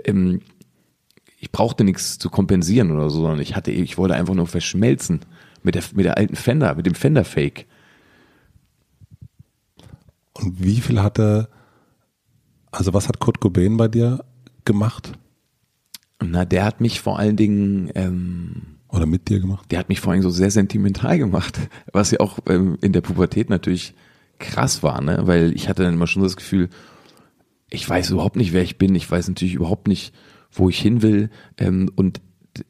[0.04, 0.40] Ähm,
[1.38, 5.20] ich brauchte nichts zu kompensieren oder so, sondern ich hatte, ich wollte einfach nur verschmelzen
[5.62, 7.66] mit der, mit der alten Fender, mit dem Fender Fake.
[10.32, 11.48] Und wie viel hatte,
[12.72, 14.24] also was hat Kurt Cobain bei dir
[14.64, 15.12] gemacht?
[16.20, 19.70] Na, der hat mich vor allen Dingen, ähm, oder mit dir gemacht?
[19.70, 21.58] Der hat mich vor allem so sehr sentimental gemacht,
[21.92, 23.94] was ja auch ähm, in der Pubertät natürlich
[24.38, 25.22] krass war, ne?
[25.24, 26.68] Weil ich hatte dann immer schon das Gefühl,
[27.70, 30.14] ich weiß überhaupt nicht, wer ich bin, ich weiß natürlich überhaupt nicht,
[30.52, 32.20] wo ich hin will ähm, und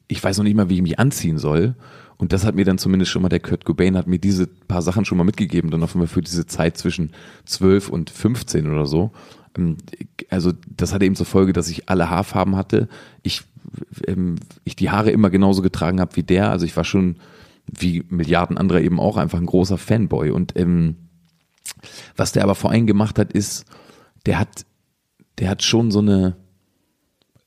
[0.07, 1.75] ich weiß noch nicht mal, wie ich mich anziehen soll.
[2.17, 4.81] Und das hat mir dann zumindest schon mal der Kurt Cobain hat mir diese paar
[4.81, 7.13] Sachen schon mal mitgegeben, dann einmal für diese Zeit zwischen
[7.45, 9.11] 12 und 15 oder so.
[9.57, 9.77] Ähm,
[10.29, 12.89] also das hatte eben zur Folge, dass ich alle Haarfarben hatte.
[13.23, 13.43] Ich
[14.07, 16.51] ähm, ich die Haare immer genauso getragen habe wie der.
[16.51, 17.17] Also ich war schon
[17.67, 20.31] wie Milliarden andere eben auch einfach ein großer Fanboy.
[20.31, 20.95] Und ähm,
[22.15, 23.65] was der aber vor allem gemacht hat, ist,
[24.25, 24.65] der hat,
[25.37, 26.35] der hat schon so eine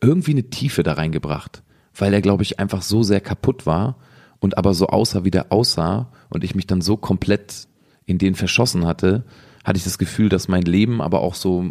[0.00, 1.62] irgendwie eine Tiefe da reingebracht,
[1.94, 3.96] weil er, glaube ich, einfach so sehr kaputt war
[4.40, 7.68] und aber so aussah, wie der aussah und ich mich dann so komplett
[8.04, 9.24] in den verschossen hatte,
[9.64, 11.70] hatte ich das Gefühl, dass mein Leben aber auch so,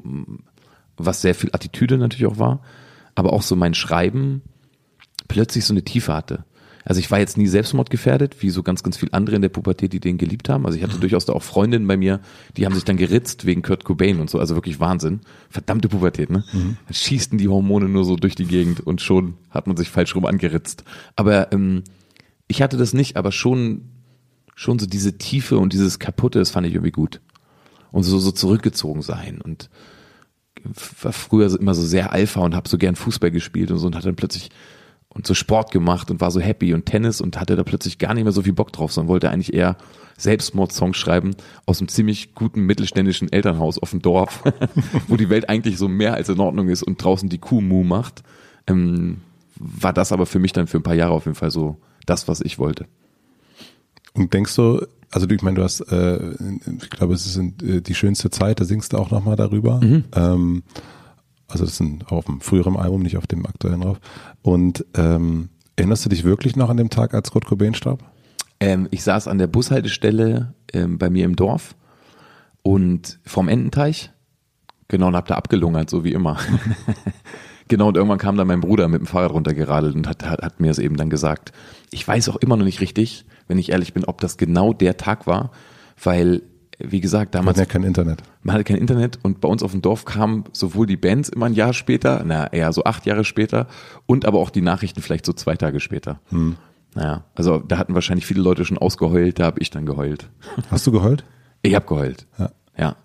[0.95, 2.61] was sehr viel Attitüde natürlich auch war,
[3.15, 4.41] aber auch so mein Schreiben
[5.27, 6.45] plötzlich so eine Tiefe hatte.
[6.83, 9.93] Also ich war jetzt nie selbstmordgefährdet, wie so ganz, ganz viele andere in der Pubertät,
[9.93, 10.65] die den geliebt haben.
[10.65, 11.01] Also ich hatte mhm.
[11.01, 12.21] durchaus da auch Freundinnen bei mir,
[12.57, 14.39] die haben sich dann geritzt wegen Kurt Cobain und so.
[14.39, 15.21] Also wirklich Wahnsinn.
[15.49, 16.43] Verdammte Pubertät, ne?
[16.51, 16.77] Mhm.
[16.85, 20.15] Dann schießten die Hormone nur so durch die Gegend und schon hat man sich falsch
[20.15, 20.83] rum angeritzt.
[21.15, 21.83] Aber ähm,
[22.47, 23.83] ich hatte das nicht, aber schon,
[24.55, 27.21] schon so diese Tiefe und dieses Kaputte, das fand ich irgendwie gut.
[27.91, 29.69] und so, so zurückgezogen sein und
[31.01, 33.95] war früher immer so sehr Alpha und habe so gern Fußball gespielt und so und
[33.95, 34.49] hat dann plötzlich
[35.13, 38.13] und so Sport gemacht und war so happy und Tennis und hatte da plötzlich gar
[38.13, 39.75] nicht mehr so viel Bock drauf, sondern wollte eigentlich eher
[40.17, 41.35] Selbstmordsongs schreiben
[41.65, 44.43] aus einem ziemlich guten mittelständischen Elternhaus auf dem Dorf,
[45.07, 47.83] wo die Welt eigentlich so mehr als in Ordnung ist und draußen die Kuh Mu
[47.83, 48.23] macht.
[48.67, 49.17] Ähm,
[49.55, 52.27] war das aber für mich dann für ein paar Jahre auf jeden Fall so das,
[52.27, 52.85] was ich wollte.
[54.13, 56.33] Und denkst du, also ich meine, du hast, äh,
[56.81, 59.81] ich glaube, es ist äh, die schönste Zeit, da singst du auch nochmal darüber.
[59.81, 60.05] Mhm.
[60.15, 60.63] Ähm,
[61.47, 63.99] also das ist auf dem früheren Album, nicht auf dem aktuellen drauf.
[64.41, 68.03] Und ähm, erinnerst du dich wirklich noch an dem Tag, als Kurt Cobain starb?
[68.61, 71.75] Ähm, ich saß an der Bushaltestelle ähm, bei mir im Dorf
[72.61, 74.11] und vom Ententeich,
[74.87, 76.37] genau, und hab da abgelungert, so wie immer.
[77.67, 80.59] genau, und irgendwann kam dann mein Bruder mit dem Fahrrad runtergeradelt und hat, hat, hat
[80.59, 81.51] mir es eben dann gesagt.
[81.91, 84.95] Ich weiß auch immer noch nicht richtig, wenn ich ehrlich bin, ob das genau der
[84.95, 85.51] Tag war,
[86.01, 86.41] weil
[86.79, 87.57] wie gesagt, damals.
[87.57, 88.23] Man hat ja kein Internet.
[88.41, 91.47] Man hatte kein Internet und bei uns auf dem Dorf kamen sowohl die Bands immer
[91.47, 93.67] ein Jahr später, na eher so acht Jahre später
[94.07, 96.21] und aber auch die Nachrichten vielleicht so zwei Tage später.
[96.29, 96.55] Hm.
[96.95, 100.29] Naja, also da hatten wahrscheinlich viele Leute schon ausgeheult, da habe ich dann geheult.
[100.71, 101.25] Hast du geheult?
[101.61, 102.25] Ich habe geheult.
[102.39, 102.51] Ja.
[102.77, 102.95] ja.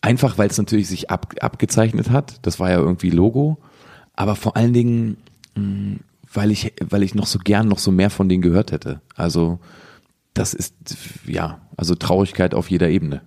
[0.00, 2.38] Einfach, weil es natürlich sich ab, abgezeichnet hat.
[2.42, 3.58] Das war ja irgendwie Logo.
[4.14, 5.18] Aber vor allen Dingen,
[5.54, 5.98] mh,
[6.32, 9.00] weil ich, weil ich noch so gern noch so mehr von denen gehört hätte.
[9.22, 9.58] Also
[10.34, 10.74] das ist
[11.26, 13.22] ja, also Traurigkeit auf jeder Ebene.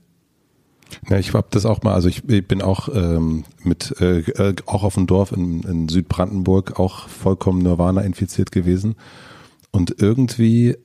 [1.10, 4.84] Ja, ich habe das auch mal, also ich, bin auch ähm, mit äh, äh, auch
[4.84, 8.96] auf dem Dorf in, in Südbrandenburg auch vollkommen Nirvana infiziert gewesen.
[9.72, 10.78] Und irgendwie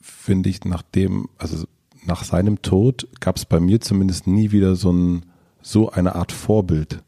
[0.00, 1.66] finde ich, nachdem, also
[2.04, 5.26] nach seinem Tod gab es bei mir zumindest nie wieder so ein
[5.62, 7.02] so eine Art Vorbild.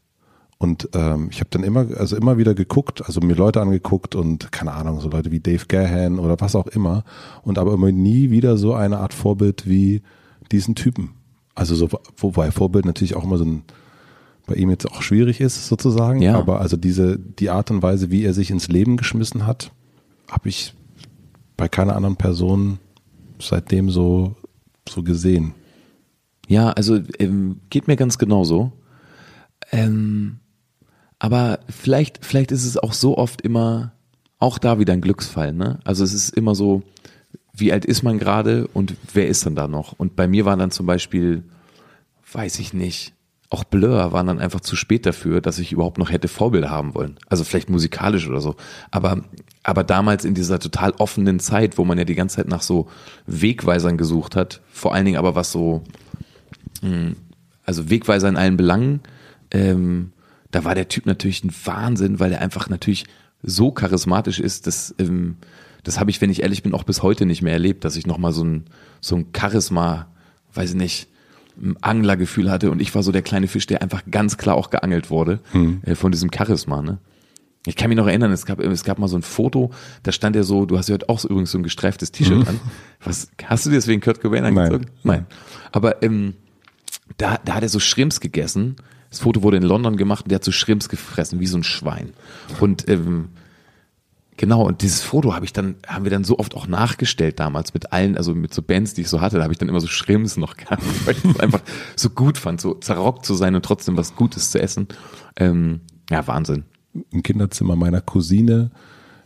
[0.61, 4.51] Und ähm, ich habe dann immer, also immer wieder geguckt, also mir Leute angeguckt und
[4.51, 7.05] keine Ahnung, so Leute wie Dave Gahan oder was auch immer.
[7.43, 10.01] Und aber immer nie wieder so eine Art Vorbild wie
[10.51, 11.11] diesen Typen.
[11.55, 11.87] Also so,
[12.17, 13.63] wobei Vorbild natürlich auch immer so ein
[14.47, 16.21] bei ihm jetzt auch schwierig ist sozusagen.
[16.21, 16.37] Ja.
[16.37, 19.71] Aber also diese die Art und Weise, wie er sich ins Leben geschmissen hat,
[20.29, 20.73] habe ich
[21.55, 22.79] bei keiner anderen Person
[23.39, 24.35] seitdem so
[24.87, 25.53] so gesehen.
[26.47, 28.71] Ja, also ähm, geht mir ganz genauso.
[29.71, 30.39] Ähm,
[31.19, 33.91] aber vielleicht, vielleicht ist es auch so oft immer,
[34.39, 35.79] auch da wieder ein Glücksfall, ne?
[35.83, 36.81] Also es ist immer so,
[37.53, 39.93] wie alt ist man gerade und wer ist dann da noch?
[39.97, 41.43] Und bei mir war dann zum Beispiel,
[42.31, 43.13] weiß ich nicht,
[43.49, 46.93] auch Blur waren dann einfach zu spät dafür, dass ich überhaupt noch hätte Vorbilder haben
[46.93, 47.17] wollen.
[47.27, 48.55] Also vielleicht musikalisch oder so.
[48.91, 49.23] Aber,
[49.63, 52.87] aber damals in dieser total offenen Zeit, wo man ja die ganze Zeit nach so
[53.25, 55.83] Wegweisern gesucht hat, vor allen Dingen aber was so,
[56.81, 57.15] hm,
[57.65, 59.01] also Wegweiser in allen Belangen,
[59.49, 60.11] ähm,
[60.51, 63.05] da war der Typ natürlich ein Wahnsinn, weil er einfach natürlich
[63.43, 65.37] so charismatisch ist, dass ähm,
[65.83, 68.05] das habe ich, wenn ich ehrlich bin, auch bis heute nicht mehr erlebt, dass ich
[68.05, 68.65] nochmal so ein,
[68.99, 70.07] so ein Charisma,
[70.53, 71.07] weiß ich nicht,
[71.81, 75.09] Anglergefühl hatte und ich war so der kleine Fisch, der einfach ganz klar auch geangelt
[75.09, 75.81] wurde mhm.
[75.85, 76.81] äh, von diesem Charisma.
[76.81, 76.99] Ne?
[77.65, 79.71] Ich kann mich noch erinnern, es gab, es gab mal so ein Foto,
[80.03, 82.39] da stand er so, du hast ja heute auch so, übrigens so ein gestreiftes T-Shirt
[82.39, 82.47] mhm.
[82.47, 82.59] an.
[83.03, 84.85] Was, hast du dir deswegen Kurt Cobain angezogen?
[85.03, 85.19] Nein.
[85.19, 85.25] Nein.
[85.71, 86.33] Aber ähm,
[87.17, 88.77] da, da hat er so Schrimps gegessen
[89.09, 91.63] das Foto wurde in London gemacht und der hat so Schrimps gefressen, wie so ein
[91.63, 92.13] Schwein.
[92.59, 93.29] Und ähm,
[94.37, 97.73] genau, und dieses Foto habe ich dann, haben wir dann so oft auch nachgestellt damals
[97.73, 99.81] mit allen, also mit so Bands, die ich so hatte, da habe ich dann immer
[99.81, 101.61] so Schrimps noch gehabt, weil ich es einfach
[101.95, 104.87] so gut fand, so zerrockt zu sein und trotzdem was Gutes zu essen.
[105.35, 106.65] Ähm, ja, Wahnsinn.
[107.11, 108.71] Im Kinderzimmer meiner Cousine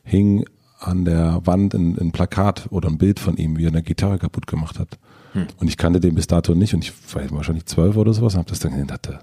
[0.04, 0.46] hing
[0.80, 4.20] an der Wand ein, ein, Plakat oder ein Bild von ihm, wie er eine Gitarre
[4.20, 5.00] kaputt gemacht hat.
[5.32, 5.48] Hm.
[5.58, 8.40] Und ich kannte den bis dato nicht und ich war wahrscheinlich zwölf oder sowas und
[8.40, 9.20] habe das dann gesehen hatte,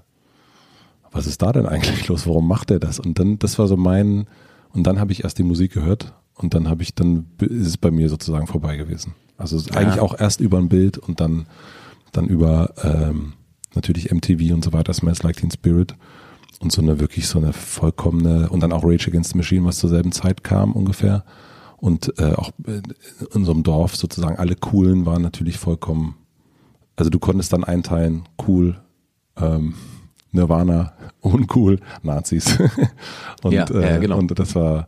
[1.11, 2.25] was ist da denn eigentlich los?
[2.27, 2.99] Warum macht er das?
[2.99, 4.27] Und dann, das war so mein,
[4.73, 7.77] und dann habe ich erst die Musik gehört und dann habe ich, dann ist es
[7.77, 9.13] bei mir sozusagen vorbei gewesen.
[9.37, 9.75] Also ja.
[9.75, 11.47] eigentlich auch erst über ein Bild und dann,
[12.11, 13.33] dann über ähm,
[13.75, 15.95] natürlich MTV und so weiter, Smells Like Teen Spirit
[16.59, 19.79] und so eine wirklich so eine vollkommene und dann auch Rage Against the Machine, was
[19.79, 21.25] zur selben Zeit kam ungefähr
[21.77, 22.83] und äh, auch in
[23.33, 26.15] unserem Dorf sozusagen alle coolen waren natürlich vollkommen,
[26.95, 28.79] also du konntest dann einteilen, cool,
[29.37, 29.73] ähm,
[30.31, 32.57] Nirvana, uncool, Nazis.
[33.43, 34.17] und, ja, äh, genau.
[34.17, 34.87] und das war,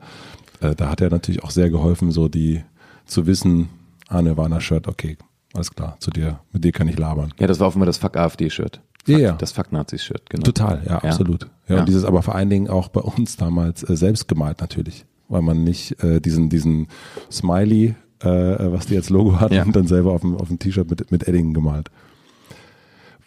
[0.61, 2.63] äh, da hat er natürlich auch sehr geholfen, so die
[3.05, 3.69] zu wissen,
[4.07, 5.17] ah, Nirvana-Shirt, okay,
[5.53, 7.33] alles klar, zu dir, mit dir kann ich labern.
[7.39, 8.81] Ja, das war auch immer das Fuck AfD-Shirt.
[9.05, 9.31] Ja, ja.
[9.33, 10.43] Das Fuck Nazis-Shirt, genau.
[10.43, 10.97] Total, ja, ja.
[10.99, 11.43] absolut.
[11.67, 14.61] Ja, ja, Und dieses aber vor allen Dingen auch bei uns damals äh, selbst gemalt
[14.61, 16.87] natürlich, weil man nicht äh, diesen, diesen
[17.29, 19.65] Smiley, äh, was die als Logo hatten, ja.
[19.65, 21.91] dann selber auf dem, auf dem T-Shirt mit, mit Eddingen gemalt.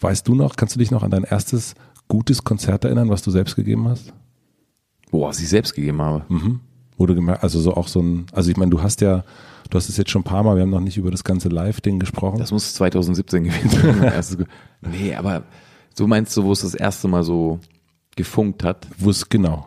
[0.00, 1.74] Weißt du noch, kannst du dich noch an dein erstes
[2.09, 4.12] gutes Konzert erinnern, was du selbst gegeben hast?
[5.11, 6.24] Boah, was ich selbst gegeben habe.
[6.28, 6.61] Mhm.
[6.98, 9.22] Du gemerkt, also so auch so ein, also ich meine, du hast ja
[9.70, 11.48] Du hast es jetzt schon ein paar Mal, wir haben noch nicht über das ganze
[11.48, 12.38] Live-Ding gesprochen.
[12.38, 14.46] Das muss 2017 gewesen sein.
[14.80, 15.42] nee, aber
[15.92, 17.59] so meinst du, wo es das erste Mal so
[18.14, 18.86] gefunkt hat?
[18.98, 19.66] Wo es genau.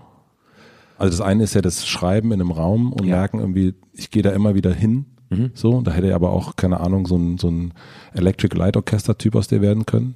[0.97, 3.15] Also das eine ist ja das Schreiben in einem Raum und Ja.
[3.15, 3.19] Mhm.
[3.19, 5.05] merken irgendwie, ich gehe da immer wieder hin.
[5.53, 7.73] So, da hätte er aber auch, keine Ahnung, so ein, so ein
[8.13, 10.15] Electric Light Orchester Typ aus dir werden können.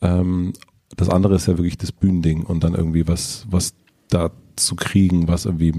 [0.00, 0.52] Ähm,
[0.96, 3.74] das andere ist ja wirklich das Bühnending und dann irgendwie was, was
[4.08, 5.74] da zu kriegen, was irgendwie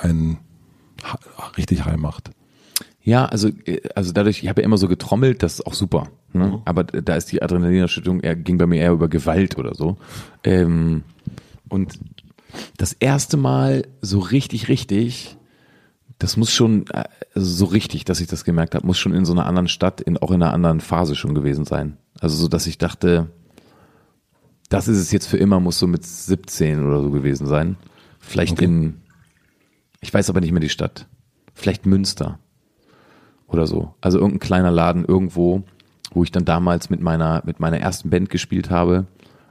[0.00, 0.38] einen
[1.56, 2.30] richtig high macht.
[3.02, 6.08] Ja, also, äh, also dadurch, ich habe ja immer so getrommelt, das ist auch super.
[6.32, 6.60] Ne?
[6.64, 9.96] Aber da ist die Adrenalinausschüttung, eher, ging bei mir eher über Gewalt oder so.
[10.42, 11.04] Ähm,
[11.68, 11.98] und
[12.76, 15.36] das erste Mal so richtig, richtig,
[16.18, 19.24] das muss schon, äh, also so richtig, dass ich das gemerkt habe, muss schon in
[19.24, 21.98] so einer anderen Stadt, in, auch in einer anderen Phase schon gewesen sein.
[22.18, 23.30] Also so, dass ich dachte,
[24.68, 27.76] das ist es jetzt für immer, muss so mit 17 oder so gewesen sein.
[28.20, 28.64] Vielleicht Okay.
[28.64, 28.94] in,
[30.00, 31.06] ich weiß aber nicht mehr die Stadt.
[31.54, 32.38] Vielleicht Münster
[33.46, 33.94] oder so.
[34.00, 35.62] Also irgendein kleiner Laden irgendwo,
[36.10, 39.06] wo ich dann damals mit meiner, mit meiner ersten Band gespielt habe.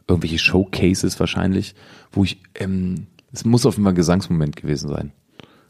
[0.07, 1.75] Irgendwelche Showcases wahrscheinlich,
[2.11, 5.11] wo ich, ähm, es muss auf jeden Fall ein Gesangsmoment gewesen sein.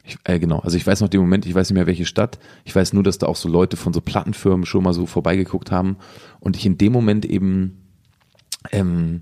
[0.04, 2.38] Ich, äh, genau, also ich weiß noch den Moment, ich weiß nicht mehr welche Stadt.
[2.64, 5.72] Ich weiß nur, dass da auch so Leute von so Plattenfirmen schon mal so vorbeigeguckt
[5.72, 5.98] haben
[6.40, 7.86] und ich in dem Moment eben
[8.72, 9.22] ähm,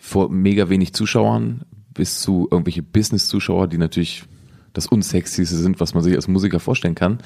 [0.00, 1.62] vor mega wenig Zuschauern
[1.92, 4.24] bis zu irgendwelche Business-Zuschauer, die natürlich
[4.72, 7.18] das Unsexyste sind, was man sich als Musiker vorstellen kann,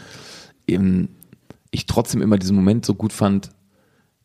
[1.70, 3.50] ich trotzdem immer diesen Moment so gut fand,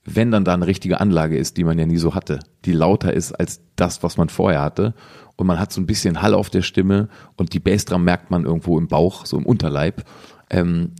[0.05, 3.13] wenn dann da eine richtige Anlage ist, die man ja nie so hatte, die lauter
[3.13, 4.93] ist als das, was man vorher hatte.
[5.37, 7.07] Und man hat so ein bisschen Hall auf der Stimme
[7.37, 10.03] und die Bassdrum merkt man irgendwo im Bauch, so im Unterleib,
[10.49, 10.91] ähm,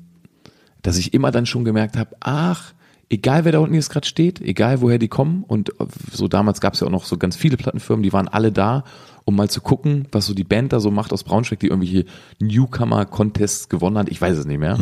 [0.81, 2.73] dass ich immer dann schon gemerkt habe, ach,
[3.13, 5.71] egal wer da unten jetzt gerade steht, egal woher die kommen und
[6.11, 8.83] so damals gab es ja auch noch so ganz viele Plattenfirmen, die waren alle da,
[9.23, 12.05] um mal zu gucken, was so die Band da so macht aus Braunschweig, die irgendwelche
[12.39, 14.77] Newcomer-Contests gewonnen hat, ich weiß es nicht mehr.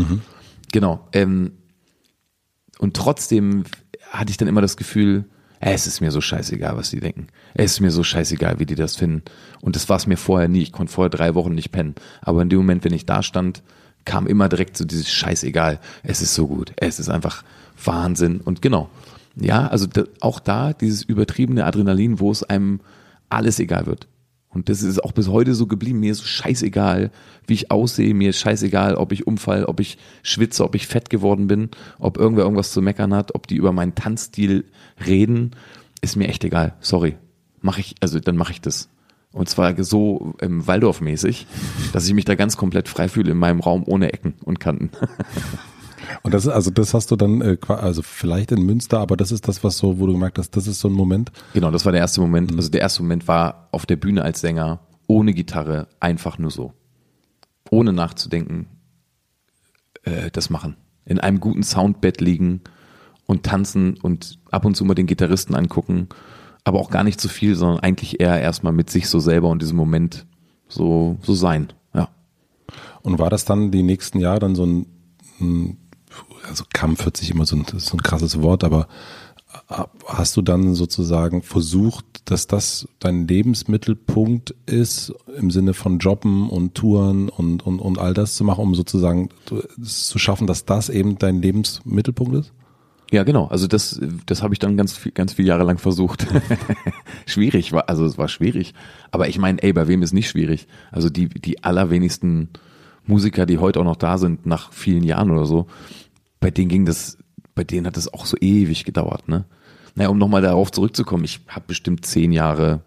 [0.71, 1.07] Genau.
[1.11, 1.51] Ähm,
[2.79, 3.65] und trotzdem
[4.09, 5.25] hatte ich dann immer das Gefühl,
[5.59, 7.27] äh, es ist mir so scheißegal, was die denken.
[7.53, 9.23] Es ist mir so scheißegal, wie die das finden.
[9.59, 10.61] Und das war es mir vorher nie.
[10.61, 11.95] Ich konnte vorher drei Wochen nicht pennen.
[12.21, 13.61] Aber in dem Moment, wenn ich da stand,
[14.05, 15.79] kam immer direkt so dieses Scheißegal.
[16.01, 16.73] Es ist so gut.
[16.77, 17.43] Es ist einfach
[17.83, 18.41] Wahnsinn.
[18.41, 18.89] Und genau.
[19.35, 19.87] Ja, also
[20.19, 22.81] auch da dieses übertriebene Adrenalin, wo es einem
[23.29, 24.07] alles egal wird.
[24.49, 26.01] Und das ist auch bis heute so geblieben.
[26.01, 27.11] Mir ist scheißegal,
[27.47, 28.13] wie ich aussehe.
[28.13, 31.69] Mir ist scheißegal, ob ich umfall, ob ich schwitze, ob ich fett geworden bin,
[31.99, 34.65] ob irgendwer irgendwas zu meckern hat, ob die über meinen Tanzstil
[35.05, 35.51] reden.
[36.01, 36.75] Ist mir echt egal.
[36.81, 37.15] Sorry.
[37.61, 38.89] Mach ich, also dann mache ich das.
[39.31, 41.47] Und zwar so ähm, Waldorf-mäßig,
[41.93, 44.91] dass ich mich da ganz komplett frei fühle in meinem Raum ohne Ecken und Kanten.
[46.23, 49.31] Und das ist, also das hast du dann, äh, also vielleicht in Münster, aber das
[49.31, 51.31] ist das, was so, wo du gemerkt hast, das ist so ein Moment.
[51.53, 52.55] Genau, das war der erste Moment.
[52.55, 56.73] Also der erste Moment war auf der Bühne als Sänger, ohne Gitarre, einfach nur so.
[57.69, 58.67] Ohne nachzudenken,
[60.03, 60.77] äh, das machen.
[61.05, 62.61] In einem guten Soundbett liegen
[63.25, 66.09] und tanzen und ab und zu mal den Gitarristen angucken,
[66.63, 69.61] aber auch gar nicht zu viel, sondern eigentlich eher erstmal mit sich so selber und
[69.61, 70.25] diesem Moment
[70.67, 71.73] so, so sein.
[71.93, 72.09] Ja.
[73.01, 74.85] Und war das dann die nächsten Jahre dann so ein,
[75.39, 75.77] ein
[76.47, 78.87] also Kampf hört sich immer so ein, so ein krasses Wort, aber
[80.05, 86.75] hast du dann sozusagen versucht, dass das dein Lebensmittelpunkt ist im Sinne von Jobben und
[86.75, 89.29] Touren und, und, und all das zu machen, um sozusagen
[89.81, 92.53] zu schaffen, dass das eben dein Lebensmittelpunkt ist?
[93.11, 93.47] Ja, genau.
[93.47, 96.27] Also das, das habe ich dann ganz, ganz viele Jahre lang versucht.
[97.25, 98.73] schwierig war, also es war schwierig.
[99.11, 100.67] Aber ich meine, ey, bei wem ist nicht schwierig?
[100.91, 102.49] Also die, die allerwenigsten
[103.05, 105.67] Musiker, die heute auch noch da sind, nach vielen Jahren oder so,
[106.39, 107.17] bei denen ging das,
[107.55, 109.45] bei denen hat das auch so ewig gedauert, ne?
[109.95, 112.81] Naja, um nochmal darauf zurückzukommen, ich habe bestimmt zehn Jahre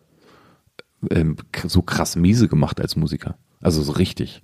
[1.11, 1.37] ähm,
[1.67, 3.37] so krass miese gemacht als Musiker.
[3.61, 4.43] Also so richtig.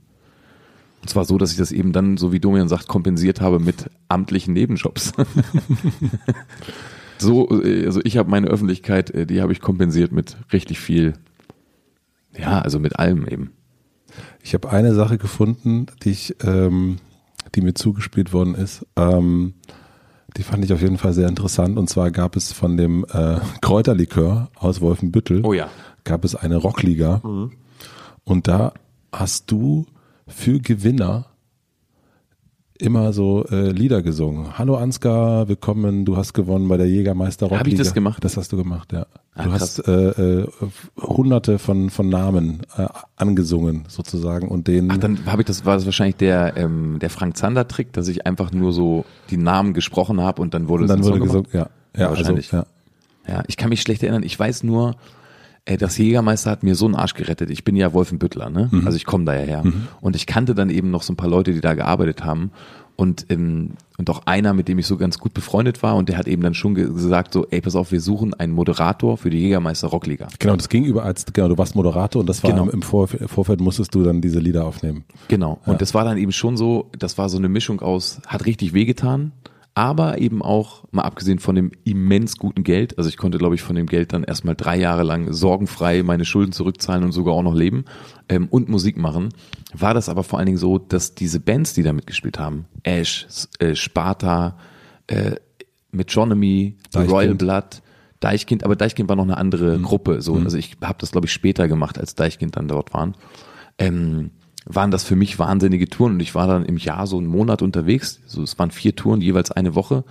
[1.03, 3.91] Und zwar so, dass ich das eben dann, so wie Domian sagt, kompensiert habe mit
[4.09, 5.13] amtlichen Nebenjobs.
[7.19, 11.15] so, äh, also ich habe meine Öffentlichkeit, äh, die habe ich kompensiert mit richtig viel,
[12.37, 13.53] ja, also mit allem eben.
[14.43, 16.99] Ich habe eine Sache gefunden, die ich, ähm,
[17.55, 18.87] die mir zugespielt worden ist.
[18.97, 19.55] Ähm,
[20.37, 21.77] die fand ich auf jeden Fall sehr interessant.
[21.79, 25.69] Und zwar gab es von dem äh, Kräuterlikör aus Wolfenbüttel Oh ja.
[26.05, 27.21] gab es eine Rockliga.
[28.25, 28.73] Und da
[29.13, 29.87] hast du
[30.29, 31.27] für Gewinner
[32.79, 34.57] immer so äh, Lieder gesungen.
[34.57, 37.61] Hallo Ansgar, willkommen, du hast gewonnen bei der Jägermeister Rockliga.
[37.61, 38.25] Hab ich das gemacht?
[38.25, 39.07] Das hast du gemacht, ja.
[39.35, 39.61] Ah, du krass.
[39.61, 40.49] hast äh, äh,
[41.01, 45.77] hunderte von, von Namen äh, angesungen sozusagen und den Ach, dann habe ich das, war
[45.77, 50.21] das wahrscheinlich der, ähm, der Frank Zander-Trick, dass ich einfach nur so die Namen gesprochen
[50.21, 51.69] habe und dann wurde und dann es wurde gesungen, ja.
[51.95, 52.53] Ja, Ja, wahrscheinlich.
[52.53, 52.67] Also,
[53.29, 53.35] ja.
[53.35, 54.25] Ja, ich kann mich schlecht erinnern.
[54.25, 54.97] Ich weiß nur,
[55.65, 57.51] äh, das Jägermeister hat mir so einen Arsch gerettet.
[57.51, 58.69] Ich bin ja Wolfenbüttler, ne?
[58.73, 58.85] Mhm.
[58.87, 59.63] Also ich komme da ja her.
[60.01, 62.51] Und ich kannte dann eben noch so ein paar Leute, die da gearbeitet haben.
[63.01, 66.19] Und, ähm, und auch einer, mit dem ich so ganz gut befreundet war, und der
[66.19, 69.31] hat eben dann schon ge gesagt, so, ey, pass auf, wir suchen einen Moderator für
[69.31, 70.29] die Jägermeister Rockliga.
[70.39, 72.69] Genau, das ging über als, genau, du warst Moderator und das war Genau.
[72.69, 75.05] im Vor Vorfeld musstest du dann diese Lieder aufnehmen.
[75.29, 75.59] Genau.
[75.65, 78.75] Und das war dann eben schon so, das war so eine Mischung aus, hat richtig
[78.75, 79.33] wehgetan,
[79.75, 83.63] aber eben auch, mal abgesehen von dem immens guten Geld, also ich konnte, glaube ich,
[83.63, 87.43] von dem Geld dann erstmal drei Jahre lang sorgenfrei meine Schulden zurückzahlen und sogar auch
[87.43, 87.85] noch leben
[88.29, 89.31] ähm, und Musik machen,
[89.73, 93.27] war das aber vor allen Dingen so, dass diese Bands, die da mitgespielt haben, Ash,
[93.59, 94.57] äh, Sparta,
[95.07, 95.37] äh,
[95.93, 97.13] Metronomy, The Deichkind.
[97.13, 97.83] Royal Blood,
[98.21, 99.83] Deichkind, aber Deichkind war noch eine andere Mhm.
[99.83, 100.21] Gruppe.
[100.21, 103.17] So, also ich habe das glaube ich später gemacht, als Deichkind dann dort waren.
[103.79, 104.31] Ähm,
[104.67, 107.63] waren das für mich wahnsinnige Touren und ich war dann im Jahr so einen Monat
[107.63, 108.21] unterwegs.
[108.27, 110.05] So, es waren vier Touren, jeweils eine Woche.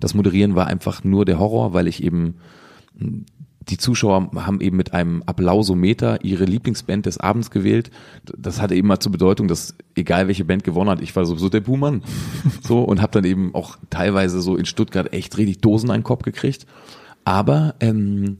[0.00, 2.36] Das Moderieren war einfach nur der Horror, weil ich eben
[3.68, 7.90] die Zuschauer haben eben mit einem Applausometer ihre Lieblingsband des Abends gewählt.
[8.36, 11.48] Das hatte eben mal zur Bedeutung, dass egal welche Band gewonnen hat, ich war sowieso
[11.48, 12.02] der Buhmann.
[12.62, 16.22] So und habe dann eben auch teilweise so in Stuttgart echt richtig Dosen einen Kopf
[16.22, 16.66] gekriegt.
[17.24, 18.38] Aber ähm,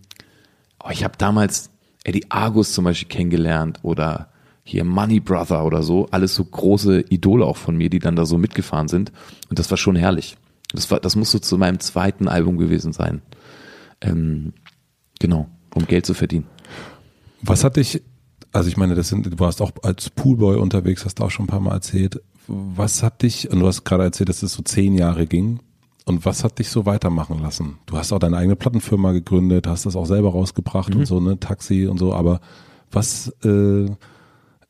[0.82, 1.70] oh, ich habe damals
[2.04, 4.28] Eddie Argus zum Beispiel kennengelernt oder
[4.66, 8.26] hier Money Brother oder so, alles so große Idole auch von mir, die dann da
[8.26, 9.12] so mitgefahren sind.
[9.48, 10.36] Und das war schon herrlich.
[10.72, 13.22] Das war, das musste zu meinem zweiten Album gewesen sein.
[14.00, 14.52] Ähm,
[15.20, 16.46] genau, um Geld zu verdienen.
[17.42, 18.02] Was hat dich,
[18.50, 21.44] also ich meine, das sind, du warst auch als Poolboy unterwegs, hast du auch schon
[21.44, 22.20] ein paar Mal erzählt.
[22.48, 25.60] Was hat dich, und du hast gerade erzählt, dass es so zehn Jahre ging.
[26.06, 27.78] Und was hat dich so weitermachen lassen?
[27.86, 31.38] Du hast auch deine eigene Plattenfirma gegründet, hast das auch selber rausgebracht und so, ne,
[31.38, 32.40] Taxi und so, aber
[32.90, 33.90] was, äh,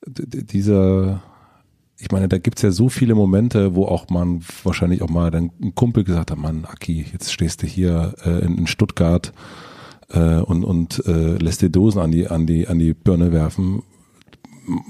[0.07, 1.23] dieser,
[1.99, 5.51] ich meine, da gibt's ja so viele Momente, wo auch man wahrscheinlich auch mal dann
[5.61, 9.33] ein Kumpel gesagt hat, Mann, Aki, jetzt stehst du hier äh, in, in Stuttgart
[10.11, 13.83] äh, und, und äh, lässt dir Dosen an die, an die, an die Birne werfen.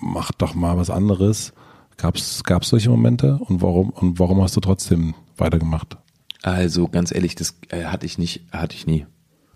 [0.00, 1.52] Mach doch mal was anderes.
[1.96, 3.38] Gab's, gab's solche Momente?
[3.38, 5.96] Und warum, und warum hast du trotzdem weitergemacht?
[6.42, 9.06] Also ganz ehrlich, das äh, hatte ich nicht, hatte ich nie.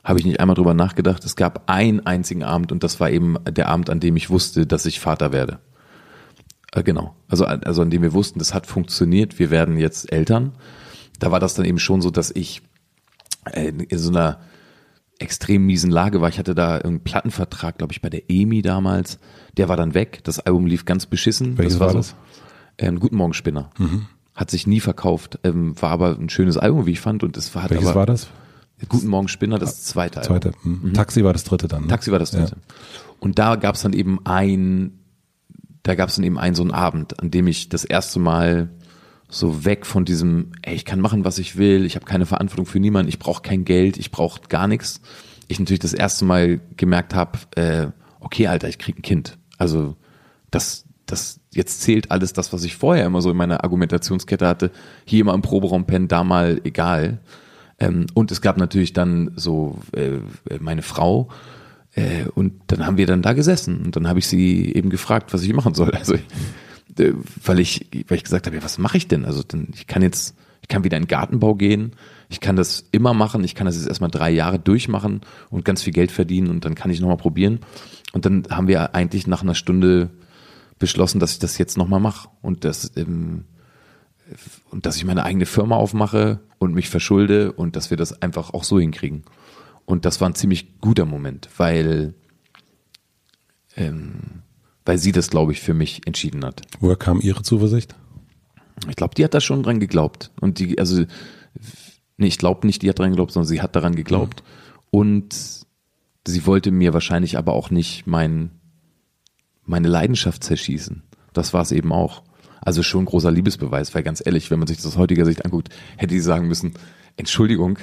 [0.02, 1.24] Habe ich nicht einmal drüber nachgedacht.
[1.24, 4.66] Es gab einen einzigen Abend und das war eben der Abend, an dem ich wusste,
[4.66, 5.58] dass ich Vater werde.
[6.72, 7.14] Äh, genau.
[7.28, 10.52] Also, also an dem wir wussten, das hat funktioniert, wir werden jetzt Eltern.
[11.18, 12.62] Da war das dann eben schon so, dass ich
[13.44, 14.40] äh, in so einer
[15.18, 16.30] extrem miesen Lage war.
[16.30, 19.18] Ich hatte da einen Plattenvertrag, glaube ich, bei der EMI damals.
[19.56, 20.20] Der war dann weg.
[20.24, 21.58] Das Album lief ganz beschissen.
[21.58, 22.14] Welches war so, das?
[22.78, 23.70] Ähm, Guten Morgen Spinner.
[24.34, 25.38] Hat sich nie verkauft.
[25.44, 27.22] Ähm, war aber ein schönes Album, wie ich fand.
[27.22, 28.28] Und es war, Welches aber, war das?
[28.88, 30.40] Guten Morgen Spinner, das zweite Album.
[30.40, 30.52] Zweite.
[30.62, 30.94] Hm.
[30.94, 31.82] Taxi war das dritte dann.
[31.82, 31.88] Ne?
[31.88, 32.56] Taxi war das dritte.
[33.18, 34.98] Und da gab es dann eben ein,
[35.82, 38.70] da gab es dann eben einen so einen Abend, an dem ich das erste Mal
[39.28, 42.66] so weg von diesem, ey, ich kann machen, was ich will, ich habe keine Verantwortung
[42.66, 45.00] für niemanden, ich brauche kein Geld, ich brauche gar nichts.
[45.46, 47.88] Ich natürlich das erste Mal gemerkt habe, äh,
[48.20, 49.38] okay, Alter, ich krieg ein Kind.
[49.58, 49.96] Also
[50.50, 54.70] das, das jetzt zählt alles das, was ich vorher immer so in meiner Argumentationskette hatte.
[55.04, 57.20] Hier mal im Proberaum pennen, da mal egal.
[57.80, 60.18] Ähm, und es gab natürlich dann so äh,
[60.60, 61.30] meine Frau,
[61.94, 65.32] äh, und dann haben wir dann da gesessen und dann habe ich sie eben gefragt,
[65.32, 65.92] was ich machen soll.
[65.98, 67.12] Also äh,
[67.44, 69.24] weil ich, weil ich gesagt habe, ja, was mache ich denn?
[69.24, 71.92] Also denn ich kann jetzt, ich kann wieder in den Gartenbau gehen,
[72.28, 75.20] ich kann das immer machen, ich kann das jetzt erstmal drei Jahre durchmachen
[75.50, 77.60] und ganz viel Geld verdienen und dann kann ich nochmal probieren.
[78.12, 80.10] Und dann haben wir eigentlich nach einer Stunde
[80.78, 83.44] beschlossen, dass ich das jetzt nochmal mache und das ähm,
[84.70, 88.54] und dass ich meine eigene Firma aufmache und mich verschulde und dass wir das einfach
[88.54, 89.24] auch so hinkriegen.
[89.84, 92.14] Und das war ein ziemlich guter Moment, weil,
[93.76, 94.42] ähm,
[94.84, 96.62] weil sie das, glaube ich, für mich entschieden hat.
[96.78, 97.96] Woher kam Ihre Zuversicht?
[98.88, 100.30] Ich glaube, die hat da schon dran geglaubt.
[100.40, 101.04] Und die, also,
[102.16, 104.42] nee, ich glaube nicht, die hat dran geglaubt, sondern sie hat daran geglaubt.
[104.90, 105.66] Und
[106.26, 108.52] sie wollte mir wahrscheinlich aber auch nicht mein,
[109.64, 111.02] meine Leidenschaft zerschießen.
[111.32, 112.22] Das war es eben auch.
[112.60, 115.70] Also schon großer Liebesbeweis, weil ganz ehrlich, wenn man sich das aus heutiger Sicht anguckt,
[115.96, 116.74] hätte sie sagen müssen,
[117.16, 117.78] Entschuldigung,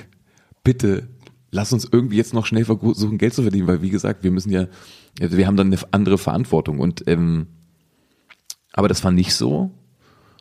[0.63, 1.07] bitte
[1.51, 4.51] lass uns irgendwie jetzt noch schnell versuchen, Geld zu verdienen, weil wie gesagt, wir müssen
[4.51, 4.67] ja,
[5.19, 7.47] wir haben dann eine andere Verantwortung und ähm,
[8.73, 9.71] aber das war nicht so,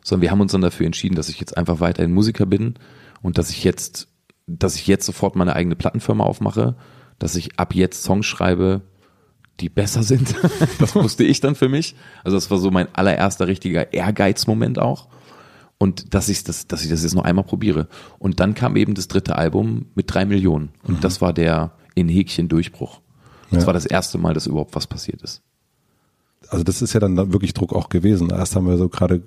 [0.03, 2.75] sondern wir haben uns dann dafür entschieden, dass ich jetzt einfach weiterhin Musiker bin
[3.23, 4.09] und dass ich jetzt,
[4.47, 6.77] dass ich jetzt sofort meine eigene Plattenfirma aufmache,
[7.19, 8.83] dass ich ab jetzt Songs schreibe,
[9.61, 10.35] die besser sind.
[10.79, 11.95] das wusste ich dann für mich.
[12.25, 15.09] Also das war so mein allererster richtiger Ehrgeizmoment auch.
[15.79, 17.89] Und dass ich das, dass ich das jetzt noch einmal probiere.
[18.19, 20.71] Und dann kam eben das dritte Album mit drei Millionen.
[20.85, 23.01] Und das war der in Häkchen Durchbruch.
[23.51, 23.67] Das Ja.
[23.67, 25.43] war das erste Mal, dass überhaupt was passiert ist.
[26.49, 28.31] Also das ist ja dann wirklich Druck auch gewesen.
[28.31, 29.23] Erst haben wir so gerade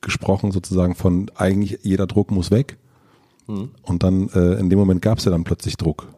[0.00, 2.78] gesprochen sozusagen von eigentlich jeder Druck muss weg.
[3.46, 6.08] Und dann äh, in dem Moment gab es ja dann plötzlich Druck.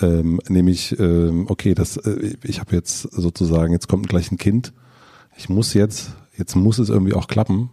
[0.00, 4.72] Ähm, nämlich, ähm, okay, das, äh, ich habe jetzt sozusagen, jetzt kommt gleich ein Kind.
[5.36, 7.70] Ich muss jetzt, jetzt muss es irgendwie auch klappen.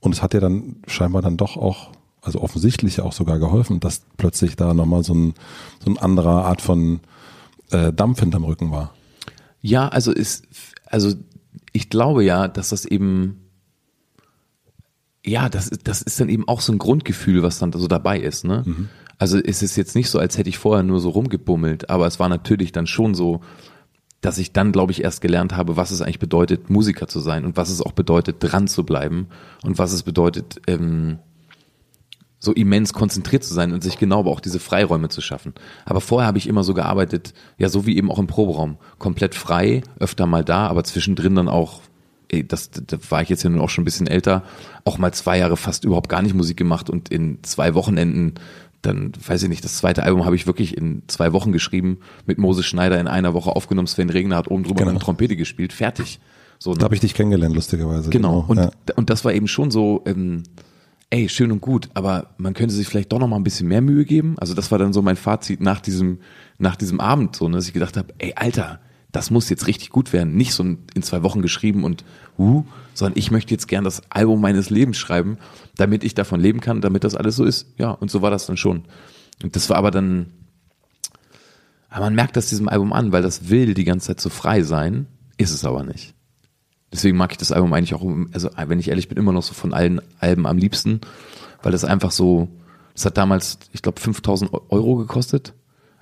[0.00, 4.02] Und es hat ja dann scheinbar dann doch auch, also offensichtlich auch sogar geholfen, dass
[4.16, 5.34] plötzlich da nochmal so ein,
[5.84, 7.00] so ein anderer Art von
[7.70, 8.94] äh, Dampf hinterm Rücken war.
[9.60, 10.46] Ja, also ist,
[10.84, 11.14] also
[11.72, 13.48] ich glaube ja, dass das eben,
[15.24, 18.44] ja, das, das ist dann eben auch so ein Grundgefühl, was dann so dabei ist,
[18.44, 18.62] ne?
[18.64, 18.88] Mhm.
[19.18, 22.18] Also es ist jetzt nicht so, als hätte ich vorher nur so rumgebummelt, aber es
[22.18, 23.40] war natürlich dann schon so,
[24.20, 27.44] dass ich dann, glaube ich, erst gelernt habe, was es eigentlich bedeutet, Musiker zu sein
[27.44, 29.28] und was es auch bedeutet, dran zu bleiben
[29.62, 31.18] und was es bedeutet, ähm,
[32.38, 35.54] so immens konzentriert zu sein und sich genau aber auch diese Freiräume zu schaffen.
[35.84, 39.34] Aber vorher habe ich immer so gearbeitet, ja, so wie eben auch im Proberaum, komplett
[39.34, 41.80] frei, öfter mal da, aber zwischendrin dann auch,
[42.28, 44.42] ey, das, da war ich jetzt ja nun auch schon ein bisschen älter,
[44.84, 48.34] auch mal zwei Jahre fast überhaupt gar nicht Musik gemacht und in zwei Wochenenden
[48.82, 52.38] dann, weiß ich nicht, das zweite Album habe ich wirklich in zwei Wochen geschrieben, mit
[52.38, 54.90] Moses Schneider in einer Woche aufgenommen, Sven Regner hat oben drüber genau.
[54.90, 56.20] eine Trompete gespielt, fertig.
[56.58, 58.10] So, da habe ich dich kennengelernt, lustigerweise.
[58.10, 58.46] Genau, genau.
[58.48, 58.94] Und, ja.
[58.96, 60.44] und das war eben schon so, ähm,
[61.10, 63.80] ey, schön und gut, aber man könnte sich vielleicht doch noch mal ein bisschen mehr
[63.80, 64.36] Mühe geben.
[64.38, 66.18] Also das war dann so mein Fazit nach diesem,
[66.58, 68.80] nach diesem Abend, so, ne, dass ich gedacht habe, ey, Alter,
[69.12, 70.36] das muss jetzt richtig gut werden.
[70.36, 72.04] Nicht so in zwei Wochen geschrieben und
[72.38, 72.64] uh,
[72.94, 75.38] sondern ich möchte jetzt gern das Album meines Lebens schreiben,
[75.76, 77.66] damit ich davon leben kann, damit das alles so ist.
[77.78, 78.84] Ja, und so war das dann schon.
[79.42, 80.32] Und das war aber dann,
[81.90, 84.62] aber man merkt das diesem Album an, weil das will die ganze Zeit so frei
[84.62, 85.06] sein,
[85.36, 86.14] ist es aber nicht.
[86.92, 89.52] Deswegen mag ich das Album eigentlich auch, also wenn ich ehrlich bin, immer noch so
[89.52, 91.00] von allen Alben am liebsten,
[91.62, 92.48] weil das einfach so,
[92.94, 95.52] das hat damals, ich glaube, 5000 Euro gekostet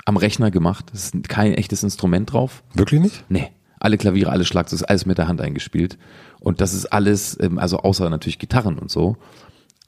[0.05, 0.91] am Rechner gemacht.
[0.95, 2.62] Es ist kein echtes Instrument drauf.
[2.74, 3.24] Wirklich nicht?
[3.28, 3.51] Nee.
[3.85, 5.99] Alle Klaviere, alle Schlagzeuge, ist alles mit der Hand eingespielt.
[6.41, 9.18] Und das ist alles, ähm, also außer natürlich Gitarren und so,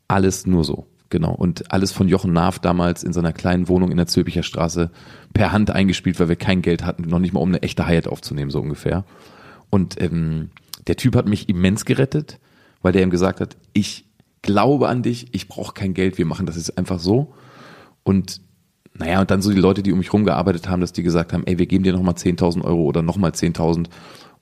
[0.06, 0.86] alles nur so.
[1.08, 1.32] Genau.
[1.32, 4.90] Und alles von Jochen Naaf damals in seiner kleinen Wohnung in der Zülpicher Straße
[5.32, 8.06] per Hand eingespielt, weil wir kein Geld hatten, noch nicht mal um eine echte Hi-Hat
[8.06, 9.04] aufzunehmen, so ungefähr.
[9.70, 10.50] Und ähm,
[10.86, 12.38] der Typ hat mich immens gerettet,
[12.82, 14.04] weil der ihm gesagt hat, ich
[14.42, 17.32] glaube an dich, ich brauche kein Geld, wir machen das jetzt einfach so.
[18.02, 18.42] Und
[18.98, 21.44] naja, und dann so die Leute, die um mich rumgearbeitet haben, dass die gesagt haben,
[21.46, 23.88] ey, wir geben dir nochmal 10.000 Euro oder nochmal 10.000,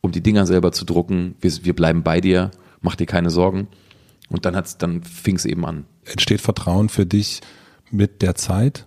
[0.01, 1.35] um die Dinger selber zu drucken.
[1.41, 2.51] Wir, wir bleiben bei dir,
[2.81, 3.69] mach dir keine Sorgen.
[4.29, 5.85] Und dann hat's, dann fing es eben an.
[6.05, 7.41] Entsteht Vertrauen für dich
[7.91, 8.87] mit der Zeit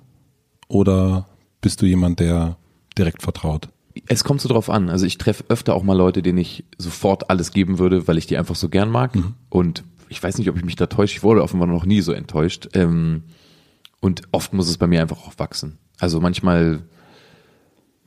[0.67, 1.27] oder
[1.61, 2.57] bist du jemand, der
[2.97, 3.69] direkt vertraut?
[4.07, 4.89] Es kommt so drauf an.
[4.89, 8.27] Also ich treffe öfter auch mal Leute, denen ich sofort alles geben würde, weil ich
[8.27, 9.15] die einfach so gern mag.
[9.15, 9.33] Mhm.
[9.49, 11.17] Und ich weiß nicht, ob ich mich da täusche.
[11.17, 12.69] Ich wurde offenbar noch nie so enttäuscht.
[12.73, 13.23] Ähm,
[13.99, 15.79] und oft muss es bei mir einfach auch wachsen.
[15.99, 16.83] Also manchmal,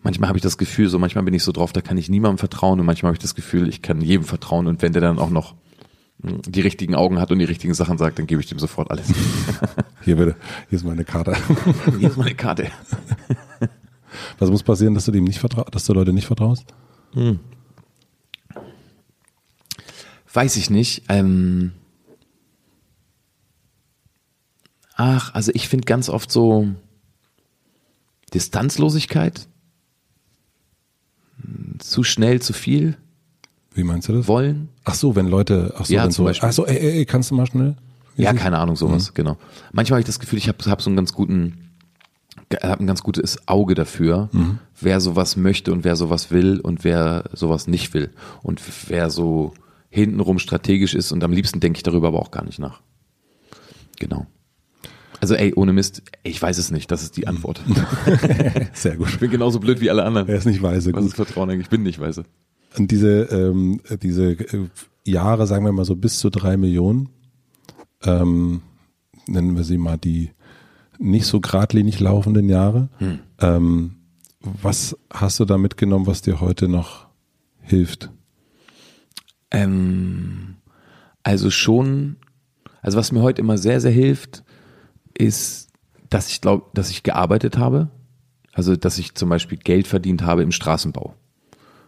[0.02, 2.38] manchmal habe ich das Gefühl, so manchmal bin ich so drauf, da kann ich niemandem
[2.38, 5.18] vertrauen und manchmal habe ich das Gefühl, ich kann jedem vertrauen und wenn der dann
[5.18, 5.54] auch noch
[6.22, 8.90] hm, die richtigen Augen hat und die richtigen Sachen sagt, dann gebe ich dem sofort
[8.90, 9.08] alles.
[10.04, 10.36] Hier bitte,
[10.70, 11.36] hier ist meine Karte.
[11.98, 12.68] Hier ist meine Karte.
[14.38, 16.72] Was muss passieren, dass du dem nicht vertraust, dass du Leute nicht vertraust?
[17.12, 17.38] Hm.
[20.32, 21.04] Weiß ich nicht.
[21.08, 21.72] Ähm,
[25.02, 26.68] Ach, also ich finde ganz oft so
[28.34, 29.48] Distanzlosigkeit,
[31.78, 32.98] zu schnell, zu viel.
[33.72, 34.28] Wie meinst du das?
[34.28, 34.68] Wollen.
[34.84, 36.48] Ach so, wenn Leute, ach so, ja, wenn zum so, Beispiel.
[36.50, 37.76] ach so, ey, ey, kannst du mal schnell?
[38.14, 39.14] Wie ja, keine Ahnung, sowas, mhm.
[39.14, 39.38] genau.
[39.72, 41.70] Manchmal habe ich das Gefühl, ich habe hab so einen ganz guten,
[42.62, 44.58] habe ein ganz gutes Auge dafür, mhm.
[44.82, 48.10] wer sowas möchte und wer sowas will und wer sowas nicht will
[48.42, 49.54] und wer so
[49.88, 52.82] hintenrum strategisch ist und am liebsten denke ich darüber aber auch gar nicht nach.
[53.98, 54.26] Genau.
[55.20, 57.60] Also ey, ohne Mist, ich weiß es nicht, das ist die Antwort.
[58.72, 59.08] Sehr gut.
[59.08, 60.28] Ich bin genauso blöd wie alle anderen.
[60.28, 60.94] Er ist nicht weise.
[60.94, 61.66] Was ist Vertrauen eigentlich?
[61.66, 62.24] Ich bin nicht weise.
[62.78, 64.68] Und diese, ähm, diese äh,
[65.04, 67.10] Jahre, sagen wir mal so bis zu drei Millionen,
[68.02, 68.62] ähm,
[69.26, 70.30] nennen wir sie mal die
[70.98, 72.88] nicht so geradlinig laufenden Jahre.
[72.98, 73.18] Hm.
[73.40, 73.96] Ähm,
[74.40, 77.08] was hast du da mitgenommen, was dir heute noch
[77.60, 78.10] hilft?
[79.50, 80.56] Ähm,
[81.22, 82.16] also schon,
[82.80, 84.44] also was mir heute immer sehr, sehr hilft,
[85.16, 85.68] ist,
[86.08, 87.88] dass ich glaube, dass ich gearbeitet habe.
[88.52, 91.14] Also, dass ich zum Beispiel Geld verdient habe im Straßenbau.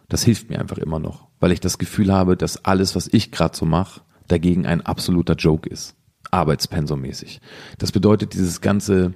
[0.08, 3.32] Das hilft mir einfach immer noch, weil ich das Gefühl habe, dass alles, was ich
[3.32, 5.96] gerade so mache, dagegen ein absoluter Joke ist.
[6.30, 7.40] Arbeitspensummäßig.
[7.78, 9.14] Das bedeutet, dieses ganze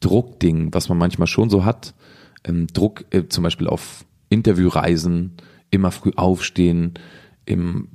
[0.00, 1.94] Druckding, was man manchmal schon so hat,
[2.44, 5.36] ähm, Druck äh, zum Beispiel auf Interviewreisen,
[5.70, 6.94] immer früh aufstehen
[7.44, 7.88] im,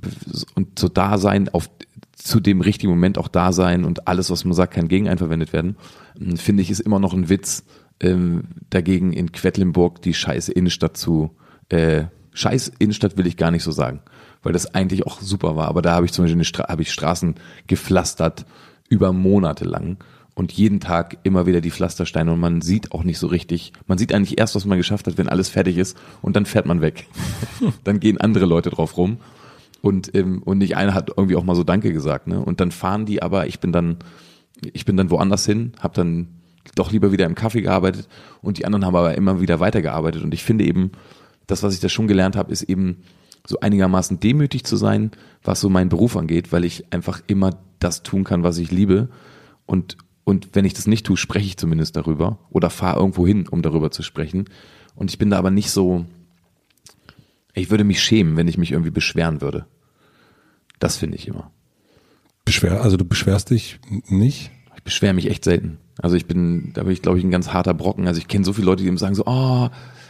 [0.54, 1.70] und so da sein, auf
[2.22, 5.18] zu dem richtigen Moment auch da sein und alles, was man sagt, kann gegen einen
[5.18, 5.76] verwendet werden,
[6.18, 7.64] hm, finde ich, ist immer noch ein Witz,
[8.00, 11.30] ähm, dagegen in Quedlinburg die scheiß Innenstadt zu,
[11.68, 14.00] äh, scheiß Innenstadt will ich gar nicht so sagen,
[14.42, 16.80] weil das eigentlich auch super war, aber da habe ich zum Beispiel eine Stra hab
[16.80, 17.34] ich Straßen
[17.66, 18.46] gepflastert
[18.88, 19.98] über Monate lang
[20.34, 23.98] und jeden Tag immer wieder die Pflastersteine und man sieht auch nicht so richtig, man
[23.98, 26.80] sieht eigentlich erst, was man geschafft hat, wenn alles fertig ist und dann fährt man
[26.80, 27.06] weg.
[27.84, 29.18] dann gehen andere Leute drauf rum
[29.82, 32.40] und, ähm, und nicht einer hat irgendwie auch mal so Danke gesagt, ne?
[32.40, 33.98] Und dann fahren die aber, ich bin dann,
[34.72, 36.28] ich bin dann woanders hin, habe dann
[36.76, 38.08] doch lieber wieder im Kaffee gearbeitet
[38.40, 40.92] und die anderen haben aber immer wieder weitergearbeitet und ich finde eben,
[41.48, 42.98] das, was ich da schon gelernt habe, ist eben
[43.44, 45.10] so einigermaßen demütig zu sein,
[45.42, 49.08] was so meinen Beruf angeht, weil ich einfach immer das tun kann, was ich liebe
[49.66, 53.48] und und wenn ich das nicht tue, spreche ich zumindest darüber oder fahre irgendwo hin,
[53.48, 54.44] um darüber zu sprechen.
[54.94, 56.06] Und ich bin da aber nicht so,
[57.54, 59.66] ich würde mich schämen, wenn ich mich irgendwie beschweren würde.
[60.78, 61.50] Das finde ich immer.
[62.44, 63.78] Beschwer, also du beschwerst dich
[64.08, 64.50] nicht?
[64.76, 65.78] Ich beschwere mich echt selten.
[66.00, 68.08] Also ich bin, da bin ich glaube ich ein ganz harter Brocken.
[68.08, 69.68] Also ich kenne so viele Leute, die ihm sagen so, oh,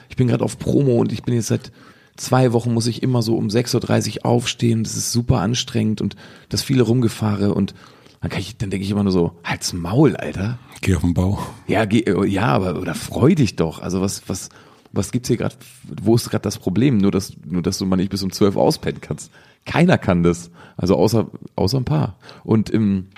[0.09, 1.73] ich bin gerade auf Promo und ich bin jetzt seit
[2.17, 4.85] zwei Wochen muss ich immer so um 6.30 Uhr aufstehen.
[4.85, 6.17] Das ist super anstrengend und
[6.49, 7.75] das viele rumgefahre und
[8.21, 10.59] dann kann ich, dann denke ich immer nur so, halt's Maul, Alter.
[10.81, 11.41] Geh auf den Bau.
[11.67, 13.81] Ja, geh, ja, aber oder freu dich doch.
[13.81, 14.49] Also was, was,
[14.93, 15.57] was gibt's hier gerade?
[16.03, 16.99] Wo ist gerade das Problem?
[16.99, 19.31] Nur dass, nur dass du mal nicht bis um zwölf auspennen kannst.
[19.65, 20.51] Keiner kann das.
[20.77, 22.19] Also außer, außer ein paar.
[22.45, 23.09] Und ähm,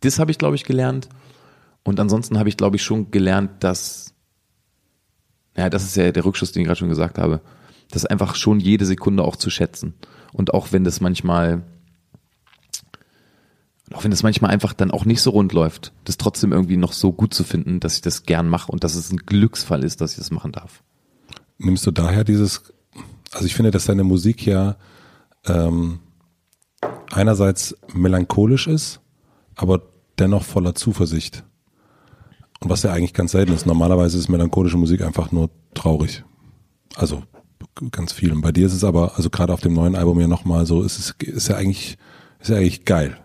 [0.00, 1.08] das habe ich, glaube ich, gelernt.
[1.84, 4.14] Und ansonsten habe ich, glaube ich, schon gelernt, dass,
[5.56, 7.40] ja, das ist ja der Rückschuss, den ich gerade schon gesagt habe,
[7.90, 9.94] das einfach schon jede Sekunde auch zu schätzen.
[10.32, 11.62] Und auch wenn das manchmal
[13.92, 16.92] auch wenn es manchmal einfach dann auch nicht so rund läuft, das trotzdem irgendwie noch
[16.92, 20.00] so gut zu finden, dass ich das gern mache und dass es ein Glücksfall ist,
[20.00, 20.82] dass ich das machen darf.
[21.58, 22.72] Nimmst du daher dieses,
[23.32, 24.76] also ich finde, dass deine Musik ja
[25.46, 26.00] ähm,
[27.10, 29.00] einerseits melancholisch ist,
[29.54, 29.82] aber
[30.18, 31.44] dennoch voller Zuversicht.
[32.60, 33.66] Und was ja eigentlich ganz selten ist.
[33.66, 36.24] Normalerweise ist melancholische Musik einfach nur traurig.
[36.94, 37.22] Also
[37.90, 38.32] ganz viel.
[38.32, 40.82] Und bei dir ist es aber, also gerade auf dem neuen Album ja nochmal so,
[40.82, 41.98] ist es ist ja eigentlich,
[42.40, 43.18] ist ja eigentlich geil.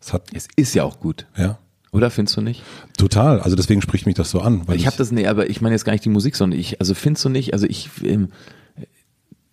[0.00, 1.26] Es, hat, es ist ja auch gut.
[1.36, 1.58] Ja.
[1.96, 2.62] Oder findest du nicht?
[2.98, 3.40] Total.
[3.40, 4.68] Also deswegen spricht mich das so an.
[4.68, 6.60] Weil ich, ich habe das nee, aber ich meine jetzt gar nicht die Musik, sondern
[6.60, 7.54] ich, also findest du nicht?
[7.54, 8.28] Also ich, ähm,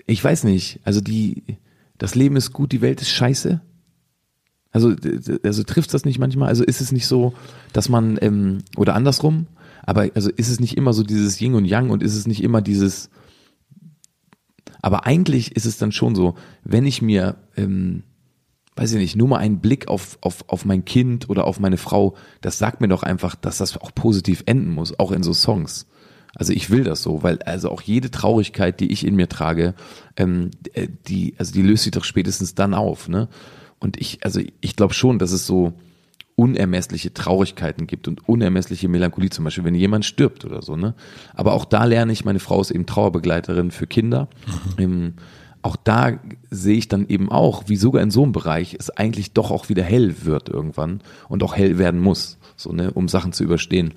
[0.05, 0.81] ich weiß nicht.
[0.83, 1.43] Also die,
[1.97, 3.61] das Leben ist gut, die Welt ist scheiße.
[4.73, 4.93] Also,
[5.43, 6.49] also trifft das nicht manchmal?
[6.49, 7.33] Also ist es nicht so,
[7.71, 9.47] dass man ähm, oder andersrum?
[9.83, 12.43] Aber also ist es nicht immer so dieses Yin und Yang und ist es nicht
[12.43, 13.09] immer dieses?
[14.81, 16.35] Aber eigentlich ist es dann schon so,
[16.65, 18.03] wenn ich mir ähm,
[18.75, 21.77] weiß ich nicht, nur mal ein Blick auf, auf, auf mein Kind oder auf meine
[21.77, 25.33] Frau, das sagt mir doch einfach, dass das auch positiv enden muss, auch in so
[25.33, 25.87] Songs.
[26.35, 29.75] Also ich will das so, weil also auch jede Traurigkeit, die ich in mir trage,
[30.17, 33.29] ähm, äh, die, also die löst sich doch spätestens dann auf, ne?
[33.79, 35.73] Und ich, also ich glaube schon, dass es so
[36.35, 40.95] unermessliche Traurigkeiten gibt und unermessliche Melancholie, zum Beispiel, wenn jemand stirbt oder so, ne?
[41.35, 44.27] Aber auch da lerne ich, meine Frau ist eben Trauerbegleiterin für Kinder.
[44.77, 44.83] Mhm.
[44.83, 45.13] Im,
[45.63, 49.31] auch da sehe ich dann eben auch, wie sogar in so einem Bereich es eigentlich
[49.31, 53.33] doch auch wieder hell wird irgendwann und auch hell werden muss, so ne, um Sachen
[53.33, 53.93] zu überstehen.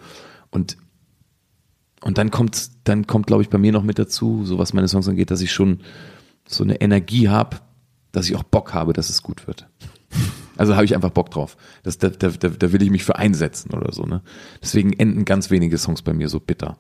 [0.51, 0.79] Und
[2.03, 4.89] und dann kommt dann kommt glaube ich bei mir noch mit dazu, so was meine
[4.89, 5.81] Songs angeht, dass ich schon
[6.47, 7.59] so eine Energie habe,
[8.13, 9.69] dass ich auch Bock habe, dass es gut wird.
[10.59, 11.59] Also habe ich einfach Bock drauf.
[11.83, 14.05] Das, da, da, da will ich mich für einsetzen oder so.
[14.05, 14.23] Ne?
[14.63, 16.79] Deswegen enden ganz wenige Songs bei mir so bitter.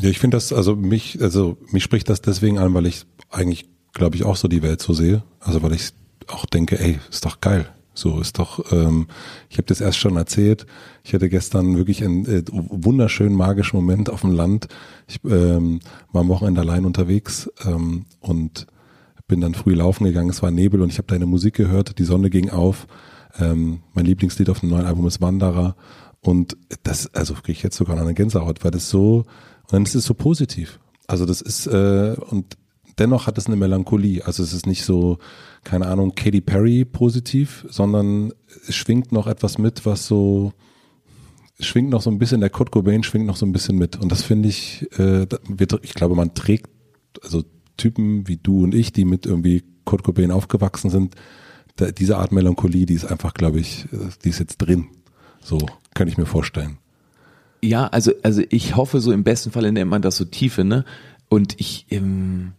[0.00, 3.70] Ja, ich finde das, also mich, also mich spricht das deswegen an, weil ich eigentlich
[3.96, 5.22] glaube ich, auch so die Welt so sehe.
[5.40, 5.90] Also weil ich
[6.28, 7.68] auch denke, ey, ist doch geil.
[7.94, 9.06] So ist doch, ähm,
[9.48, 10.66] ich habe das erst schon erzählt.
[11.02, 14.68] Ich hatte gestern wirklich einen äh, wunderschönen magischen Moment auf dem Land.
[15.06, 15.80] Ich ähm,
[16.12, 18.66] war am Wochenende allein unterwegs ähm, und
[19.28, 20.28] bin dann früh laufen gegangen.
[20.28, 21.98] Es war Nebel und ich habe deine Musik gehört.
[21.98, 22.86] Die Sonne ging auf.
[23.38, 25.74] Ähm, mein Lieblingslied auf dem neuen Album ist Wanderer.
[26.20, 29.24] Und das, also kriege ich jetzt sogar noch eine Gänsehaut, weil das so,
[29.62, 30.80] und dann ist es so positiv.
[31.06, 32.58] Also das ist, äh, und
[32.98, 34.24] dennoch hat es eine Melancholie.
[34.24, 35.18] Also es ist nicht so,
[35.64, 38.32] keine Ahnung, Katy Perry positiv, sondern
[38.68, 40.52] es schwingt noch etwas mit, was so,
[41.60, 43.96] schwingt noch so ein bisschen, der Kurt Cobain schwingt noch so ein bisschen mit.
[43.96, 45.26] Und das finde ich, äh,
[45.82, 46.70] ich glaube, man trägt,
[47.22, 47.44] also
[47.76, 51.14] Typen wie du und ich, die mit irgendwie Kurt Cobain aufgewachsen sind,
[51.76, 54.86] da, diese Art Melancholie, die ist einfach, glaube ich, äh, die ist jetzt drin.
[55.40, 55.58] So,
[55.94, 56.78] kann ich mir vorstellen.
[57.62, 60.84] Ja, also, also ich hoffe so im besten Fall nennt man das so Tiefe, ne?
[61.28, 62.52] Und ich, ähm,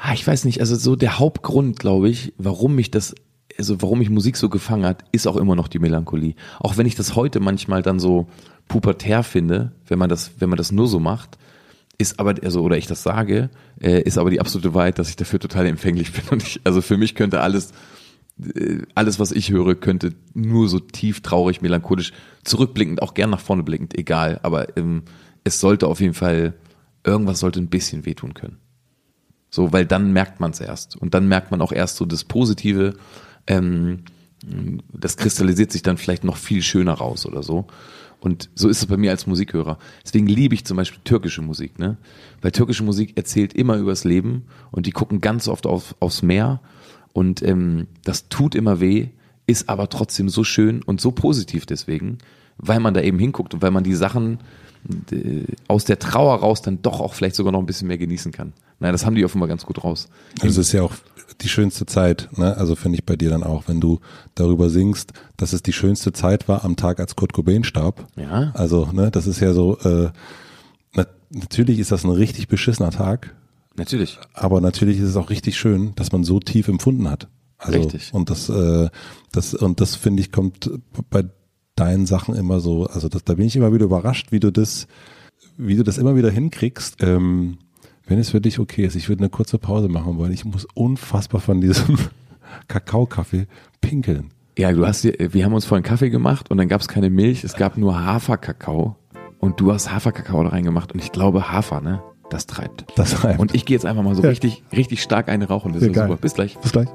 [0.00, 3.14] ah, ich weiß nicht, also so der Hauptgrund, glaube ich, warum mich das,
[3.58, 6.34] also warum mich Musik so gefangen hat, ist auch immer noch die Melancholie.
[6.58, 8.26] Auch wenn ich das heute manchmal dann so
[8.68, 11.38] pubertär finde, wenn man das, wenn man das nur so macht,
[11.98, 15.16] ist aber, also, oder ich das sage, äh, ist aber die absolute Wahrheit, dass ich
[15.16, 16.22] dafür total empfänglich bin.
[16.30, 17.72] Und ich, also für mich könnte alles,
[18.54, 23.40] äh, alles, was ich höre, könnte nur so tief, traurig, melancholisch, zurückblickend, auch gern nach
[23.40, 24.40] vorne blickend, egal.
[24.42, 25.02] Aber ähm,
[25.44, 26.54] es sollte auf jeden Fall,
[27.04, 28.56] irgendwas sollte ein bisschen wehtun können.
[29.50, 30.96] So, weil dann merkt man es erst.
[30.96, 32.94] Und dann merkt man auch erst so das Positive,
[33.46, 34.04] ähm,
[34.92, 37.66] das kristallisiert sich dann vielleicht noch viel schöner raus oder so.
[38.20, 39.78] Und so ist es bei mir als Musikhörer.
[40.04, 41.96] Deswegen liebe ich zum Beispiel türkische Musik, ne?
[42.42, 46.60] Weil türkische Musik erzählt immer übers Leben und die gucken ganz oft auf, aufs Meer
[47.12, 49.08] und ähm, das tut immer weh,
[49.46, 52.18] ist aber trotzdem so schön und so positiv deswegen,
[52.58, 54.38] weil man da eben hinguckt und weil man die Sachen
[55.68, 58.52] aus der Trauer raus dann doch auch vielleicht sogar noch ein bisschen mehr genießen kann.
[58.78, 60.08] Nein, das haben die offenbar ganz gut raus.
[60.40, 60.94] Das ist ja auch
[61.42, 62.56] die schönste Zeit, ne?
[62.56, 64.00] Also finde ich bei dir dann auch, wenn du
[64.34, 68.06] darüber singst, dass es die schönste Zeit war am Tag, als Kurt Cobain starb.
[68.16, 68.52] Ja.
[68.54, 70.10] Also, ne, das ist ja so, äh,
[70.94, 73.34] na, natürlich ist das ein richtig beschissener Tag,
[73.76, 74.18] Natürlich.
[74.34, 77.28] aber natürlich ist es auch richtig schön, dass man so tief empfunden hat.
[77.58, 78.12] Also, Richtig.
[78.12, 78.88] Und das, äh,
[79.32, 80.70] das, und das finde ich kommt
[81.10, 81.24] bei
[81.76, 84.86] deinen Sachen immer so, also das, da bin ich immer wieder überrascht, wie du das,
[85.56, 87.02] wie du das immer wieder hinkriegst.
[87.02, 87.58] Ähm,
[88.06, 90.32] wenn es für dich okay ist, ich würde eine kurze Pause machen wollen.
[90.32, 91.96] Ich muss unfassbar von diesem
[92.68, 93.46] Kakaokaffee
[93.80, 94.30] pinkeln.
[94.58, 97.44] Ja, du hast, wir haben uns vorhin Kaffee gemacht und dann gab es keine Milch,
[97.44, 98.96] es gab nur Haferkakao
[99.38, 102.02] und du hast Haferkakao da reingemacht und ich glaube Hafer, ne?
[102.30, 102.84] Das treibt.
[102.96, 103.40] Das reimt.
[103.40, 104.28] Und ich gehe jetzt einfach mal so Ja.
[104.28, 105.72] richtig, richtig stark eine rauchen.
[105.72, 106.08] Das Ja, ist geil.
[106.08, 106.20] super.
[106.20, 106.58] Bis gleich.
[106.58, 106.88] Bis gleich.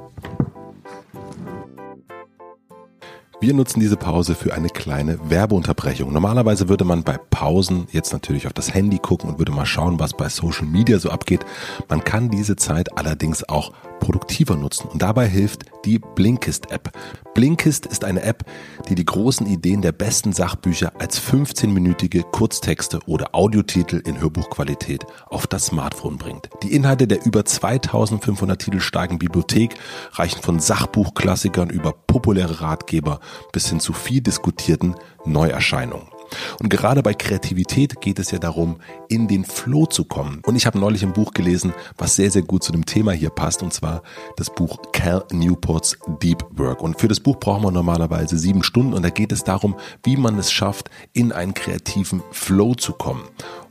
[3.46, 6.12] Wir nutzen diese Pause für eine kleine Werbeunterbrechung.
[6.12, 10.00] Normalerweise würde man bei Pausen jetzt natürlich auf das Handy gucken und würde mal schauen,
[10.00, 11.46] was bei Social Media so abgeht.
[11.88, 13.72] Man kann diese Zeit allerdings auch
[14.06, 16.92] produktiver nutzen und dabei hilft die Blinkist App.
[17.34, 18.46] Blinkist ist eine App,
[18.88, 25.48] die die großen Ideen der besten Sachbücher als 15-minütige Kurztexte oder Audiotitel in Hörbuchqualität auf
[25.48, 26.50] das Smartphone bringt.
[26.62, 29.74] Die Inhalte der über 2500 Titel starken Bibliothek
[30.12, 33.20] reichen von Sachbuchklassikern über populäre Ratgeber
[33.54, 34.96] bis hin zu viel diskutierten
[35.26, 36.15] Neuerscheinungen.
[36.60, 38.78] Und gerade bei Kreativität geht es ja darum,
[39.10, 40.42] in den Flow zu kommen.
[40.46, 43.30] Und ich habe neulich ein Buch gelesen, was sehr, sehr gut zu dem Thema hier
[43.30, 44.04] passt, und zwar
[44.38, 46.82] das Buch Cal Newports Deep Work.
[46.82, 50.18] Und für das Buch braucht man normalerweise sieben Stunden und da geht es darum, wie
[50.18, 53.24] man es schafft, in einen kreativen Flow zu kommen.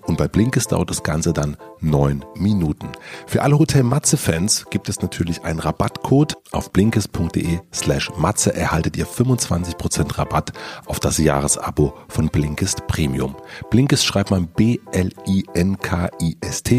[0.07, 2.89] Und bei Blinkist dauert das Ganze dann neun Minuten.
[3.27, 6.35] Für alle Hotel Matze-Fans gibt es natürlich einen Rabattcode.
[6.53, 10.53] Auf blinkist.de slash Matze erhaltet ihr 25% Rabatt
[10.87, 13.35] auf das Jahresabo von Blinkist Premium.
[13.71, 15.15] Blinkist schreibt man B-L-I-N-K-I-S-T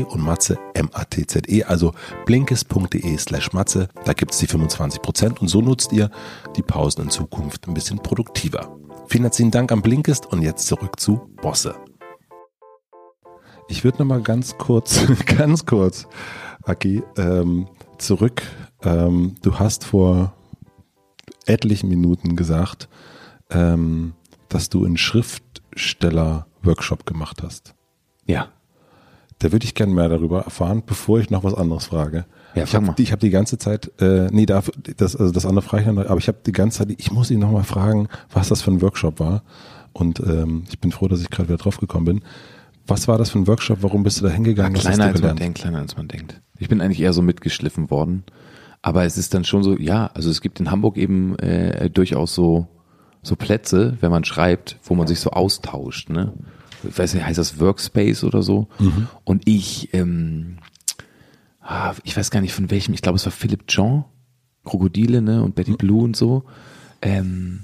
[0.04, 1.94] und Matze M-A-T-Z-E, also
[2.26, 3.90] blinkist.de slash Matze.
[4.06, 6.10] Da gibt es die 25% und so nutzt ihr
[6.56, 8.78] die Pausen in Zukunft ein bisschen produktiver.
[9.08, 11.76] Vielen herzlichen Dank an Blinkist und jetzt zurück zu Bosse.
[13.68, 16.08] Ich würde noch mal ganz kurz, ganz kurz,
[16.64, 18.44] Aki, ähm, zurück.
[18.84, 20.34] Ähm, du hast vor
[21.46, 22.88] etlichen Minuten gesagt,
[23.50, 24.14] ähm,
[24.50, 27.74] dass du einen Schriftsteller-Workshop gemacht hast.
[28.26, 28.50] Ja.
[29.40, 32.26] Da würde ich gerne mehr darüber erfahren, bevor ich noch was anderes frage.
[32.54, 35.84] Ja, ich habe hab die ganze Zeit, äh, nee, darf, das, also das andere frage
[35.84, 38.48] ich noch, aber ich habe die ganze Zeit, ich muss ihn noch mal fragen, was
[38.48, 39.44] das für ein Workshop war.
[39.92, 42.22] Und ähm, ich bin froh, dass ich gerade wieder drauf gekommen bin.
[42.88, 43.80] Was war das für ein Workshop?
[43.82, 44.76] Warum bist du da Ja, hingegangen?
[44.76, 46.42] Hast kleiner als man denkt, kleiner als man denkt.
[46.58, 48.24] Ich bin eigentlich eher so mitgeschliffen worden.
[48.82, 52.36] Aber es ist dann schon so, ja, also es gibt in Hamburg eben äh, durchaus
[52.36, 52.68] so,
[53.24, 56.34] so Plätze, wenn man schreibt, wo man sich so austauscht, ne?
[56.88, 58.68] Ich weiß nicht, heißt das Workspace oder so?
[59.24, 60.58] Und ich, ähm,
[61.62, 64.06] ah, ich weiß gar nicht von welchem, ich glaube es war Philipp Jean,
[64.64, 65.42] Krokodile, ne?
[65.42, 66.44] Und Betty Blue und so.
[67.02, 67.62] Ähm,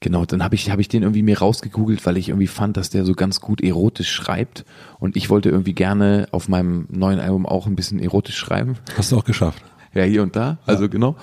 [0.00, 2.90] Genau, dann habe ich, hab ich den irgendwie mir rausgegoogelt, weil ich irgendwie fand, dass
[2.90, 4.64] der so ganz gut erotisch schreibt.
[5.00, 8.76] Und ich wollte irgendwie gerne auf meinem neuen Album auch ein bisschen erotisch schreiben.
[8.96, 9.62] Hast du auch geschafft.
[9.94, 10.58] Ja, hier und da.
[10.66, 11.16] Also genau.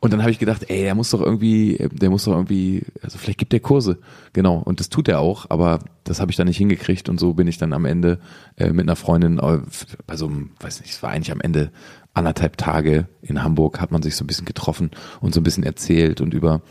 [0.00, 3.18] Und dann habe ich gedacht, ey, der muss doch irgendwie, der muss doch irgendwie, also
[3.18, 3.98] vielleicht gibt der Kurse.
[4.32, 4.56] Genau.
[4.56, 7.08] Und das tut er auch, aber das habe ich dann nicht hingekriegt.
[7.08, 8.18] Und so bin ich dann am Ende
[8.56, 9.58] äh, mit einer Freundin, äh,
[10.06, 11.70] bei so einem, weiß nicht, es war eigentlich am Ende
[12.14, 14.90] anderthalb Tage in Hamburg, hat man sich so ein bisschen getroffen
[15.20, 16.62] und so ein bisschen erzählt und über,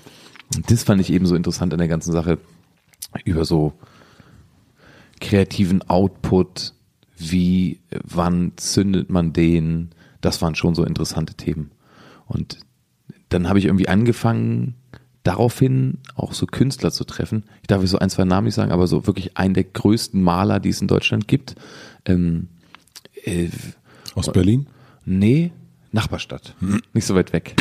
[0.55, 2.37] und das fand ich eben so interessant an der ganzen Sache,
[3.25, 3.73] über so
[5.19, 6.73] kreativen Output,
[7.17, 9.91] wie, äh, wann zündet man den,
[10.21, 11.71] das waren schon so interessante Themen.
[12.25, 12.59] Und
[13.29, 14.75] dann habe ich irgendwie angefangen,
[15.23, 17.43] daraufhin auch so Künstler zu treffen.
[17.61, 20.21] Ich darf jetzt so ein, zwei Namen nicht sagen, aber so wirklich einen der größten
[20.21, 21.55] Maler, die es in Deutschland gibt.
[22.05, 22.47] Ähm,
[23.23, 23.49] äh,
[24.15, 24.67] Aus Berlin?
[25.05, 25.51] Nee,
[25.91, 26.55] Nachbarstadt,
[26.93, 27.55] nicht so weit weg.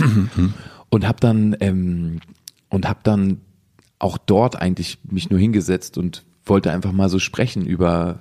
[0.89, 2.21] und habe dann ähm,
[2.70, 3.40] und habe dann
[3.98, 8.20] auch dort eigentlich mich nur hingesetzt und wollte einfach mal so sprechen über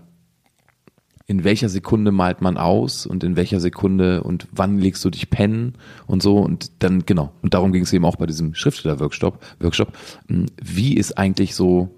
[1.25, 5.29] in welcher Sekunde malt man aus und in welcher Sekunde und wann legst du dich
[5.29, 5.75] pennen
[6.07, 9.39] und so und dann genau und darum ging es eben auch bei diesem Schriftsteller-Workshop.
[9.59, 9.93] Workshop,
[10.27, 11.95] mh, wie ist eigentlich so,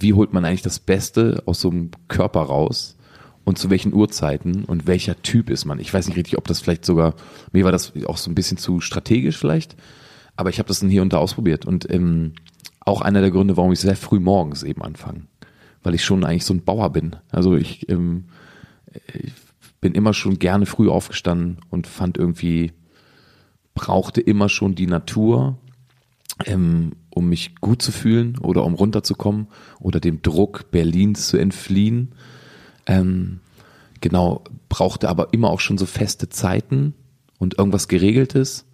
[0.00, 2.96] wie holt man eigentlich das Beste aus so einem Körper raus
[3.44, 5.80] und zu welchen Uhrzeiten und welcher Typ ist man?
[5.80, 7.14] Ich weiß nicht richtig, ob das vielleicht sogar,
[7.52, 9.76] mir war das auch so ein bisschen zu strategisch vielleicht,
[10.36, 12.32] Aber ich habe das dann hier und da ausprobiert und ähm,
[12.80, 15.22] auch einer der Gründe, warum ich sehr früh morgens eben anfange,
[15.82, 17.16] weil ich schon eigentlich so ein Bauer bin.
[17.30, 18.24] Also ich, ähm,
[19.12, 19.32] ich
[19.80, 22.72] bin immer schon gerne früh aufgestanden und fand irgendwie
[23.74, 25.58] brauchte immer schon die Natur,
[26.46, 29.48] ähm, um mich gut zu fühlen oder um runterzukommen
[29.80, 32.12] oder dem Druck Berlins zu entfliehen.
[32.86, 33.40] Ähm,
[34.00, 36.94] genau, brauchte aber immer auch schon so feste Zeiten
[37.38, 38.66] und irgendwas Geregeltes.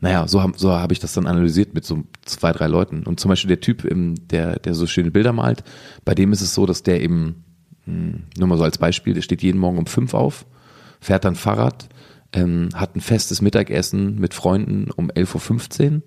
[0.00, 3.02] Naja, so habe so hab ich das dann analysiert mit so zwei, drei Leuten.
[3.04, 3.86] Und zum Beispiel der Typ,
[4.30, 5.62] der, der so schöne Bilder malt,
[6.04, 7.44] bei dem ist es so, dass der eben,
[7.84, 10.46] hm, nur mal so als Beispiel, der steht jeden Morgen um fünf auf,
[11.00, 11.88] fährt dann Fahrrad,
[12.32, 16.02] ähm, hat ein festes Mittagessen mit Freunden um 11.15 Uhr,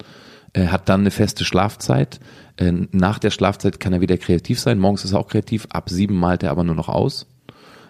[0.53, 2.19] äh, hat dann eine feste Schlafzeit.
[2.57, 4.79] Äh, nach der Schlafzeit kann er wieder kreativ sein.
[4.79, 5.67] Morgens ist er auch kreativ.
[5.69, 7.27] Ab sieben malt er aber nur noch aus.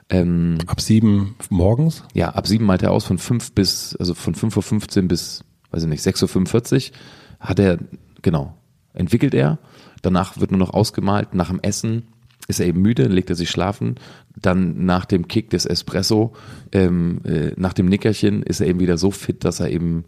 [0.09, 2.03] Ähm, ab sieben morgens?
[2.13, 5.43] Ja, ab sieben malt er aus von fünf bis, also von 5.15 Uhr bis,
[5.73, 6.97] weiß ich nicht, 6.45 Uhr
[7.39, 7.79] hat er,
[8.21, 8.55] genau,
[8.93, 9.57] entwickelt er.
[10.01, 11.33] Danach wird nur noch ausgemalt.
[11.33, 12.03] Nach dem Essen
[12.47, 13.95] ist er eben müde, legt er sich schlafen.
[14.35, 16.33] Dann nach dem Kick des Espresso,
[16.71, 20.05] ähm, äh, nach dem Nickerchen ist er eben wieder so fit, dass er eben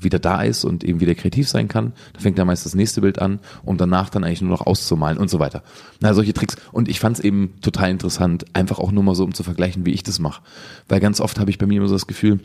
[0.00, 1.92] wieder da ist und eben wieder kreativ sein kann.
[2.12, 5.18] Da fängt er meist das nächste Bild an, um danach dann eigentlich nur noch auszumalen
[5.18, 5.64] und so weiter.
[6.00, 6.56] Na, solche Tricks.
[6.70, 9.84] Und ich fand es eben total interessant, einfach auch nur mal so, um zu vergleichen,
[9.86, 10.42] wie ich das mache.
[10.88, 12.38] Weil ganz oft habe ich bei mir immer so das Gefühl,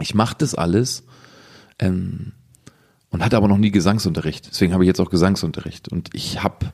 [0.00, 1.04] ich mache das alles
[1.78, 2.32] ähm,
[3.10, 4.48] und hatte aber noch nie Gesangsunterricht.
[4.50, 5.88] Deswegen habe ich jetzt auch Gesangsunterricht.
[5.88, 6.72] Und ich habe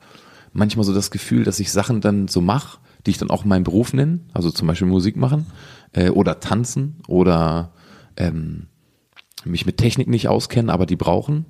[0.51, 3.63] manchmal so das Gefühl, dass ich Sachen dann so mache, die ich dann auch meinen
[3.63, 5.47] Beruf nenne, also zum Beispiel Musik machen
[5.91, 7.73] äh, oder tanzen oder
[8.17, 8.67] ähm,
[9.45, 11.45] mich mit Technik nicht auskennen, aber die brauchen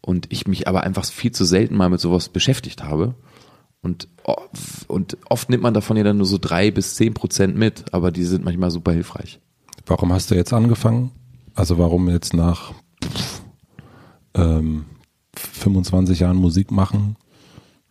[0.00, 3.14] und ich mich aber einfach viel zu selten mal mit sowas beschäftigt habe.
[3.82, 4.08] Und,
[4.88, 8.10] und oft nimmt man davon ja dann nur so drei bis zehn Prozent mit, aber
[8.10, 9.40] die sind manchmal super hilfreich.
[9.86, 11.12] Warum hast du jetzt angefangen?
[11.54, 12.74] Also warum jetzt nach
[14.34, 14.84] ähm,
[15.34, 17.16] 25 Jahren Musik machen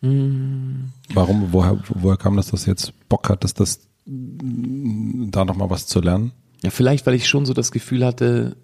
[0.01, 5.99] Warum, woher, woher kam das, dass jetzt Bock hat, dass das da nochmal was zu
[5.99, 6.31] lernen?
[6.63, 8.55] Ja, vielleicht, weil ich schon so das Gefühl hatte,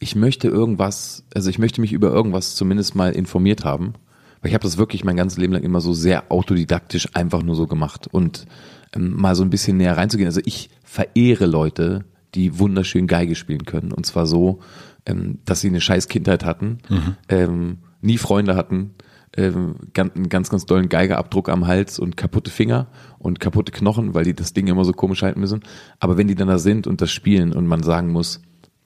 [0.00, 3.94] ich möchte irgendwas, also ich möchte mich über irgendwas zumindest mal informiert haben.
[4.40, 7.54] Weil ich habe das wirklich mein ganzes Leben lang immer so sehr autodidaktisch einfach nur
[7.54, 8.46] so gemacht und
[8.94, 10.26] ähm, mal so ein bisschen näher reinzugehen.
[10.26, 12.04] Also ich verehre Leute,
[12.34, 13.92] die wunderschön Geige spielen können.
[13.92, 14.60] Und zwar so,
[15.06, 17.16] ähm, dass sie eine scheiß Kindheit hatten, mhm.
[17.28, 18.94] ähm, nie Freunde hatten,
[19.36, 22.88] ähm, ganz, einen ganz, ganz dollen Geigerabdruck am Hals und kaputte Finger
[23.18, 25.60] und kaputte Knochen, weil die das Ding immer so komisch halten müssen.
[25.98, 28.42] Aber wenn die dann da sind und das spielen und man sagen muss,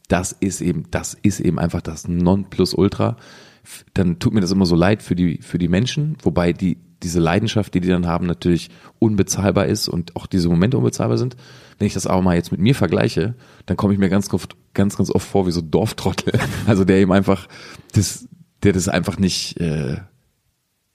[0.08, 3.16] das ist eben, das ist eben einfach das Nonplusultra,
[3.94, 7.18] dann tut mir das immer so leid für die, für die Menschen, wobei die, diese
[7.18, 8.70] Leidenschaft, die die dann haben, natürlich
[9.00, 11.36] unbezahlbar ist und auch diese Momente unbezahlbar sind.
[11.78, 13.34] Wenn ich das aber mal jetzt mit mir vergleiche,
[13.66, 16.32] dann komme ich mir ganz oft, ganz, ganz oft vor wie so Dorftrottel.
[16.66, 17.48] Also der eben einfach,
[17.92, 18.28] das,
[18.62, 19.98] der das einfach nicht, äh,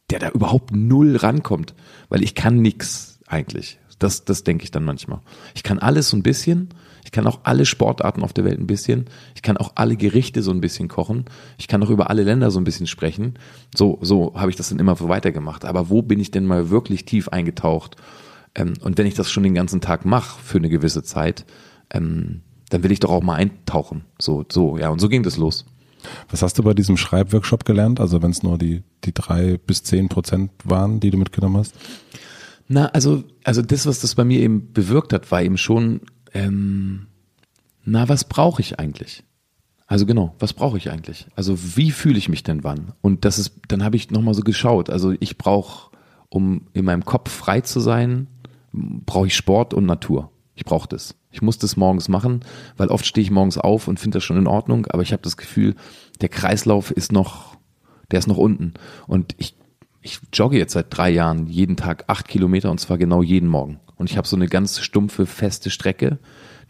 [0.09, 1.73] der da überhaupt null rankommt,
[2.09, 3.79] weil ich kann nix eigentlich.
[3.99, 5.19] Das, das denke ich dann manchmal.
[5.53, 6.69] Ich kann alles so ein bisschen.
[7.05, 9.05] Ich kann auch alle Sportarten auf der Welt ein bisschen.
[9.35, 11.25] Ich kann auch alle Gerichte so ein bisschen kochen.
[11.59, 13.35] Ich kann auch über alle Länder so ein bisschen sprechen.
[13.75, 15.65] So, so habe ich das dann immer weitergemacht.
[15.65, 17.95] Aber wo bin ich denn mal wirklich tief eingetaucht?
[18.55, 21.45] Ähm, und wenn ich das schon den ganzen Tag mache für eine gewisse Zeit,
[21.89, 24.05] ähm, dann will ich doch auch mal eintauchen.
[24.19, 24.89] So, so, ja.
[24.89, 25.65] Und so ging das los.
[26.29, 27.99] Was hast du bei diesem Schreibworkshop gelernt?
[27.99, 31.75] Also wenn es nur die, die drei bis zehn Prozent waren, die du mitgenommen hast?
[32.67, 36.01] Na, also, also das, was das bei mir eben bewirkt hat, war eben schon,
[36.33, 37.07] ähm,
[37.83, 39.23] na, was brauche ich eigentlich?
[39.87, 41.27] Also genau, was brauche ich eigentlich?
[41.35, 42.93] Also wie fühle ich mich denn wann?
[43.01, 44.89] Und das ist, dann habe ich nochmal so geschaut.
[44.89, 45.91] Also ich brauche,
[46.29, 48.27] um in meinem Kopf frei zu sein,
[48.73, 50.31] brauche ich Sport und Natur.
[50.55, 51.15] Ich brauche das.
[51.31, 52.41] Ich muss das morgens machen,
[52.77, 55.23] weil oft stehe ich morgens auf und finde das schon in Ordnung, aber ich habe
[55.23, 55.75] das Gefühl,
[56.19, 57.57] der Kreislauf ist noch,
[58.11, 58.73] der ist noch unten.
[59.07, 59.55] Und ich,
[60.01, 63.79] ich jogge jetzt seit drei Jahren jeden Tag acht Kilometer und zwar genau jeden Morgen.
[63.95, 66.19] Und ich habe so eine ganz stumpfe, feste Strecke,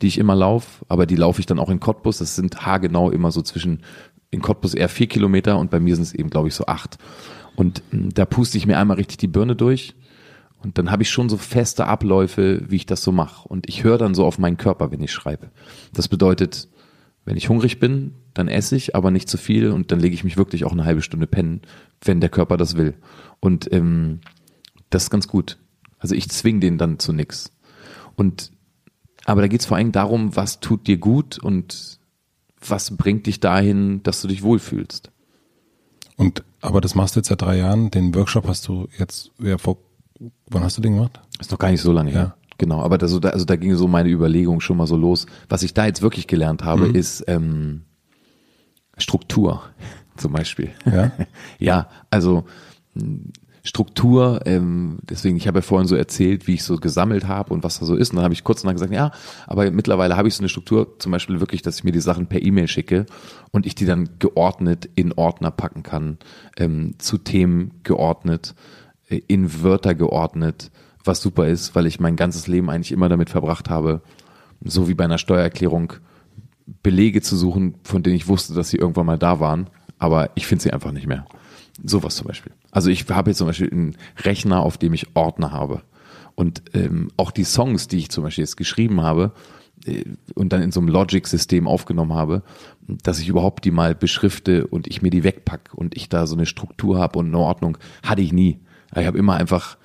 [0.02, 2.20] die ich immer laufe, aber die laufe ich dann auch in Cottbus.
[2.20, 3.84] Das sind haargenau immer so zwischen,
[4.30, 6.98] in Cottbus eher vier Kilometer und bei mir sind es eben, glaube ich, so acht.
[7.56, 9.96] Und hm, da puste ich mir einmal richtig die Birne durch
[10.64, 13.48] und dann habe ich schon so feste Abläufe, wie ich das so mache.
[13.48, 15.50] Und ich höre dann so auf meinen Körper, wenn ich schreibe.
[15.94, 16.70] Das bedeutet,
[17.26, 20.24] wenn ich hungrig bin, dann esse ich, aber nicht zu viel und dann lege ich
[20.24, 21.62] mich wirklich auch eine halbe Stunde pennen,
[22.04, 22.96] wenn der Körper das will.
[23.40, 24.22] Und ähm,
[24.90, 25.58] das ist ganz gut.
[26.00, 27.52] Also ich zwing den dann zu nix.
[28.16, 28.52] Und
[29.26, 32.00] aber da geht es vor allem darum, was tut dir gut und
[32.66, 35.12] was bringt dich dahin, dass du dich wohlfühlst.
[36.18, 37.92] Und aber das machst du jetzt seit drei Jahren.
[37.92, 39.78] Den Workshop hast du jetzt ja vor
[40.50, 41.20] Wann hast du den gemacht?
[41.40, 42.18] Ist noch gar nicht so lange ja.
[42.18, 42.36] her.
[42.58, 45.26] Genau, aber das, also da ging so meine Überlegung schon mal so los.
[45.50, 46.96] Was ich da jetzt wirklich gelernt habe, mhm.
[46.96, 47.82] ist ähm,
[48.98, 49.64] Struktur.
[50.18, 50.72] zum Beispiel.
[50.86, 51.12] Ja?
[51.60, 52.46] ja, also
[52.94, 53.32] mh,
[53.64, 57.64] Struktur, ähm, deswegen, ich habe ja vorhin so erzählt, wie ich so gesammelt habe und
[57.64, 58.10] was da so ist.
[58.10, 59.12] Und dann habe ich kurz danach gesagt, ja,
[59.46, 62.26] aber mittlerweile habe ich so eine Struktur, zum Beispiel wirklich, dass ich mir die Sachen
[62.26, 63.06] per E-Mail schicke
[63.52, 66.18] und ich die dann geordnet in Ordner packen kann,
[66.58, 68.56] ähm, zu Themen geordnet,
[69.18, 70.72] in Wörter geordnet,
[71.04, 74.02] was super ist, weil ich mein ganzes Leben eigentlich immer damit verbracht habe,
[74.64, 75.94] so wie bei einer Steuererklärung,
[76.84, 80.48] Belege zu suchen, von denen ich wusste, dass sie irgendwann mal da waren, aber ich
[80.48, 81.26] finde sie einfach nicht mehr.
[81.84, 82.54] Sowas zum Beispiel.
[82.72, 85.82] Also ich habe jetzt zum Beispiel einen Rechner, auf dem ich Ordner habe.
[86.36, 89.34] Und ähm, auch die Songs, die ich zum Beispiel jetzt geschrieben habe
[89.86, 90.06] äh,
[90.36, 92.44] und dann in so einem Logic-System aufgenommen habe,
[92.88, 96.36] dass ich überhaupt die mal beschrifte und ich mir die wegpack und ich da so
[96.36, 98.60] eine Struktur habe und eine Ordnung, hatte ich nie.
[98.96, 99.78] Ich habe immer einfach,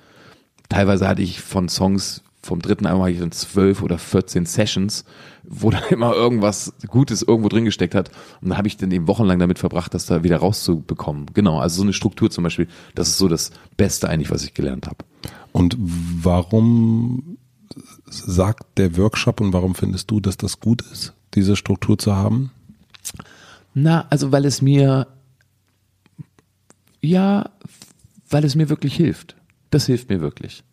[0.69, 5.03] teilweise hatte ich von Songs vom dritten Album hatte ich dann zwölf oder 14 Sessions,
[5.43, 8.09] wo dann immer irgendwas Gutes irgendwo drin gesteckt hat.
[8.41, 11.27] Und dann habe ich dann eben wochenlang damit verbracht, das da wieder rauszubekommen.
[11.33, 14.53] Genau, also so eine Struktur zum Beispiel, das ist so das Beste eigentlich, was ich
[14.53, 14.97] gelernt habe.
[15.51, 17.37] Und warum
[18.05, 22.51] sagt der Workshop und warum findest du, dass das gut ist, diese Struktur zu haben?
[23.73, 25.07] Na, also weil es mir,
[27.01, 27.49] ja,
[28.29, 29.35] weil es mir wirklich hilft.
[29.69, 30.63] Das hilft mir wirklich.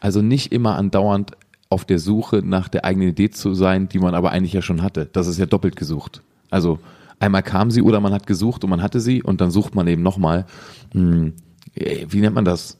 [0.00, 1.32] Also nicht immer andauernd
[1.68, 4.82] auf der Suche nach der eigenen Idee zu sein, die man aber eigentlich ja schon
[4.82, 5.08] hatte.
[5.12, 6.22] Das ist ja doppelt gesucht.
[6.50, 6.78] Also
[7.18, 9.86] einmal kam sie oder man hat gesucht und man hatte sie und dann sucht man
[9.88, 10.44] eben nochmal.
[10.92, 11.32] Hm,
[11.74, 12.78] äh, wie nennt man das?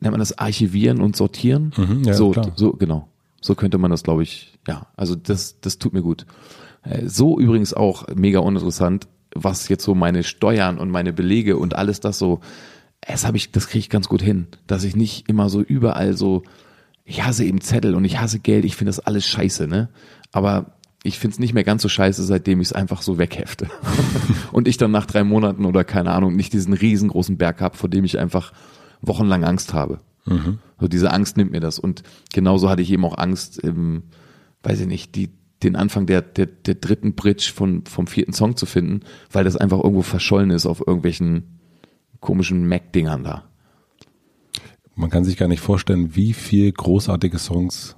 [0.00, 1.72] Nennt man das Archivieren und Sortieren?
[1.76, 2.52] Mhm, ja, so, klar.
[2.56, 3.08] so, genau.
[3.40, 4.86] So könnte man das, glaube ich, ja.
[4.96, 6.26] Also das, das tut mir gut.
[6.82, 11.74] Äh, So übrigens auch mega uninteressant, was jetzt so meine Steuern und meine Belege und
[11.74, 12.40] alles das so,
[13.00, 16.16] das habe ich, das kriege ich ganz gut hin, dass ich nicht immer so überall
[16.16, 16.42] so,
[17.04, 19.88] ich hasse eben Zettel und ich hasse Geld, ich finde das alles scheiße, ne?
[20.30, 23.68] Aber ich finde es nicht mehr ganz so scheiße, seitdem ich es einfach so weghefte.
[24.52, 27.88] und ich dann nach drei Monaten oder keine Ahnung nicht diesen riesengroßen Berg habe, vor
[27.88, 28.52] dem ich einfach
[29.00, 29.98] wochenlang Angst habe.
[30.80, 31.78] So diese Angst nimmt mir das.
[31.78, 32.02] Und
[32.32, 34.04] genauso hatte ich eben auch Angst, im,
[34.62, 35.30] weiß ich nicht, die,
[35.62, 39.56] den Anfang der, der, der dritten Bridge von, vom vierten Song zu finden, weil das
[39.56, 41.58] einfach irgendwo verschollen ist auf irgendwelchen
[42.20, 43.44] komischen Mac-Dingern da.
[44.94, 47.96] Man kann sich gar nicht vorstellen, wie viel großartige Songs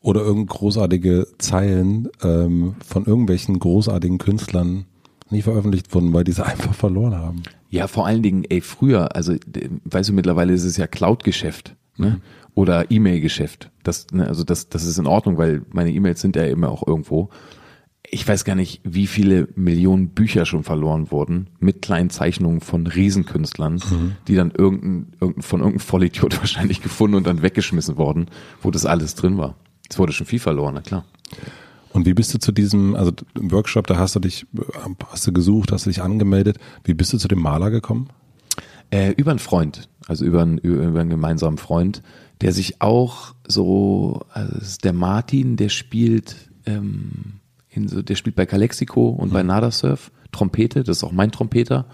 [0.00, 4.86] oder irgend großartige Zeilen ähm, von irgendwelchen großartigen Künstlern
[5.30, 7.42] nicht veröffentlicht wurden, weil die sie einfach verloren haben.
[7.70, 9.34] Ja, vor allen Dingen, ey, früher, also
[9.84, 12.20] weißt du, mittlerweile ist es ja Cloud-Geschäft, ne?
[12.54, 13.70] Oder E-Mail-Geschäft.
[13.82, 16.86] Das, ne, also das, das ist in Ordnung, weil meine E-Mails sind ja immer auch
[16.86, 17.30] irgendwo.
[18.10, 22.86] Ich weiß gar nicht, wie viele Millionen Bücher schon verloren wurden mit kleinen Zeichnungen von
[22.86, 23.80] Riesenkünstlern,
[24.28, 28.26] die dann irgendein, irgendein, von irgendeinem Vollidiot wahrscheinlich gefunden und dann weggeschmissen worden,
[28.60, 29.54] wo das alles drin war.
[29.88, 31.04] Es wurde schon viel verloren, na klar.
[31.92, 34.46] Und wie bist du zu diesem, also im Workshop, da hast du dich,
[35.08, 36.58] hast du gesucht, hast du dich angemeldet.
[36.84, 38.08] Wie bist du zu dem Maler gekommen?
[38.90, 42.02] Äh, über einen Freund, also über einen, über einen gemeinsamen Freund,
[42.42, 46.36] der sich auch so, also es ist der Martin, der spielt,
[46.66, 47.40] ähm,
[47.70, 51.30] in so, der spielt bei Calexico und bei Nada Surf Trompete, das ist auch mein
[51.30, 51.86] Trompeter.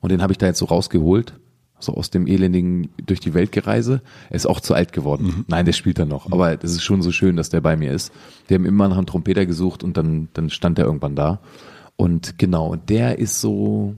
[0.00, 1.34] Und den habe ich da jetzt so rausgeholt,
[1.78, 4.02] so aus dem elendigen durch die Welt gereise.
[4.30, 5.44] Er ist auch zu alt geworden.
[5.48, 6.32] Nein, der spielt dann noch.
[6.32, 8.12] Aber das ist schon so schön, dass der bei mir ist.
[8.48, 11.40] Wir haben immer nach einem Trompeter gesucht und dann, dann stand er irgendwann da.
[11.96, 13.94] Und genau, der ist so,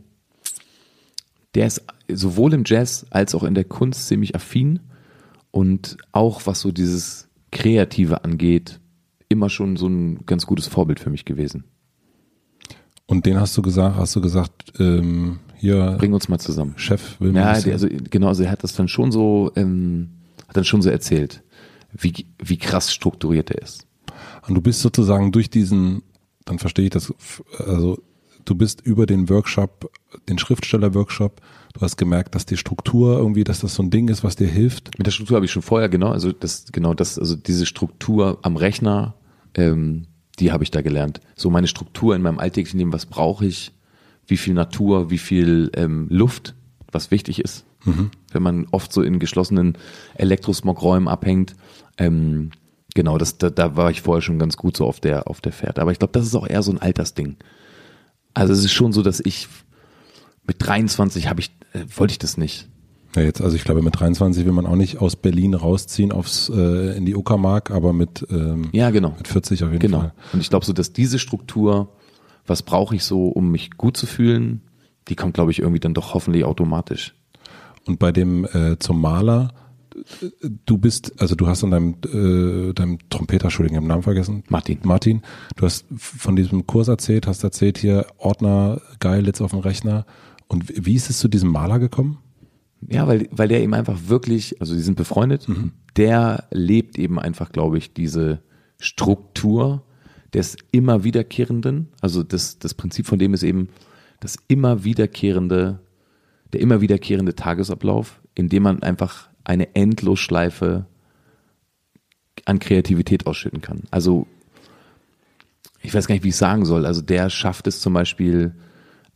[1.55, 4.81] der ist sowohl im Jazz als auch in der Kunst ziemlich affin
[5.57, 8.79] und auch was so dieses Kreative angeht,
[9.31, 11.65] immer schon so ein ganz gutes Vorbild für mich gewesen.
[13.07, 16.75] Und den hast du gesagt, hast du gesagt, ähm, hier Bring uns mal zusammen.
[16.77, 20.11] Chef will Ja, der, also genau, also er hat das dann schon so, ähm,
[20.47, 21.43] hat dann schon so erzählt,
[21.91, 23.87] wie, wie krass strukturiert er ist.
[24.47, 26.03] Und du bist sozusagen durch diesen,
[26.45, 27.15] dann verstehe ich das,
[27.57, 27.99] also
[28.45, 29.91] du bist über den Workshop,
[30.29, 31.41] den Schriftsteller-Workshop,
[31.77, 34.49] du hast gemerkt, dass die Struktur irgendwie, dass das so ein Ding ist, was dir
[34.49, 34.97] hilft.
[34.99, 38.39] Mit der Struktur habe ich schon vorher, genau, also das, genau das, also diese Struktur
[38.43, 39.15] am Rechner,
[39.55, 40.07] ähm,
[40.39, 41.21] die habe ich da gelernt.
[41.35, 43.73] So meine Struktur in meinem alltäglichen Leben, was brauche ich,
[44.27, 46.55] wie viel Natur, wie viel ähm, Luft,
[46.93, 47.65] was wichtig ist.
[48.33, 49.77] Wenn man oft so in geschlossenen
[50.15, 51.55] Elektrosmogräumen abhängt,
[51.99, 52.51] ähm,
[52.95, 55.53] genau, das, da, da war ich vorher schon ganz gut so auf der, auf der
[55.53, 55.83] Fährte.
[55.83, 57.37] Aber ich glaube, das ist auch eher so ein Altersding.
[58.35, 59.49] Also es ist schon so, dass ich
[60.47, 62.69] mit 23 habe ich, äh, wollte ich das nicht.
[63.15, 66.51] Ja, jetzt, also ich glaube, mit 23 will man auch nicht aus Berlin rausziehen aufs,
[66.51, 69.15] äh, in die Uckermark, aber mit, ähm, Ja, genau.
[69.17, 70.01] mit 40 auf jeden Genau.
[70.01, 70.13] Fall.
[70.35, 71.89] Und ich glaube so, dass diese Struktur,
[72.47, 74.61] was brauche ich so, um mich gut zu fühlen,
[75.09, 77.15] die kommt, glaube ich, irgendwie dann doch hoffentlich automatisch.
[77.87, 79.55] Und bei dem äh, zum Maler,
[80.67, 84.43] du bist, also du hast an deinem, äh, deinem Trompeter, Entschuldigung, den Namen vergessen.
[84.49, 84.79] Martin.
[84.83, 85.23] Martin,
[85.57, 90.05] du hast von diesem Kurs erzählt, hast erzählt hier, Ordner, geil, jetzt auf dem Rechner.
[90.49, 92.19] Und wie ist es zu diesem Maler gekommen?
[92.89, 95.47] Ja, weil, weil der eben einfach wirklich, also die sind befreundet,
[95.97, 98.43] der lebt eben einfach, glaube ich, diese
[98.79, 99.83] Struktur
[100.35, 103.69] des immer wiederkehrenden, also das, das Prinzip von dem ist eben
[104.21, 105.81] das immer wiederkehrende,
[106.53, 110.87] der immer wiederkehrende Tagesablauf, in dem man einfach eine Endlosschleife
[112.45, 113.83] an Kreativität ausschütten kann.
[113.91, 114.27] Also
[115.81, 116.85] ich weiß gar nicht, wie ich sagen soll.
[116.85, 118.55] Also der schafft es zum Beispiel,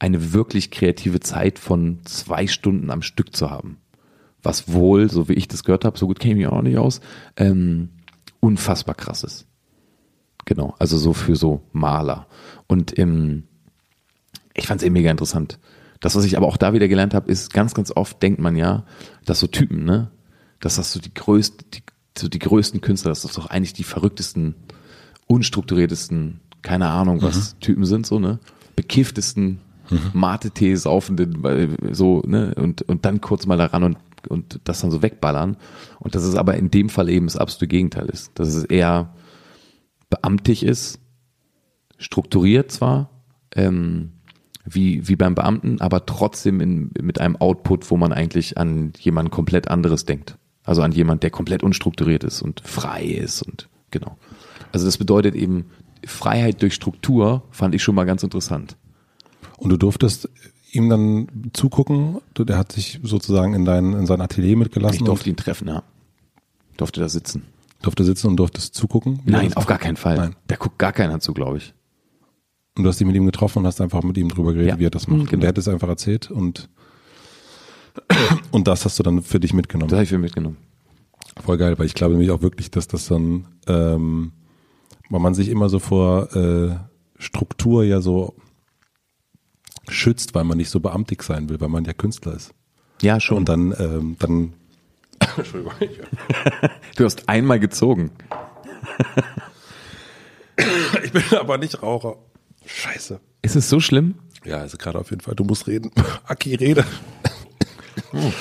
[0.01, 3.77] eine wirklich kreative Zeit von zwei Stunden am Stück zu haben.
[4.43, 6.78] Was wohl, so wie ich das gehört habe, so gut kenne ich mich auch nicht
[6.78, 7.01] aus,
[7.36, 7.90] ähm,
[8.40, 9.47] unfassbar krass ist.
[10.47, 12.27] Genau, also so für so Maler.
[12.66, 13.44] Und ähm,
[14.55, 15.59] ich fand es eben mega interessant.
[16.01, 18.56] Das, was ich aber auch da wieder gelernt habe, ist, ganz, ganz oft denkt man
[18.56, 18.85] ja,
[19.27, 20.10] dass so Typen, ne,
[20.60, 21.82] dass das so die größten, die,
[22.16, 24.55] so die größten Künstler, dass das doch eigentlich die verrücktesten,
[25.27, 28.39] unstrukturiertesten, keine Ahnung was, Typen sind, so, ne,
[28.77, 29.60] bekifftesten,
[30.12, 31.42] Mate-Tee saufenden,
[31.92, 33.98] so, ne, und, und dann kurz mal daran und,
[34.28, 35.56] und das dann so wegballern.
[35.98, 38.32] Und dass es aber in dem Fall eben das absolute Gegenteil ist.
[38.34, 39.14] Dass es eher
[40.08, 40.98] beamtig ist,
[41.98, 43.10] strukturiert zwar,
[43.54, 44.12] ähm,
[44.64, 49.30] wie, wie beim Beamten, aber trotzdem in, mit einem Output, wo man eigentlich an jemand
[49.30, 50.36] komplett anderes denkt.
[50.64, 54.16] Also an jemand, der komplett unstrukturiert ist und frei ist und genau.
[54.72, 55.66] Also das bedeutet eben,
[56.04, 58.76] Freiheit durch Struktur fand ich schon mal ganz interessant.
[59.61, 60.28] Und du durftest
[60.73, 65.05] ihm dann zugucken, du, der hat sich sozusagen in dein, in sein Atelier mitgelassen Ich
[65.05, 65.82] durfte ihn treffen, ja.
[66.77, 67.43] Durfte da sitzen.
[67.82, 69.20] durfte sitzen und durftest zugucken.
[69.24, 70.16] Nein, auf gar keinen Fall.
[70.16, 70.37] Nein.
[70.49, 71.74] Da guckt gar keiner zu, glaube ich.
[72.77, 74.78] Und du hast dich mit ihm getroffen und hast einfach mit ihm drüber geredet, Ja.
[74.78, 75.16] wie er das macht.
[75.16, 75.41] Mhm, Und genau.
[75.41, 76.69] der hat es einfach erzählt und,
[78.51, 79.89] und das hast du dann für dich mitgenommen.
[79.91, 80.57] Das habe ich für mitgenommen.
[81.43, 84.32] Voll geil, weil ich glaube nämlich auch wirklich, dass das dann, ähm,
[85.11, 86.77] weil man sich immer so vor äh,
[87.19, 88.35] Struktur ja so
[89.90, 92.52] schützt, weil man nicht so beamtig sein will, weil man ja Künstler ist.
[93.02, 93.38] Ja, schon.
[93.38, 94.54] Und dann, ähm, dann
[96.96, 98.10] du hast einmal gezogen.
[101.04, 102.16] ich bin aber nicht Raucher.
[102.66, 103.20] Scheiße.
[103.42, 104.14] Ist es so schlimm?
[104.44, 105.34] Ja, also gerade auf jeden Fall.
[105.34, 105.90] Du musst reden.
[106.24, 106.84] Aki, rede.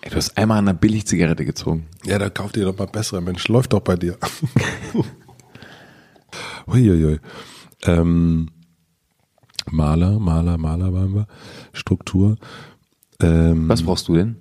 [0.00, 1.88] Ey, du hast einmal an einer Billigzigarette gezogen.
[2.04, 3.20] Ja, dann kauf dir doch mal bessere.
[3.20, 4.16] Mensch, läuft doch bei dir.
[6.66, 7.18] Uiuiui.
[7.84, 8.48] Ähm,
[9.70, 11.26] Maler, Maler, Maler waren wir.
[11.72, 12.36] Struktur.
[13.20, 14.36] Ähm, Was brauchst du denn?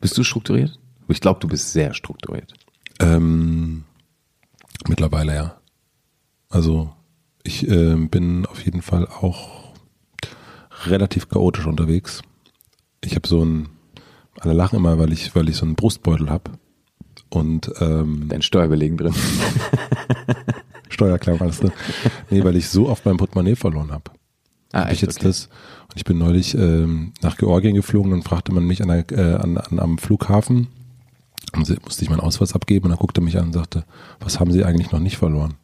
[0.00, 0.78] Bist du strukturiert?
[1.08, 2.52] Ich glaube, du bist sehr strukturiert.
[3.00, 3.84] Ähm,
[4.88, 5.60] mittlerweile ja.
[6.48, 6.92] Also
[7.42, 9.72] ich ähm, bin auf jeden Fall auch
[10.86, 12.22] relativ chaotisch unterwegs.
[13.04, 13.68] Ich habe so ein,
[14.40, 16.52] alle lachen immer, weil ich, weil ich so einen Brustbeutel habe
[17.30, 19.14] und ähm, Dein Steuerbelegen drin.
[21.40, 21.72] Alles drin.
[22.30, 24.04] Nee, weil ich so oft mein Portemonnaie verloren habe.
[24.72, 25.46] Ah, Hab ich jetzt das.
[25.90, 29.34] Und ich bin neulich ähm, nach Georgien geflogen und fragte man mich an der, äh,
[29.36, 30.68] an, an, am Flughafen.
[31.54, 33.84] Und musste ich meinen Ausweis abgeben und dann guckte er mich an und sagte,
[34.20, 35.54] was haben Sie eigentlich noch nicht verloren?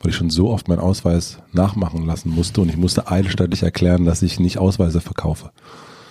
[0.00, 4.04] Weil ich schon so oft meinen Ausweis nachmachen lassen musste und ich musste eilstattlich erklären,
[4.04, 5.52] dass ich nicht Ausweise verkaufe.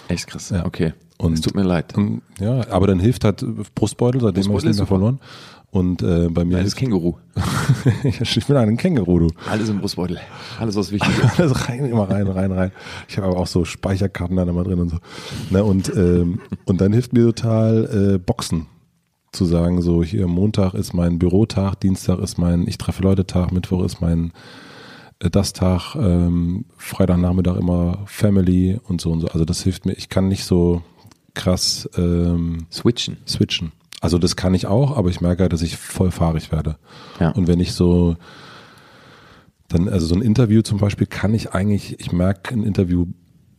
[0.08, 0.50] Echt krass.
[0.52, 0.66] Ja.
[0.66, 0.94] Okay.
[1.18, 1.96] Und- es tut mir leid.
[1.98, 3.44] Und, ja, aber dann hilft halt
[3.76, 4.88] Brustbeutel, seitdem habe ich super.
[4.88, 5.20] verloren.
[5.76, 7.16] Und äh, bei mir Kleines Känguru.
[8.04, 9.28] ich bin ein Känguru, du.
[9.50, 10.22] Alles im Brustbeutel.
[10.58, 11.38] Alles, was wichtig ist.
[11.38, 12.72] Alles rein, immer rein, rein, rein.
[13.10, 14.98] Ich habe aber auch so Speicherkarten dann immer drin und so.
[15.50, 18.68] Ne, und, ähm, und dann hilft mir total äh, Boxen
[19.34, 23.52] zu sagen, so hier Montag ist mein Bürotag, Dienstag ist mein Ich treffe Leute Tag,
[23.52, 24.32] Mittwoch ist mein
[25.20, 29.28] äh, das Tag, ähm, Freitagnachmittag immer Family und so und so.
[29.28, 29.92] Also das hilft mir.
[29.98, 30.84] Ich kann nicht so
[31.34, 33.18] krass ähm, Switchen.
[33.28, 33.74] switchen.
[34.06, 36.78] Also das kann ich auch, aber ich merke halt, dass ich voll fahrig werde.
[37.20, 37.32] Ja.
[37.32, 38.16] Und wenn ich so
[39.68, 43.08] dann, also so ein Interview zum Beispiel kann ich eigentlich, ich merke ein Interview,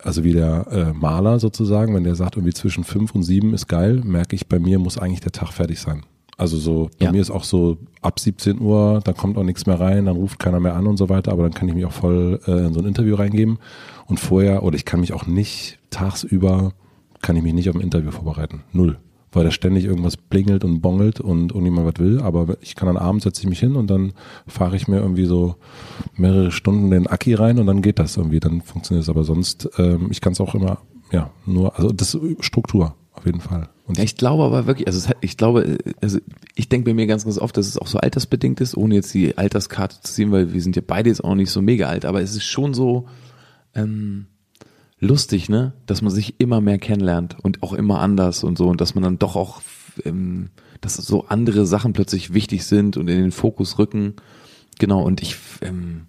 [0.02, 3.66] also wie der äh, Maler sozusagen, wenn der sagt, irgendwie zwischen fünf und sieben ist
[3.66, 6.05] geil, merke ich, bei mir muss eigentlich der Tag fertig sein.
[6.39, 7.12] Also so, bei Ja.
[7.12, 10.39] mir ist auch so ab 17 Uhr, da kommt auch nichts mehr rein, dann ruft
[10.39, 12.74] keiner mehr an und so weiter, aber dann kann ich mich auch voll äh, in
[12.74, 13.59] so ein Interview reingeben.
[14.06, 16.73] Und vorher, oder ich kann mich auch nicht tagsüber,
[17.23, 18.62] kann ich mich nicht auf ein Interview vorbereiten.
[18.73, 18.98] Null.
[19.32, 22.20] Weil da ständig irgendwas blingelt und bongelt und, niemand was will.
[22.20, 24.12] Aber ich kann dann abends setze ich mich hin und dann
[24.47, 25.57] fahre ich mir irgendwie so
[26.15, 28.40] mehrere Stunden den Aki rein und dann geht das irgendwie.
[28.40, 29.09] Dann funktioniert es.
[29.09, 30.78] Aber sonst, ähm, ich kann es auch immer,
[31.12, 33.69] ja, nur, also das ist Struktur auf jeden Fall.
[33.86, 36.19] Und Ja, ich glaube aber wirklich, also ich glaube, also
[36.55, 39.15] ich denke bei mir ganz, ganz oft, dass es auch so altersbedingt ist, ohne jetzt
[39.15, 42.05] die Alterskarte zu ziehen, weil wir sind ja beide jetzt auch nicht so mega alt,
[42.05, 43.07] aber es ist schon so,
[43.74, 44.27] ähm,
[44.98, 45.73] lustig, ne?
[45.86, 49.05] Dass man sich immer mehr kennenlernt und auch immer anders und so und dass man
[49.05, 49.62] dann doch auch,
[50.05, 50.51] ähm,
[50.81, 54.14] dass so andere Sachen plötzlich wichtig sind und in den Fokus rücken.
[54.78, 56.06] Genau, und ich, ähm,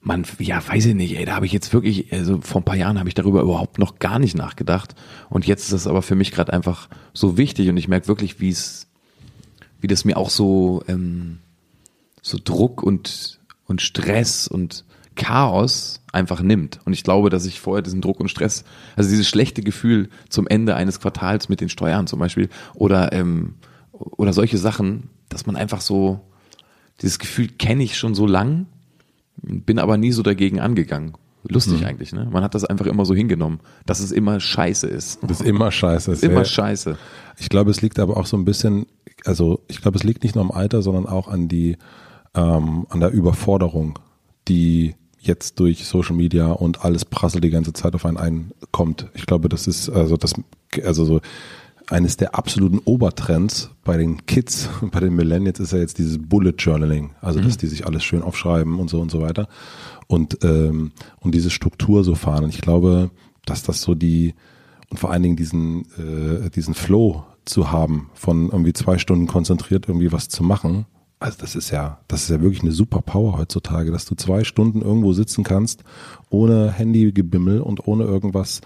[0.00, 2.76] man, ja, weiß ich nicht, ey, da habe ich jetzt wirklich, also vor ein paar
[2.76, 4.94] Jahren habe ich darüber überhaupt noch gar nicht nachgedacht.
[5.28, 8.40] Und jetzt ist das aber für mich gerade einfach so wichtig und ich merke wirklich,
[8.40, 8.88] wie es,
[9.80, 11.38] wie das mir auch so, ähm,
[12.22, 14.84] so Druck und, und Stress und
[15.20, 16.80] Chaos einfach nimmt.
[16.84, 18.64] Und ich glaube, dass ich vorher diesen Druck und Stress,
[18.96, 23.54] also dieses schlechte Gefühl zum Ende eines Quartals mit den Steuern zum Beispiel oder, ähm,
[23.92, 26.20] oder solche Sachen, dass man einfach so,
[27.02, 28.66] dieses Gefühl kenne ich schon so lang
[29.42, 31.14] bin aber nie so dagegen angegangen.
[31.48, 31.86] Lustig mhm.
[31.86, 32.28] eigentlich, ne?
[32.30, 35.20] Man hat das einfach immer so hingenommen, dass es immer scheiße ist.
[35.22, 36.22] Das ist immer scheiße ist.
[36.22, 36.98] Immer scheiße.
[37.38, 38.86] Ich glaube, es liegt aber auch so ein bisschen,
[39.24, 41.78] also ich glaube, es liegt nicht nur am Alter, sondern auch an die,
[42.34, 43.98] ähm, an der Überforderung,
[44.48, 49.08] die jetzt durch Social Media und alles prasselt die ganze Zeit auf einen einkommt.
[49.14, 50.32] Ich glaube, das ist, also das,
[50.82, 51.20] also so,
[51.90, 56.54] eines der absoluten Obertrends bei den Kids, bei den Millennials ist ja jetzt dieses Bullet
[56.56, 57.58] Journaling, also dass mhm.
[57.58, 59.48] die sich alles schön aufschreiben und so und so weiter
[60.06, 62.44] und ähm, und diese Struktur so fahren.
[62.44, 63.10] Und ich glaube,
[63.44, 64.34] dass das so die
[64.88, 69.88] und vor allen Dingen diesen äh, diesen Flow zu haben, von irgendwie zwei Stunden konzentriert
[69.88, 70.86] irgendwie was zu machen.
[71.20, 74.42] Also das ist ja, das ist ja wirklich eine super Power heutzutage, dass du zwei
[74.42, 75.84] Stunden irgendwo sitzen kannst,
[76.30, 78.62] ohne Handygebimmel und ohne irgendwas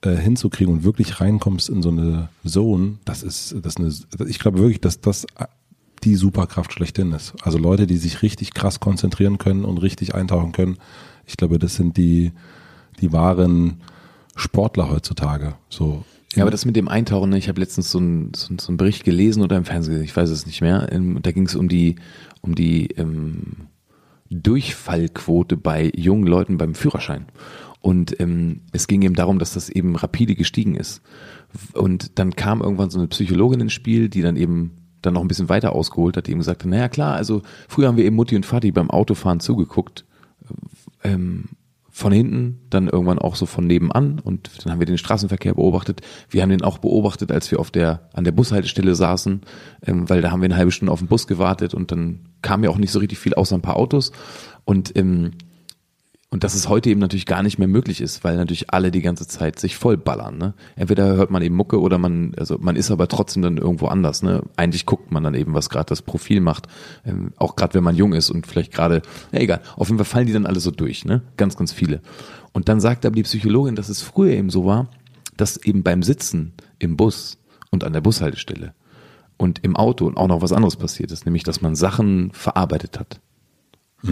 [0.00, 4.38] äh, hinzukriegen und wirklich reinkommst in so eine Zone, das ist, das ist eine, ich
[4.38, 5.26] glaube wirklich, dass das
[6.04, 7.34] die Superkraft schlechthin ist.
[7.42, 10.78] Also Leute, die sich richtig krass konzentrieren können und richtig eintauchen können.
[11.26, 12.32] Ich glaube, das sind die,
[13.00, 13.82] die wahren
[14.34, 15.54] Sportler heutzutage.
[15.68, 16.04] So.
[16.34, 18.76] Ja, aber das mit dem Eintauchen, ne, ich habe letztens so einen so, so einen
[18.76, 20.88] Bericht gelesen oder im Fernsehen, ich weiß es nicht mehr.
[20.92, 21.96] Ähm, da ging es um die,
[22.42, 23.68] um die ähm,
[24.30, 27.26] Durchfallquote bei jungen Leuten beim Führerschein.
[27.80, 31.00] Und ähm, es ging eben darum, dass das eben rapide gestiegen ist.
[31.72, 35.28] Und dann kam irgendwann so eine Psychologin ins Spiel, die dann eben dann noch ein
[35.28, 38.16] bisschen weiter ausgeholt hat, die eben gesagt hat, naja klar, also früher haben wir eben
[38.16, 40.04] Mutti und Vati beim Autofahren zugeguckt,
[41.04, 41.50] ähm,
[41.98, 46.00] von hinten, dann irgendwann auch so von nebenan und dann haben wir den Straßenverkehr beobachtet.
[46.30, 49.40] Wir haben den auch beobachtet, als wir auf der an der Bushaltestelle saßen,
[49.84, 52.62] ähm, weil da haben wir eine halbe Stunde auf den Bus gewartet und dann kam
[52.62, 54.12] ja auch nicht so richtig viel außer ein paar Autos
[54.64, 55.32] und ähm,
[56.30, 59.00] und dass es heute eben natürlich gar nicht mehr möglich ist, weil natürlich alle die
[59.00, 60.36] ganze Zeit sich vollballern.
[60.36, 60.52] Ne?
[60.76, 64.22] Entweder hört man eben Mucke oder man, also man ist aber trotzdem dann irgendwo anders.
[64.22, 64.42] Ne?
[64.56, 66.66] Eigentlich guckt man dann eben, was gerade das Profil macht.
[67.06, 69.00] Ähm, auch gerade wenn man jung ist und vielleicht gerade,
[69.32, 71.22] ja egal, auf jeden Fall fallen die dann alle so durch, ne?
[71.38, 72.02] Ganz, ganz viele.
[72.52, 74.88] Und dann sagt aber die Psychologin, dass es früher eben so war,
[75.38, 77.38] dass eben beim Sitzen im Bus
[77.70, 78.74] und an der Bushaltestelle
[79.38, 83.20] und im Auto auch noch was anderes passiert ist, nämlich dass man Sachen verarbeitet hat.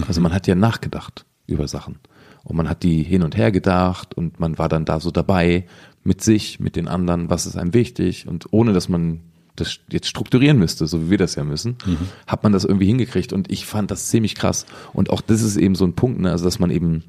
[0.07, 1.99] Also man hat ja nachgedacht über Sachen.
[2.43, 5.65] Und man hat die hin und her gedacht und man war dann da so dabei
[6.03, 8.27] mit sich, mit den anderen, was ist einem wichtig?
[8.27, 9.21] Und ohne dass man
[9.55, 11.97] das jetzt strukturieren müsste, so wie wir das ja müssen, mhm.
[12.25, 13.33] hat man das irgendwie hingekriegt.
[13.33, 14.65] Und ich fand das ziemlich krass.
[14.93, 17.03] Und auch das ist eben so ein Punkt, ne, also dass man eben,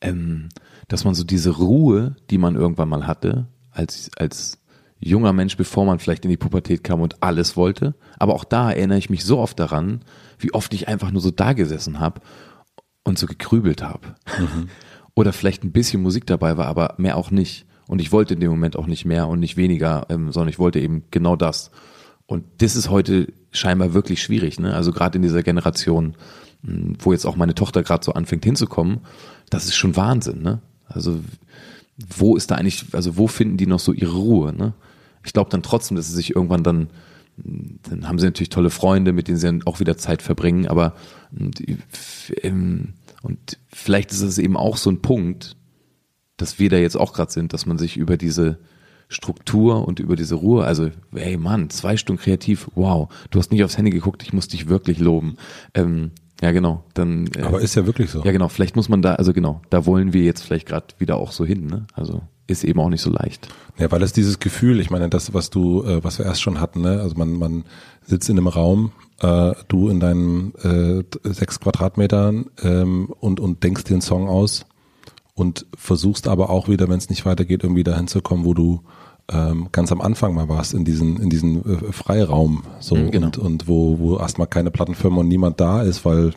[0.00, 0.48] ähm,
[0.88, 4.58] dass man so diese Ruhe, die man irgendwann mal hatte, als, als
[5.00, 8.70] junger Mensch, bevor man vielleicht in die Pubertät kam und alles wollte, aber auch da
[8.70, 10.02] erinnere ich mich so oft daran,
[10.38, 12.20] wie oft ich einfach nur so da gesessen habe
[13.04, 14.14] und so gekrübelt habe.
[14.38, 14.68] Mhm.
[15.14, 17.66] Oder vielleicht ein bisschen Musik dabei war, aber mehr auch nicht.
[17.86, 20.58] Und ich wollte in dem Moment auch nicht mehr und nicht weniger, ähm, sondern ich
[20.58, 21.70] wollte eben genau das.
[22.26, 24.58] Und das ist heute scheinbar wirklich schwierig.
[24.58, 24.74] Ne?
[24.74, 26.14] Also gerade in dieser Generation,
[26.64, 29.00] hm, wo jetzt auch meine Tochter gerade so anfängt hinzukommen,
[29.50, 30.40] das ist schon Wahnsinn.
[30.40, 30.62] Ne?
[30.88, 31.20] Also
[32.16, 34.54] wo ist da eigentlich, also wo finden die noch so ihre Ruhe?
[34.54, 34.72] Ne?
[35.24, 36.88] Ich glaube dann trotzdem, dass sie sich irgendwann dann,
[37.36, 40.94] dann haben sie natürlich tolle Freunde, mit denen sie dann auch wieder Zeit verbringen, aber
[41.36, 41.62] und,
[42.42, 45.56] ähm, und vielleicht ist es eben auch so ein Punkt,
[46.36, 48.58] dass wir da jetzt auch gerade sind, dass man sich über diese
[49.08, 53.62] Struktur und über diese Ruhe, also hey Mann, zwei Stunden kreativ, wow, du hast nicht
[53.64, 55.36] aufs Handy geguckt, ich muss dich wirklich loben.
[55.74, 56.84] Ähm, ja, genau.
[56.94, 57.28] Dann.
[57.36, 58.24] Äh, Aber ist ja wirklich so.
[58.24, 58.48] Ja, genau.
[58.48, 61.44] Vielleicht muss man da, also genau, da wollen wir jetzt vielleicht gerade wieder auch so
[61.44, 61.66] hin.
[61.66, 61.86] Ne?
[61.92, 62.22] Also
[62.52, 63.48] ist eben auch nicht so leicht.
[63.78, 66.60] Ja, weil es dieses Gefühl, ich meine, das, was du, äh, was wir erst schon
[66.60, 67.00] hatten, ne?
[67.00, 67.64] also man, man
[68.04, 73.84] sitzt in einem Raum, äh, du in deinen äh, sechs Quadratmetern ähm, und, und denkst
[73.84, 74.66] dir einen Song aus
[75.34, 78.82] und versuchst aber auch wieder, wenn es nicht weitergeht, irgendwie dahin zu kommen, wo du
[79.28, 83.26] ähm, ganz am Anfang mal warst, in diesen, in diesen äh, Freiraum so mhm, genau.
[83.26, 86.32] und, und wo, wo erstmal keine Plattenfirma und niemand da ist, weil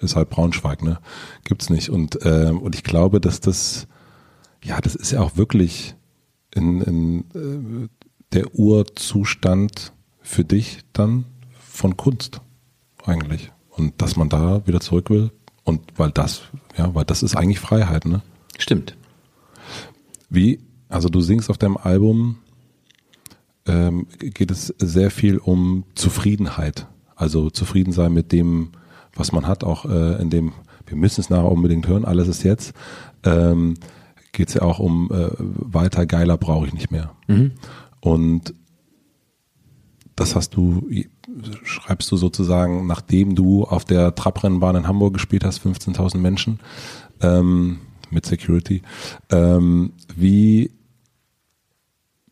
[0.00, 0.98] ist halt Braunschweig, ne?
[1.44, 1.88] Gibt's nicht.
[1.88, 3.86] Und, ähm, und ich glaube, dass das
[4.64, 5.94] ja, das ist ja auch wirklich
[6.54, 7.88] in, in äh,
[8.32, 11.26] der Urzustand für dich dann
[11.60, 12.40] von Kunst
[13.04, 13.52] eigentlich.
[13.68, 15.30] Und dass man da wieder zurück will.
[15.64, 16.42] Und weil das,
[16.76, 18.22] ja, weil das ist eigentlich Freiheit, ne?
[18.58, 18.96] Stimmt.
[20.30, 22.38] Wie, also du singst auf deinem Album,
[23.66, 26.86] ähm, geht es sehr viel um Zufriedenheit.
[27.16, 28.70] Also zufrieden sein mit dem,
[29.14, 30.52] was man hat, auch äh, in dem,
[30.86, 32.74] wir müssen es nachher unbedingt hören, alles ist jetzt.
[33.24, 33.74] Ähm,
[34.34, 37.12] geht es ja auch um äh, weiter geiler brauche ich nicht mehr.
[37.26, 37.52] Mhm.
[38.00, 38.54] Und
[40.16, 40.88] das hast du,
[41.64, 46.60] schreibst du sozusagen, nachdem du auf der Trabrennbahn in Hamburg gespielt hast, 15.000 Menschen
[47.20, 47.80] ähm,
[48.10, 48.82] mit Security.
[49.30, 50.70] Ähm, wie,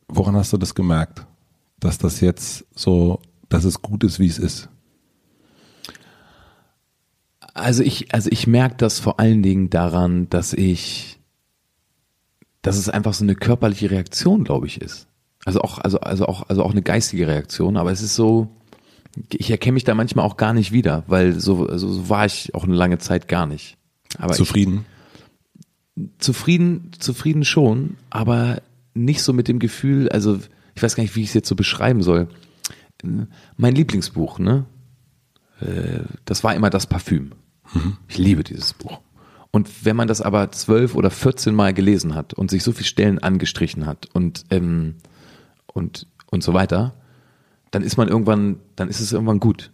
[0.09, 1.27] woran hast du das gemerkt,
[1.81, 4.69] dass das jetzt so, dass es gut ist, wie es ist?
[7.55, 11.12] Also ich, also ich merke das vor allen Dingen daran, dass ich,
[12.63, 15.09] dass es einfach so eine körperliche Reaktion, glaube ich, ist.
[15.45, 18.49] Also auch, also, also auch, also auch eine geistige Reaktion, aber es ist so,
[19.33, 22.55] ich erkenne mich da manchmal auch gar nicht wieder, weil so, also so war ich
[22.55, 23.77] auch eine lange Zeit gar nicht.
[24.19, 24.85] Aber Zufrieden?
[25.97, 28.63] Ich, zufrieden, zufrieden schon, aber
[28.95, 30.39] nicht so mit dem Gefühl, also
[30.75, 32.29] ich weiß gar nicht, wie ich es jetzt so beschreiben soll.
[33.57, 34.65] Mein Lieblingsbuch, ne?
[35.61, 37.33] Äh, das war immer das Parfüm.
[37.75, 37.97] Mhm.
[38.09, 39.01] Ich liebe dieses Buch.
[39.53, 42.87] Und wenn man das aber zwölf oder 14 Mal gelesen hat und sich so viele
[42.87, 44.97] Stellen angestrichen hat und, ähm,
[45.67, 46.95] und, und so weiter,
[47.71, 49.71] dann ist man irgendwann, dann ist es irgendwann gut.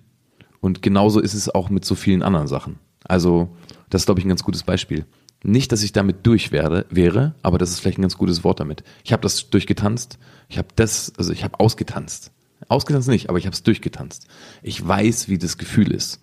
[0.61, 2.81] Und genauso ist es auch mit so vielen anderen Sachen.
[3.05, 3.49] Also,
[3.89, 5.07] das ist, glaube ich, ein ganz gutes Beispiel.
[5.45, 8.59] Nicht, dass ich damit durch werde, wäre, aber das ist vielleicht ein ganz gutes Wort
[8.59, 8.83] damit.
[9.05, 10.19] Ich habe das durchgetanzt.
[10.49, 12.33] Ich habe das, also ich habe ausgetanzt.
[12.67, 14.27] Ausgetanzt nicht, aber ich habe es durchgetanzt.
[14.63, 16.21] Ich weiß, wie das Gefühl ist.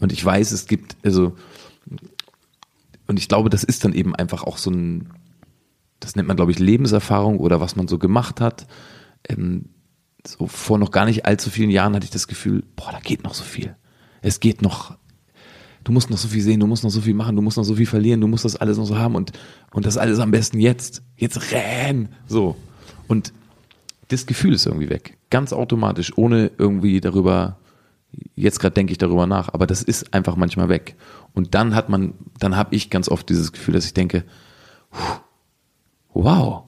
[0.00, 1.34] Und ich weiß, es gibt, also,
[3.08, 5.08] und ich glaube, das ist dann eben einfach auch so ein,
[5.98, 8.66] das nennt man, glaube ich, Lebenserfahrung oder was man so gemacht hat.
[9.28, 9.70] Ähm,
[10.26, 13.24] so vor noch gar nicht allzu vielen Jahren hatte ich das Gefühl, boah, da geht
[13.24, 13.74] noch so viel.
[14.20, 14.96] Es geht noch,
[15.84, 17.64] du musst noch so viel sehen, du musst noch so viel machen, du musst noch
[17.64, 19.32] so viel verlieren, du musst das alles noch so haben und,
[19.72, 21.02] und das alles am besten jetzt.
[21.16, 22.10] Jetzt renn!
[22.26, 22.56] So.
[23.06, 23.32] Und
[24.08, 25.16] das Gefühl ist irgendwie weg.
[25.30, 27.58] Ganz automatisch, ohne irgendwie darüber,
[28.34, 30.96] jetzt gerade denke ich darüber nach, aber das ist einfach manchmal weg.
[31.34, 34.24] Und dann hat man, dann habe ich ganz oft dieses Gefühl, dass ich denke,
[36.14, 36.64] wow,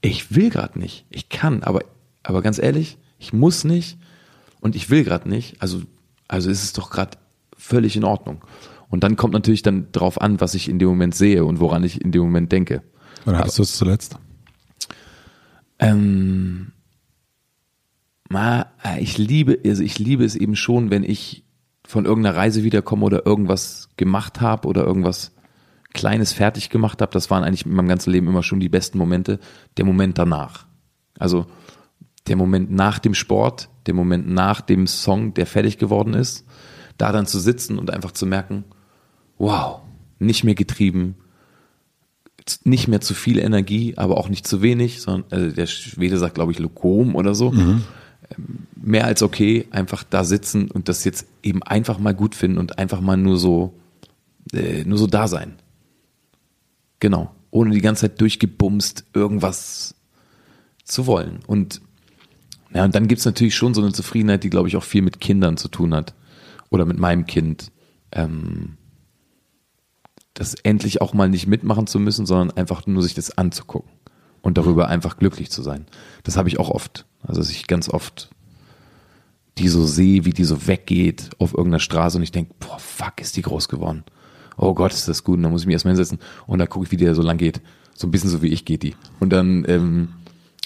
[0.00, 1.06] ich will gerade nicht.
[1.10, 1.84] Ich kann, aber,
[2.22, 3.98] aber ganz ehrlich, ich muss nicht
[4.60, 5.62] und ich will gerade nicht.
[5.62, 5.82] Also,
[6.28, 7.18] also ist es doch gerade
[7.56, 8.42] völlig in Ordnung.
[8.88, 11.82] Und dann kommt natürlich dann drauf an, was ich in dem Moment sehe und woran
[11.84, 12.82] ich in dem Moment denke.
[13.24, 14.16] Wann hattest du es zuletzt?
[15.78, 16.72] Ähm,
[18.98, 21.44] ich liebe, also ich liebe es eben schon, wenn ich
[21.86, 25.32] von irgendeiner Reise wiederkomme oder irgendwas gemacht habe oder irgendwas
[25.92, 27.12] Kleines fertig gemacht habe.
[27.12, 29.38] Das waren eigentlich in meinem ganzen Leben immer schon die besten Momente.
[29.76, 30.66] Der Moment danach.
[31.18, 31.46] Also
[32.26, 36.44] der Moment nach dem Sport, der Moment nach dem Song, der fertig geworden ist,
[36.98, 38.64] da dann zu sitzen und einfach zu merken,
[39.38, 39.80] wow,
[40.18, 41.16] nicht mehr getrieben,
[42.64, 46.34] nicht mehr zu viel Energie, aber auch nicht zu wenig, sondern also der Schwede sagt,
[46.34, 47.52] glaube ich, Lokom oder so.
[47.52, 47.82] Mhm.
[48.74, 52.78] Mehr als okay, einfach da sitzen und das jetzt eben einfach mal gut finden und
[52.78, 53.74] einfach mal nur so,
[54.52, 55.54] äh, nur so da sein.
[57.00, 57.34] Genau.
[57.50, 59.94] Ohne die ganze Zeit durchgebumst irgendwas
[60.84, 61.40] zu wollen.
[61.46, 61.80] Und
[62.74, 65.20] ja, und dann gibt's natürlich schon so eine Zufriedenheit, die, glaube ich, auch viel mit
[65.20, 66.14] Kindern zu tun hat.
[66.70, 67.70] Oder mit meinem Kind.
[68.12, 68.76] Ähm,
[70.34, 73.90] das endlich auch mal nicht mitmachen zu müssen, sondern einfach nur sich das anzugucken
[74.42, 75.86] und darüber einfach glücklich zu sein.
[76.24, 77.06] Das habe ich auch oft.
[77.26, 78.30] Also dass ich ganz oft
[79.58, 83.20] die so sehe, wie die so weggeht auf irgendeiner Straße und ich denke, boah, fuck,
[83.20, 84.04] ist die groß geworden.
[84.58, 85.36] Oh Gott, ist das gut.
[85.36, 87.38] Und dann muss ich mich erstmal hinsetzen und dann gucke ich, wie die so lang
[87.38, 87.60] geht.
[87.94, 88.94] So ein bisschen so wie ich geht die.
[89.20, 90.08] Und dann, ähm,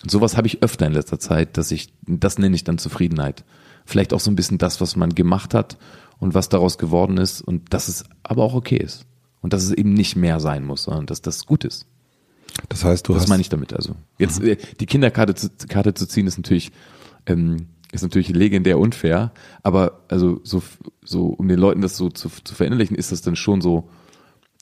[0.08, 3.44] sowas habe ich öfter in letzter Zeit, dass ich, das nenne ich dann Zufriedenheit.
[3.84, 5.78] Vielleicht auch so ein bisschen das, was man gemacht hat
[6.18, 9.06] und was daraus geworden ist und dass es aber auch okay ist.
[9.40, 11.86] Und dass es eben nicht mehr sein muss, sondern dass das gut ist.
[12.68, 13.28] Das heißt, du das hast.
[13.28, 13.72] meine ich damit.
[13.72, 14.56] Also jetzt mhm.
[14.78, 16.72] die Kinderkarte zu, Karte zu ziehen ist natürlich
[17.26, 19.32] ähm, ist natürlich legendär unfair,
[19.62, 20.62] aber also so
[21.04, 23.88] so um den Leuten das so zu, zu verinnerlichen, ist das dann schon so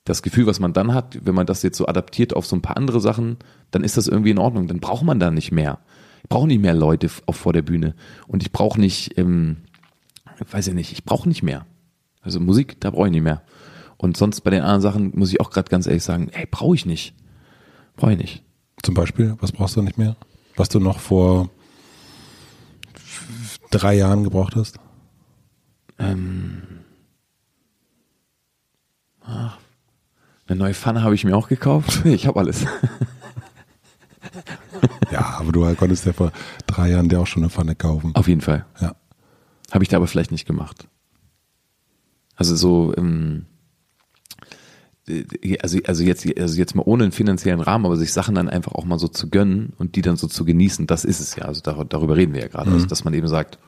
[0.09, 2.62] das Gefühl, was man dann hat, wenn man das jetzt so adaptiert auf so ein
[2.62, 3.36] paar andere Sachen,
[3.70, 4.66] dann ist das irgendwie in Ordnung.
[4.66, 5.81] Dann braucht man da nicht mehr.
[6.23, 7.94] Ich brauche nicht mehr Leute auf vor der Bühne
[8.27, 9.59] und ich brauche nicht, ähm,
[10.51, 11.66] weiß ich nicht, ich brauche nicht mehr.
[12.23, 13.43] Also Musik, da brauche ich nicht mehr.
[13.98, 16.74] Und sonst bei den anderen Sachen muss ich auch gerade ganz ehrlich sagen, ey, brauche
[16.74, 17.15] ich nicht.
[17.99, 18.43] Brauche ich nicht.
[18.83, 20.16] Zum Beispiel, was brauchst du nicht mehr?
[20.57, 21.51] Was du noch vor
[23.70, 24.79] drei Jahren gebraucht hast?
[25.99, 26.62] Ähm,
[29.20, 29.59] ach,
[30.47, 32.07] eine neue Pfanne habe ich mir auch gekauft.
[32.07, 32.65] Ich habe alles.
[35.11, 36.31] ja, aber du konntest ja vor
[36.69, 38.15] drei Jahren dir auch schon eine Pfanne kaufen.
[38.15, 38.65] Auf jeden Fall.
[38.81, 38.95] Ja.
[39.73, 40.87] Habe ich da aber vielleicht nicht gemacht.
[42.37, 43.57] Also so, ähm, äh,
[45.60, 48.72] also, also jetzt, also jetzt mal ohne einen finanziellen Rahmen, aber sich Sachen dann einfach
[48.72, 51.44] auch mal so zu gönnen und die dann so zu genießen, das ist es ja.
[51.44, 52.66] Also dar, darüber reden wir ja gerade.
[52.66, 52.76] Also, mhm.
[52.76, 53.59] Also, dass man eben sagt,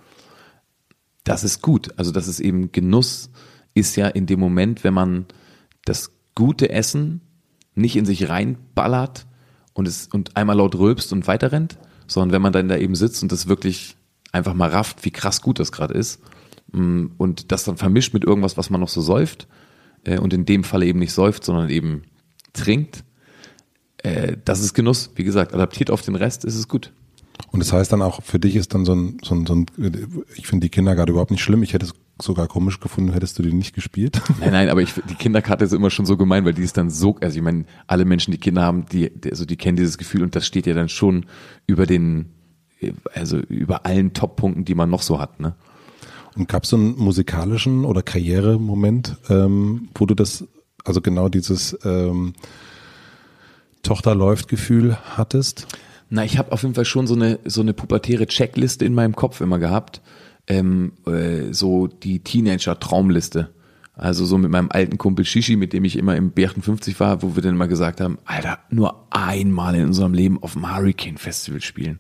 [1.24, 1.90] das ist gut.
[1.96, 3.30] Also, das ist eben Genuss
[3.74, 5.26] ist ja in dem Moment, wenn man
[5.84, 7.20] das gute Essen
[7.74, 9.26] nicht in sich reinballert
[9.74, 13.22] und es und einmal laut rülpst und weiterrennt, sondern wenn man dann da eben sitzt
[13.22, 13.96] und das wirklich
[14.32, 16.20] einfach mal rafft, wie krass gut das gerade ist
[16.72, 19.46] mm, und das dann vermischt mit irgendwas, was man noch so säuft
[20.04, 22.02] äh, und in dem Falle eben nicht säuft, sondern eben
[22.52, 23.04] trinkt,
[23.98, 25.10] äh, das ist Genuss.
[25.14, 26.92] Wie gesagt, adaptiert auf den Rest ist es gut.
[27.52, 29.66] Und das heißt dann auch, für dich ist dann so ein, so ein, so ein
[30.36, 31.62] ich finde die Kindergarten überhaupt nicht schlimm.
[31.62, 34.20] Ich hätte es sogar komisch gefunden, hättest du die nicht gespielt.
[34.40, 36.90] Nein, nein, aber ich, die Kinderkarte ist immer schon so gemein, weil die ist dann
[36.90, 40.22] so, also ich meine, alle Menschen, die Kinder haben, die, also die kennen dieses Gefühl
[40.22, 41.26] und das steht ja dann schon
[41.66, 42.26] über den,
[43.14, 45.54] also über allen Top-Punkten, die man noch so hat, ne?
[46.36, 50.44] Und gab es so einen musikalischen oder Karrieremoment, ähm, wo du das,
[50.84, 52.34] also genau dieses ähm,
[53.82, 55.66] Tochter läuft Gefühl hattest?
[56.08, 59.14] Na, ich habe auf jeden Fall schon so eine so eine pubertäre Checkliste in meinem
[59.14, 60.00] Kopf immer gehabt,
[60.46, 63.50] ähm, äh, so die Teenager-Traumliste.
[63.94, 67.36] Also so mit meinem alten Kumpel Shishi, mit dem ich immer im B58 war, wo
[67.36, 71.60] wir dann immer gesagt haben, Alter, nur einmal in unserem Leben auf dem Hurricane Festival
[71.60, 71.98] spielen.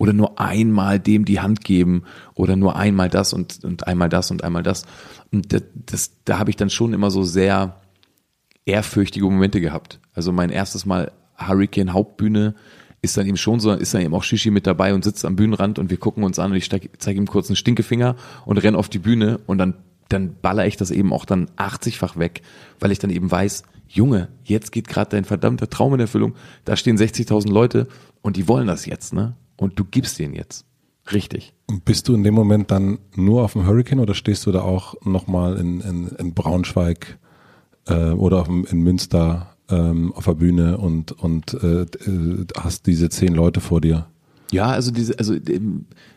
[0.00, 2.04] Oder nur einmal dem die Hand geben
[2.34, 4.86] oder nur einmal das und, und einmal das und einmal das.
[5.30, 7.76] Und das, das da habe ich dann schon immer so sehr
[8.64, 10.00] ehrfürchtige Momente gehabt.
[10.14, 12.54] Also mein erstes Mal Hurricane Hauptbühne
[13.02, 15.36] ist dann eben schon so, ist dann eben auch Shishi mit dabei und sitzt am
[15.36, 18.16] Bühnenrand und wir gucken uns an und ich zeige ihm kurz einen Stinkefinger
[18.46, 19.74] und renn auf die Bühne und dann,
[20.08, 22.40] dann baller ich das eben auch dann 80-fach weg,
[22.78, 26.74] weil ich dann eben weiß, Junge, jetzt geht gerade dein verdammter Traum in Erfüllung, da
[26.76, 27.86] stehen 60.000 Leute
[28.22, 29.34] und die wollen das jetzt, ne?
[29.60, 30.64] Und du gibst denen jetzt.
[31.12, 31.52] Richtig.
[31.66, 34.62] Und bist du in dem Moment dann nur auf dem Hurricane oder stehst du da
[34.62, 37.18] auch nochmal in, in, in Braunschweig
[37.86, 43.34] äh, oder in Münster ähm, auf der Bühne und, und äh, äh, hast diese zehn
[43.34, 44.06] Leute vor dir.
[44.50, 45.36] Ja, also diese, also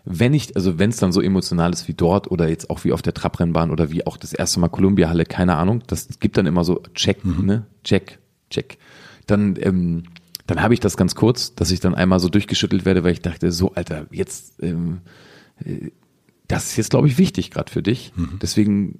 [0.05, 2.93] wenn ich, also wenn es dann so emotional ist wie dort oder jetzt auch wie
[2.93, 6.37] auf der Trabrennbahn oder wie auch das erste Mal Columbia Halle, keine Ahnung, das gibt
[6.37, 7.45] dann immer so Check, mhm.
[7.45, 8.77] ne, Check, Check.
[9.27, 10.03] Dann, ähm,
[10.47, 13.21] dann habe ich das ganz kurz, dass ich dann einmal so durchgeschüttelt werde, weil ich
[13.21, 15.01] dachte, so Alter, jetzt, ähm,
[15.63, 15.91] äh,
[16.47, 18.11] das ist jetzt glaube ich wichtig gerade für dich.
[18.15, 18.39] Mhm.
[18.41, 18.99] Deswegen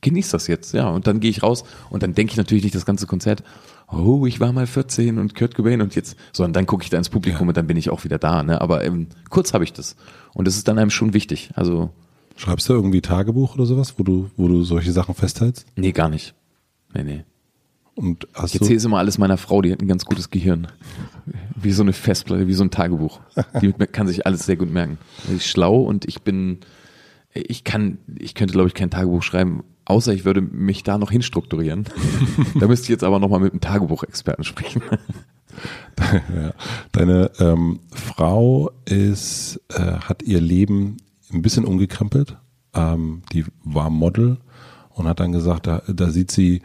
[0.00, 0.88] genieß das jetzt, ja.
[0.88, 3.42] Und dann gehe ich raus und dann denke ich natürlich nicht das ganze Konzert,
[3.90, 6.98] oh, ich war mal 14 und Kurt Cobain und jetzt, sondern dann gucke ich da
[6.98, 7.48] ins Publikum ja.
[7.48, 8.42] und dann bin ich auch wieder da.
[8.42, 8.60] Ne?
[8.60, 9.96] Aber ähm, kurz habe ich das.
[10.34, 11.50] Und das ist dann einem schon wichtig.
[11.54, 11.90] Also
[12.36, 15.66] Schreibst du irgendwie Tagebuch oder sowas, wo du, wo du solche Sachen festhältst?
[15.76, 16.34] Nee, gar nicht.
[16.94, 17.24] Nee, nee.
[17.94, 20.68] Und ich erzähle es immer alles meiner Frau, die hat ein ganz gutes Gehirn.
[21.54, 23.20] Wie so eine Festplatte, wie so ein Tagebuch.
[23.60, 24.98] Die kann sich alles sehr gut merken.
[25.28, 26.60] Sie ist schlau und ich bin,
[27.34, 31.10] ich kann, ich könnte glaube ich kein Tagebuch schreiben, Außer ich würde mich da noch
[31.10, 31.84] hinstrukturieren.
[32.60, 34.82] da müsste ich jetzt aber nochmal mit einem Tagebuchexperten sprechen.
[36.34, 36.52] ja.
[36.92, 40.98] Deine ähm, Frau ist, äh, hat ihr Leben
[41.32, 42.36] ein bisschen umgekrempelt.
[42.74, 44.38] Ähm, die war Model
[44.90, 46.62] und hat dann gesagt, da, da sieht sie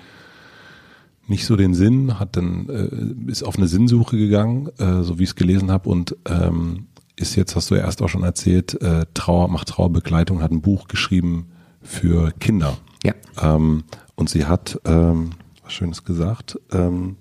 [1.29, 5.23] nicht so den Sinn, hat dann äh, ist auf eine Sinnsuche gegangen, äh, so wie
[5.23, 8.79] ich es gelesen habe und ähm, ist jetzt, hast du ja erst auch schon erzählt,
[8.81, 11.47] äh, Trauer macht Trauerbegleitung, hat ein Buch geschrieben
[11.81, 12.77] für Kinder.
[13.03, 13.13] Ja.
[13.41, 13.83] Ähm,
[14.15, 15.31] und sie hat ähm,
[15.63, 16.59] was Schönes gesagt.
[16.71, 17.17] Ähm,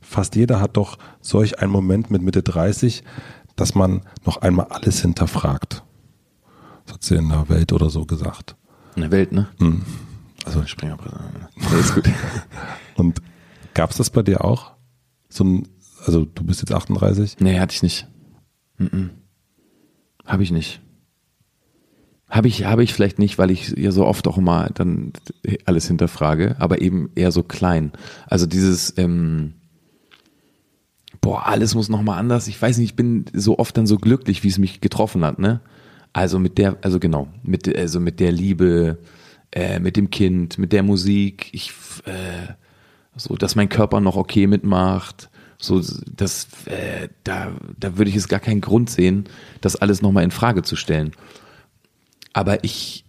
[0.00, 3.04] fast jeder hat doch solch einen Moment mit Mitte 30,
[3.56, 5.84] dass man noch einmal alles hinterfragt.
[6.86, 8.56] Das hat sie in der Welt oder so gesagt.
[8.96, 9.48] In der Welt, ne?
[9.58, 9.82] Mhm.
[10.44, 11.18] Also Springerpresse.
[11.70, 12.04] Alles gut.
[12.96, 13.20] Und
[13.72, 14.72] gab es das bei dir auch?
[15.28, 15.68] So ein,
[16.06, 17.36] also du bist jetzt 38?
[17.40, 18.06] Nee, hatte ich nicht.
[18.78, 19.08] Mm
[20.24, 20.80] Habe ich nicht.
[22.30, 25.12] Habe ich, habe ich vielleicht nicht, weil ich ja so oft auch immer dann
[25.66, 27.92] alles hinterfrage, aber eben eher so klein.
[28.26, 29.54] Also dieses, ähm,
[31.20, 32.48] boah, alles muss nochmal anders.
[32.48, 35.38] Ich weiß nicht, ich bin so oft dann so glücklich, wie es mich getroffen hat,
[35.38, 35.60] ne?
[36.12, 38.98] Also mit der, also genau, mit, also mit der Liebe,
[39.54, 41.72] äh, mit dem Kind, mit der Musik, ich,
[42.06, 42.52] äh,
[43.14, 45.80] so, dass mein Körper noch okay mitmacht, so,
[46.12, 49.28] das, äh, da, da würde ich jetzt gar keinen Grund sehen,
[49.60, 51.12] das alles nochmal in Frage zu stellen.
[52.32, 53.04] Aber ich,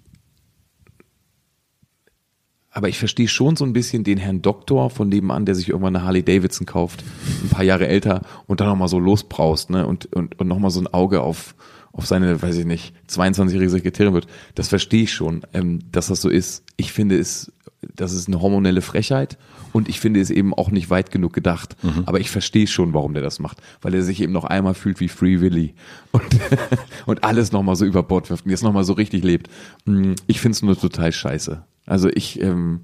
[2.70, 5.96] aber ich verstehe schon so ein bisschen den Herrn Doktor von nebenan, der sich irgendwann
[5.96, 7.04] eine Harley Davidson kauft,
[7.44, 10.80] ein paar Jahre älter und dann nochmal so losbraust, ne, und, und, und nochmal so
[10.80, 11.56] ein Auge auf,
[11.96, 14.28] auf seine, weiß ich nicht, 22-jährige Sekretärin wird.
[14.54, 16.64] Das verstehe ich schon, ähm, dass das so ist.
[16.76, 17.54] Ich finde es,
[17.96, 19.38] das ist eine hormonelle Frechheit
[19.72, 21.78] und ich finde es eben auch nicht weit genug gedacht.
[21.84, 22.04] Mhm.
[22.06, 25.00] Aber ich verstehe schon, warum der das macht, weil er sich eben noch einmal fühlt
[25.00, 25.74] wie Free Willy
[26.12, 26.24] und,
[27.06, 29.50] und alles nochmal so über Bord wirft und jetzt nochmal so richtig lebt.
[29.86, 31.64] Mm, ich finde es nur total scheiße.
[31.86, 32.82] Also ich, ähm,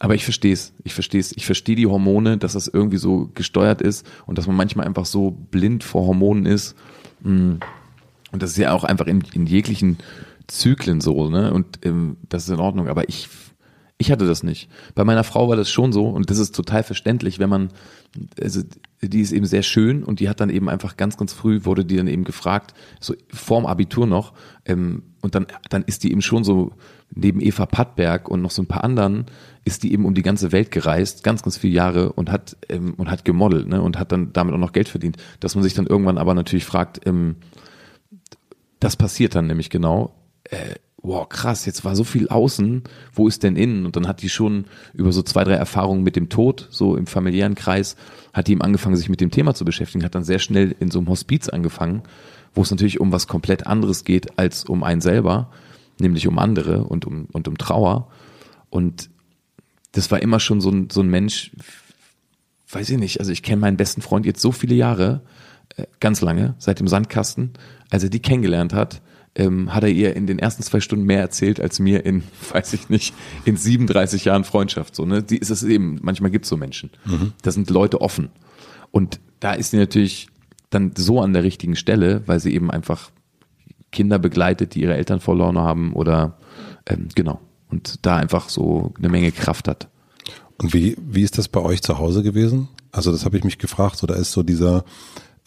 [0.00, 0.72] Aber ich verstehe es.
[0.82, 1.32] Ich verstehe es.
[1.36, 5.06] Ich verstehe die Hormone, dass das irgendwie so gesteuert ist und dass man manchmal einfach
[5.06, 6.74] so blind vor Hormonen ist.
[7.22, 7.54] Mm.
[8.34, 9.98] Und das ist ja auch einfach in, in jeglichen
[10.48, 11.54] Zyklen so, ne?
[11.54, 12.88] Und ähm, das ist in Ordnung.
[12.88, 13.28] Aber ich,
[13.96, 14.68] ich hatte das nicht.
[14.96, 17.68] Bei meiner Frau war das schon so und das ist total verständlich, wenn man,
[18.42, 18.62] also
[19.00, 21.84] die ist eben sehr schön und die hat dann eben einfach ganz, ganz früh wurde
[21.84, 24.32] die dann eben gefragt, so vorm Abitur noch,
[24.64, 26.72] ähm, und dann, dann ist die eben schon so
[27.14, 29.26] neben Eva Pattberg und noch so ein paar anderen
[29.64, 32.94] ist die eben um die ganze Welt gereist, ganz, ganz viele Jahre und hat ähm,
[32.94, 35.18] und hat gemodelt, ne, und hat dann damit auch noch Geld verdient.
[35.38, 37.36] Dass man sich dann irgendwann aber natürlich fragt, ähm,
[38.80, 40.14] das passiert dann nämlich genau.
[40.44, 40.74] Äh,
[41.04, 42.82] wow, krass, jetzt war so viel außen,
[43.12, 43.84] wo ist denn innen?
[43.84, 44.64] Und dann hat die schon
[44.94, 47.96] über so zwei, drei Erfahrungen mit dem Tod, so im familiären Kreis,
[48.32, 50.90] hat die eben angefangen, sich mit dem Thema zu beschäftigen, hat dann sehr schnell in
[50.90, 52.02] so einem Hospiz angefangen,
[52.54, 55.50] wo es natürlich um was komplett anderes geht als um einen selber,
[56.00, 58.08] nämlich um andere und um, und um Trauer.
[58.70, 59.10] Und
[59.92, 61.52] das war immer schon so ein, so ein Mensch,
[62.70, 65.20] weiß ich nicht, also ich kenne meinen besten Freund jetzt so viele Jahre,
[66.00, 67.52] ganz lange, seit dem Sandkasten,
[67.90, 69.02] als er die kennengelernt hat,
[69.34, 72.22] ähm, hat er ihr in den ersten zwei Stunden mehr erzählt als mir in,
[72.52, 73.14] weiß ich nicht,
[73.44, 74.94] in 37 Jahren Freundschaft.
[74.94, 75.22] So, ne?
[75.22, 76.90] Die ist es eben, manchmal gibt es so Menschen.
[77.04, 77.32] Mhm.
[77.42, 78.30] Da sind Leute offen.
[78.90, 80.28] Und da ist sie natürlich
[80.70, 83.10] dann so an der richtigen Stelle, weil sie eben einfach
[83.90, 86.38] Kinder begleitet, die ihre Eltern verloren haben oder
[86.86, 87.40] ähm, genau.
[87.68, 89.88] Und da einfach so eine Menge Kraft hat.
[90.58, 92.68] Und wie, wie ist das bei euch zu Hause gewesen?
[92.92, 93.96] Also das habe ich mich gefragt.
[93.96, 94.84] So, da ist so dieser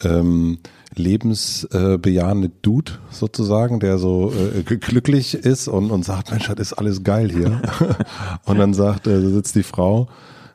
[0.02, 0.58] ähm,
[0.94, 7.02] lebensbejahende Dude sozusagen, der so äh, glücklich ist und, und sagt, Mensch, das ist alles
[7.04, 7.62] geil hier.
[8.44, 10.08] und dann sagt, äh, sitzt die Frau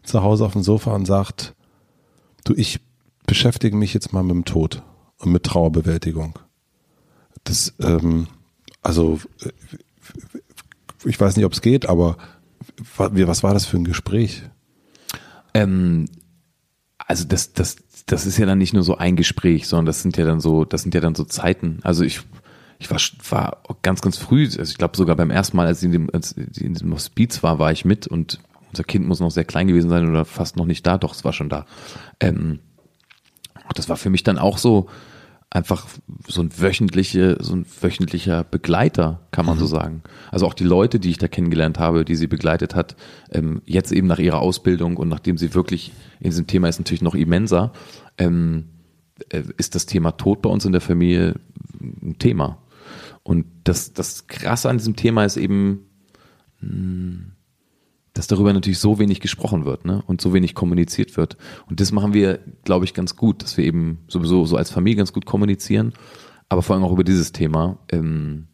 [0.03, 1.53] zu Hause auf dem Sofa und sagt,
[2.43, 2.79] du, ich
[3.25, 4.83] beschäftige mich jetzt mal mit dem Tod
[5.19, 6.39] und mit Trauerbewältigung.
[7.43, 8.27] Das, ähm,
[8.81, 9.49] also, äh,
[11.05, 12.17] ich weiß nicht, ob es geht, aber
[12.97, 14.43] was war das für ein Gespräch?
[15.53, 16.05] Ähm,
[16.97, 20.17] also das, das, das ist ja dann nicht nur so ein Gespräch, sondern das sind
[20.17, 21.79] ja dann so, das sind ja dann so Zeiten.
[21.83, 22.21] Also ich,
[22.79, 22.99] ich war,
[23.29, 26.09] war ganz, ganz früh, also ich glaube sogar beim ersten Mal, als sie in dem,
[26.11, 28.39] als sie in diesem Hospiz war, war ich mit und
[28.69, 31.23] unser Kind muss noch sehr klein gewesen sein oder fast noch nicht da, doch, es
[31.23, 31.65] war schon da.
[32.19, 32.59] Ähm,
[33.75, 34.87] das war für mich dann auch so
[35.53, 35.87] einfach
[36.27, 39.59] so ein wöchentliche, so ein wöchentlicher Begleiter, kann man mhm.
[39.59, 40.03] so sagen.
[40.31, 42.95] Also auch die Leute, die ich da kennengelernt habe, die sie begleitet hat,
[43.29, 47.03] ähm, jetzt eben nach ihrer Ausbildung und nachdem sie wirklich in diesem Thema ist natürlich
[47.03, 47.71] noch immenser,
[48.17, 48.65] ähm,
[49.29, 51.35] äh, ist das Thema Tod bei uns in der Familie
[51.79, 52.57] ein Thema.
[53.21, 55.85] Und das, das Krasse an diesem Thema ist eben,
[56.61, 57.31] mh, hm,
[58.13, 60.03] dass darüber natürlich so wenig gesprochen wird ne?
[60.05, 61.35] und so wenig kommuniziert wird.
[61.67, 64.97] Und das machen wir, glaube ich, ganz gut, dass wir eben sowieso so als Familie
[64.97, 65.93] ganz gut kommunizieren,
[66.47, 68.47] aber vor allem auch über dieses Thema ähm,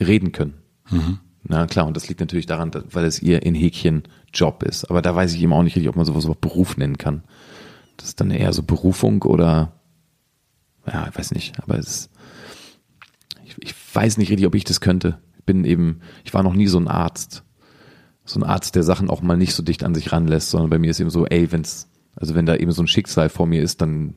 [0.00, 0.54] reden können.
[0.88, 1.18] Mhm.
[1.48, 4.84] Na klar, und das liegt natürlich daran, weil es ihr in Häkchen Job ist.
[4.84, 7.24] Aber da weiß ich eben auch nicht richtig, ob man sowas überhaupt Beruf nennen kann.
[7.96, 9.72] Das ist dann eher so Berufung oder
[10.86, 12.10] ja, ich weiß nicht, aber es
[13.44, 15.18] ich, ich weiß nicht richtig, ob ich das könnte.
[15.38, 17.42] Ich bin eben, ich war noch nie so ein Arzt
[18.26, 20.78] so ein Arzt, der Sachen auch mal nicht so dicht an sich ranlässt, sondern bei
[20.78, 23.62] mir ist eben so, ey, wenn's, also wenn da eben so ein Schicksal vor mir
[23.62, 24.14] ist, dann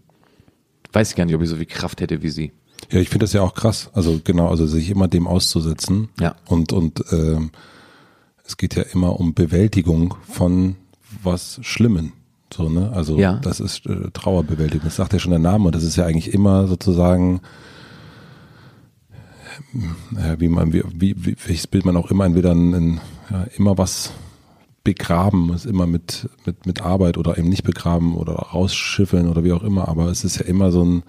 [0.91, 2.51] weiß ich gar nicht, ob ich so viel Kraft hätte wie sie.
[2.91, 3.89] Ja, ich finde das ja auch krass.
[3.93, 6.09] Also genau, also sich immer dem auszusetzen.
[6.19, 6.35] Ja.
[6.45, 7.51] Und, und ähm,
[8.45, 10.75] es geht ja immer um Bewältigung von
[11.21, 12.13] was Schlimmen.
[12.51, 12.91] So, ne?
[12.93, 13.33] Also ja.
[13.43, 14.85] das ist äh, Trauerbewältigung.
[14.85, 15.65] Das sagt ja schon der Name.
[15.65, 17.41] Und das ist ja eigentlich immer sozusagen
[20.15, 21.15] ja, wie man, wie, wie,
[21.45, 24.11] welches Bild man auch immer entweder in, in ja, immer was
[24.83, 29.53] begraben, ist immer mit, mit, mit Arbeit oder eben nicht begraben oder rausschiffeln oder wie
[29.53, 31.03] auch immer, aber es ist ja immer so ein,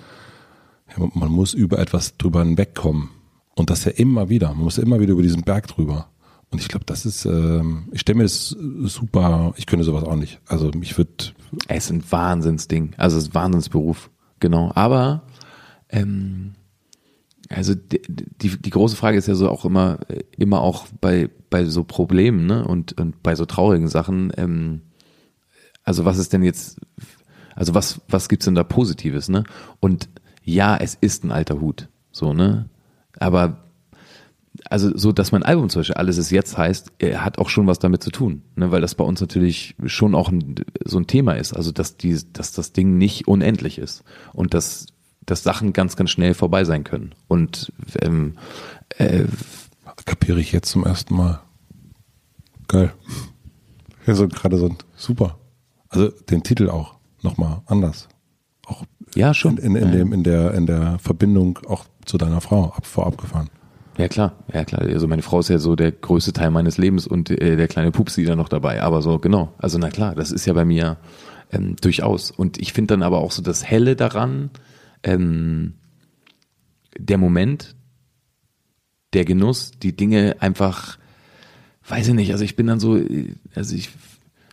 [0.96, 3.10] ja, man muss über etwas drüber hinwegkommen.
[3.54, 4.48] Und das ja immer wieder.
[4.48, 6.08] Man muss immer wieder über diesen Berg drüber.
[6.50, 10.16] Und ich glaube, das ist, ähm, ich stelle mir das super, ich könnte sowas auch
[10.16, 10.40] nicht.
[10.46, 11.34] Also mich wird.
[11.68, 12.94] Es ist ein Wahnsinnsding.
[12.96, 14.10] Also es ist ein Wahnsinnsberuf.
[14.40, 14.72] Genau.
[14.74, 15.22] Aber
[15.90, 16.54] ähm,
[17.50, 19.98] also die, die, die große Frage ist ja so auch immer,
[20.38, 22.64] immer auch bei, bei so Problemen ne?
[22.64, 24.82] und, und bei so traurigen Sachen, ähm,
[25.82, 26.80] also was ist denn jetzt,
[27.56, 29.44] also was, was gibt's denn da Positives, ne?
[29.80, 30.08] Und
[30.44, 32.68] ja, es ist ein alter Hut, so, ne?
[33.18, 33.64] Aber
[34.68, 37.66] also so, dass mein Album zum Beispiel Alles ist jetzt heißt, er hat auch schon
[37.66, 38.70] was damit zu tun, ne?
[38.70, 42.18] weil das bei uns natürlich schon auch ein, so ein Thema ist, also dass die,
[42.32, 44.86] dass das Ding nicht unendlich ist und dass
[45.26, 47.14] dass Sachen ganz, ganz schnell vorbei sein können.
[47.28, 48.34] Und ähm,
[48.98, 49.24] äh,
[50.04, 51.40] kapiere ich jetzt zum ersten Mal.
[52.68, 52.92] Geil.
[54.06, 55.38] Ja, so gerade so ein super.
[55.88, 58.08] Also den Titel auch nochmal anders.
[58.66, 58.84] Auch
[59.14, 59.58] ja, schon.
[59.58, 63.18] In, in, in, dem, in, der, in der Verbindung auch zu deiner Frau ab, vorab
[63.18, 63.50] gefahren.
[63.98, 64.82] Ja klar, ja klar.
[64.82, 67.90] Also meine Frau ist ja so der größte Teil meines Lebens und äh, der kleine
[67.90, 68.82] Pupsi da noch dabei.
[68.82, 69.52] Aber so genau.
[69.58, 70.96] Also na klar, das ist ja bei mir
[71.52, 72.30] ähm, durchaus.
[72.30, 74.50] Und ich finde dann aber auch so das Helle daran,
[75.02, 75.74] ähm,
[76.98, 77.74] der Moment,
[79.12, 80.98] der Genuss, die Dinge einfach,
[81.88, 82.32] weiß ich nicht.
[82.32, 83.00] Also ich bin dann so,
[83.54, 83.90] also ich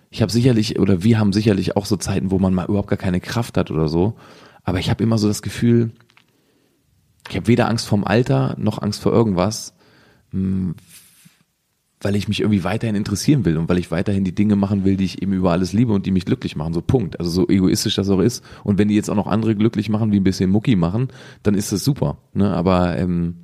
[0.10, 2.98] ich habe sicherlich oder wir haben sicherlich auch so Zeiten, wo man mal überhaupt gar
[2.98, 4.15] keine Kraft hat oder so.
[4.64, 5.91] Aber ich habe immer so das Gefühl,
[7.30, 9.74] ich habe weder Angst vorm Alter noch Angst vor irgendwas,
[10.32, 10.76] hm,
[12.02, 14.98] weil ich mich irgendwie weiterhin interessieren will und weil ich weiterhin die Dinge machen will,
[14.98, 16.74] die ich eben über alles liebe und die mich glücklich machen.
[16.74, 17.19] So Punkt.
[17.19, 18.44] Also so egoistisch das auch ist.
[18.64, 21.07] Und wenn die jetzt auch noch andere glücklich machen, wie ein bisschen Mucki machen,
[21.44, 22.18] dann ist das super.
[22.34, 22.53] Ne?
[22.53, 23.38] Aber ähm,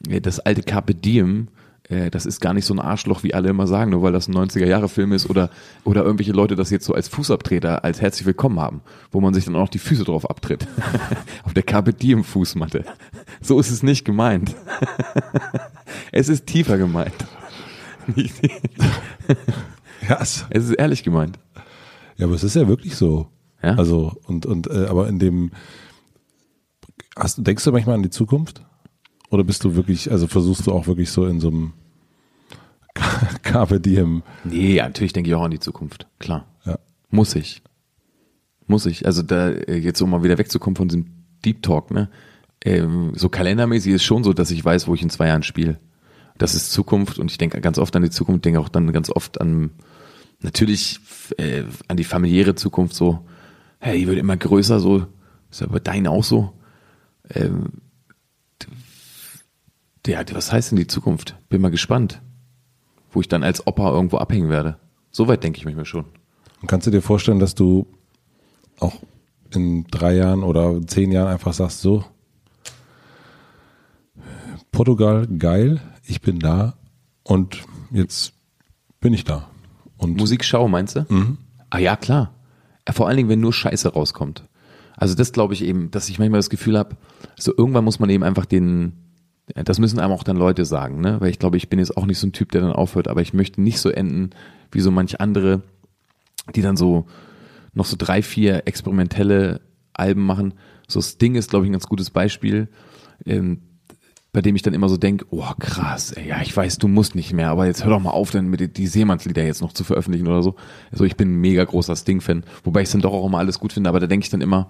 [0.00, 1.48] das alte Carpe Diem,
[1.88, 4.28] äh, das ist gar nicht so ein Arschloch, wie alle immer sagen, nur weil das
[4.28, 5.48] ein 90er-Jahre-Film ist oder,
[5.84, 9.46] oder irgendwelche Leute das jetzt so als Fußabtreter, als herzlich willkommen haben, wo man sich
[9.46, 10.66] dann auch noch die Füße drauf abtritt.
[11.44, 12.84] Auf der Carpe Diem Fußmatte.
[13.40, 14.54] So ist es nicht gemeint.
[16.12, 17.14] es ist tiefer gemeint.
[20.08, 21.38] Ja, es, ist ehrlich gemeint.
[22.16, 23.28] ja, aber es ist ja wirklich so.
[23.62, 23.74] Ja?
[23.74, 25.50] Also, und, und, äh, aber in dem,
[27.16, 28.62] hast, denkst du manchmal an die Zukunft?
[29.30, 31.72] Oder bist du wirklich, also versuchst du auch wirklich so in so einem
[33.42, 36.06] Carpe Diem, Nee, ja, natürlich denke ich auch an die Zukunft.
[36.18, 36.46] Klar.
[36.64, 36.78] ja.
[37.10, 37.62] Muss ich.
[38.66, 39.06] Muss ich.
[39.06, 41.06] Also da äh, jetzt um mal wieder wegzukommen von diesem
[41.44, 42.10] Deep Talk, ne?
[42.64, 45.78] Ähm, so kalendermäßig ist schon so, dass ich weiß, wo ich in zwei Jahren spiele.
[46.38, 49.10] Das ist Zukunft und ich denke ganz oft an die Zukunft, denke auch dann ganz
[49.10, 49.70] oft an
[50.40, 51.00] natürlich
[51.36, 53.26] äh, an die familiäre Zukunft so,
[53.80, 55.06] hey, die wird immer größer, so,
[55.50, 56.52] ist ja bei deinen auch so.
[57.30, 57.66] Ähm,
[60.06, 61.36] ja, was heißt denn die Zukunft?
[61.48, 62.22] Bin mal gespannt,
[63.10, 64.78] wo ich dann als Opa irgendwo abhängen werde.
[65.10, 66.06] Soweit denke ich manchmal schon.
[66.62, 67.86] Und kannst du dir vorstellen, dass du
[68.78, 69.02] auch
[69.50, 72.04] in drei Jahren oder zehn Jahren einfach sagst, so,
[74.78, 76.74] Portugal, geil, ich bin da
[77.24, 78.34] und jetzt
[79.00, 79.50] bin ich da.
[79.96, 81.04] Und Musikschau, meinst du?
[81.68, 82.32] Ah ja, klar.
[82.88, 84.44] Vor allen Dingen, wenn nur Scheiße rauskommt.
[84.96, 86.96] Also das glaube ich eben, dass ich manchmal das Gefühl habe,
[87.36, 88.92] so irgendwann muss man eben einfach den,
[89.52, 91.20] das müssen einem auch dann Leute sagen, ne?
[91.20, 93.20] Weil ich glaube, ich bin jetzt auch nicht so ein Typ, der dann aufhört, aber
[93.20, 94.30] ich möchte nicht so enden
[94.70, 95.62] wie so manch andere,
[96.54, 97.08] die dann so
[97.74, 99.60] noch so drei, vier experimentelle
[99.92, 100.54] Alben machen.
[100.86, 102.68] So Sting ist, glaube ich, ein ganz gutes Beispiel.
[103.26, 103.62] Ähm,
[104.32, 107.14] bei dem ich dann immer so denke, oh krass, ey, ja, ich weiß, du musst
[107.14, 109.84] nicht mehr, aber jetzt hör doch mal auf, dann mit die- Seemannslieder jetzt noch zu
[109.84, 110.54] veröffentlichen oder so.
[110.92, 113.72] Also ich bin ein mega großer Sting-Fan, wobei ich dann doch auch immer alles gut
[113.72, 114.68] finde, aber da denke ich dann immer,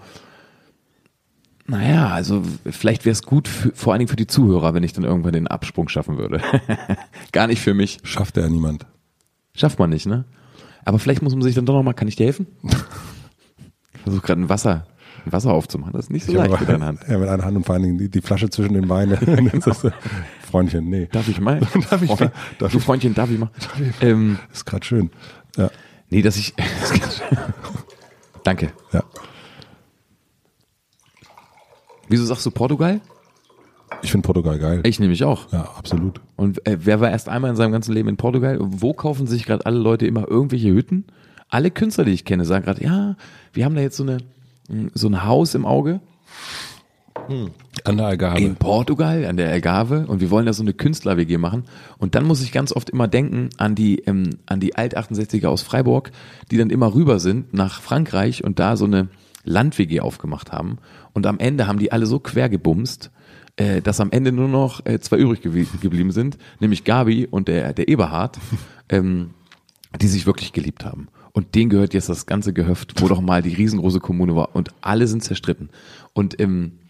[1.67, 4.95] naja, also vielleicht wäre es gut, für, vor allen Dingen für die Zuhörer, wenn ich
[4.95, 6.41] dann irgendwann den Absprung schaffen würde.
[7.33, 7.99] Gar nicht für mich.
[8.05, 8.87] schafft ja niemand.
[9.55, 10.25] Schafft man nicht, ne?
[10.85, 12.47] Aber vielleicht muss man sich dann doch noch mal, kann ich dir helfen?
[13.95, 14.87] Ich versuche gerade ein Wasser,
[15.33, 15.93] Wasser aufzumachen.
[15.93, 17.01] Das ist nicht so Ich leicht mit deiner Hand.
[17.09, 19.13] Ja, mit einer Hand und vor allen Dingen die, die Flasche zwischen den Beinen.
[19.53, 19.91] Ist, äh,
[20.51, 21.09] Freundchen, nee.
[21.13, 21.61] Darf ich mal?
[21.91, 22.33] Darf ich mal?
[22.59, 23.51] Darf du ich- Freundchen, darf ich mal?
[24.01, 25.11] Ähm, Ist gerade schön.
[25.57, 25.71] Ja,
[26.11, 26.55] nee, dass ich.
[28.45, 28.73] Danke.
[28.93, 29.03] ja.
[32.09, 33.01] Wieso sagst du Portugal?
[34.03, 34.81] Ich finde Portugal geil.
[34.85, 35.51] Ich nämlich auch.
[35.53, 36.21] Ja, absolut.
[36.37, 38.59] Und äh, wer war erst einmal in seinem ganzen Leben in Portugal?
[38.61, 41.05] Wo kaufen sich gerade alle Leute immer irgendwelche Hütten?
[41.49, 43.17] Alle Künstler, die ich kenne, sagen gerade, ja,
[43.53, 44.19] wir haben da jetzt so eine
[44.95, 46.01] so ein Haus im Auge
[47.85, 48.41] An der Algarve.
[48.41, 51.65] in Portugal an der Algarve und wir wollen da so eine Künstler-WG machen.
[51.99, 55.63] Und dann muss ich ganz oft immer denken an die ähm, an die Alt-68er aus
[55.63, 56.11] Freiburg,
[56.51, 59.09] die dann immer rüber sind nach Frankreich und da so eine
[59.45, 60.79] Land-WG aufgemacht haben.
[61.13, 63.11] Und am Ende haben die alle so quer gebumst,
[63.57, 67.49] äh, dass am Ende nur noch äh, zwei übrig gewie- geblieben sind, nämlich Gabi und
[67.49, 68.39] der, der Eberhard,
[68.89, 69.31] ähm,
[70.01, 71.09] die sich wirklich geliebt haben.
[71.39, 74.57] Und denen gehört jetzt das ganze Gehöft, wo doch mal die riesengroße Kommune war.
[74.57, 75.71] Und alle sind zerstritten.
[76.13, 76.81] Und ähm,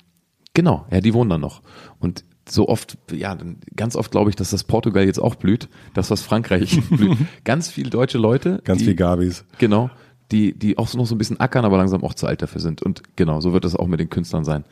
[0.54, 1.60] genau, ja, die wohnen da noch.
[1.98, 5.68] Und so oft, ja, dann ganz oft glaube ich, dass das Portugal jetzt auch blüht,
[5.92, 7.18] dass das Frankreich blüht.
[7.44, 8.62] Ganz viele deutsche Leute.
[8.64, 9.44] Ganz die, viel Gabis.
[9.58, 9.90] Genau,
[10.32, 12.62] die, die auch so noch so ein bisschen ackern, aber langsam auch zu alt dafür
[12.62, 12.80] sind.
[12.80, 14.64] Und genau, so wird das auch mit den Künstlern sein.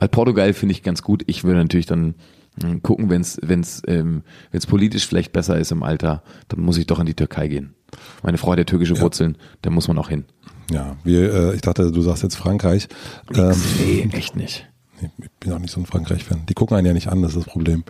[0.00, 1.22] Halt Portugal finde ich ganz gut.
[1.26, 2.16] Ich würde natürlich dann
[2.60, 6.78] mh, gucken, wenn es wenn's, ähm, wenn's politisch vielleicht besser ist im Alter, dann muss
[6.78, 7.74] ich doch in die Türkei gehen.
[8.22, 10.24] Meine Frau hat ja türkische Wurzeln, da muss man auch hin.
[10.70, 12.88] Ja, wir, äh, ich dachte, du sagst jetzt Frankreich.
[13.34, 14.68] Ähm, Nee, echt nicht.
[15.00, 16.46] ich bin auch nicht so ein Frankreich-Fan.
[16.48, 17.84] Die gucken einen ja nicht an, das ist das Problem.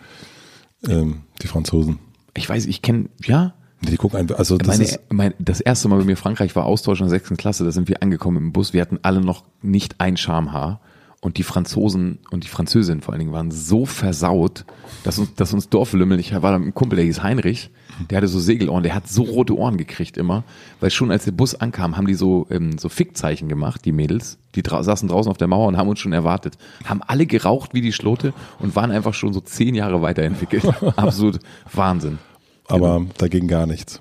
[0.88, 1.98] Ähm, die Franzosen.
[2.34, 5.88] Ich weiß, ich kenne, ja, Die gucken einen, also das meine, ist, mein, das erste
[5.88, 8.52] Mal bei mir Frankreich war Austausch in der sechsten Klasse, da sind wir angekommen im
[8.52, 10.80] Bus, wir hatten alle noch nicht ein Schamhaar
[11.22, 14.64] Und die Franzosen und die Französin vor allen Dingen waren so versaut,
[15.04, 17.70] dass uns, dass uns Dorflümmel, ich war da mit einem Kumpel, der hieß Heinrich,
[18.08, 20.44] der hatte so Segelohren, der hat so rote Ohren gekriegt immer,
[20.80, 24.38] weil schon als der Bus ankam, haben die so, ähm, so Fickzeichen gemacht, die Mädels,
[24.54, 26.56] die dra saßen draußen auf der Mauer und haben uns schon erwartet,
[26.86, 30.64] haben alle geraucht wie die Schlote und waren einfach schon so zehn Jahre weiterentwickelt.
[30.96, 31.40] Absolut
[31.70, 32.18] Wahnsinn.
[32.66, 34.00] Aber da ging gar nichts.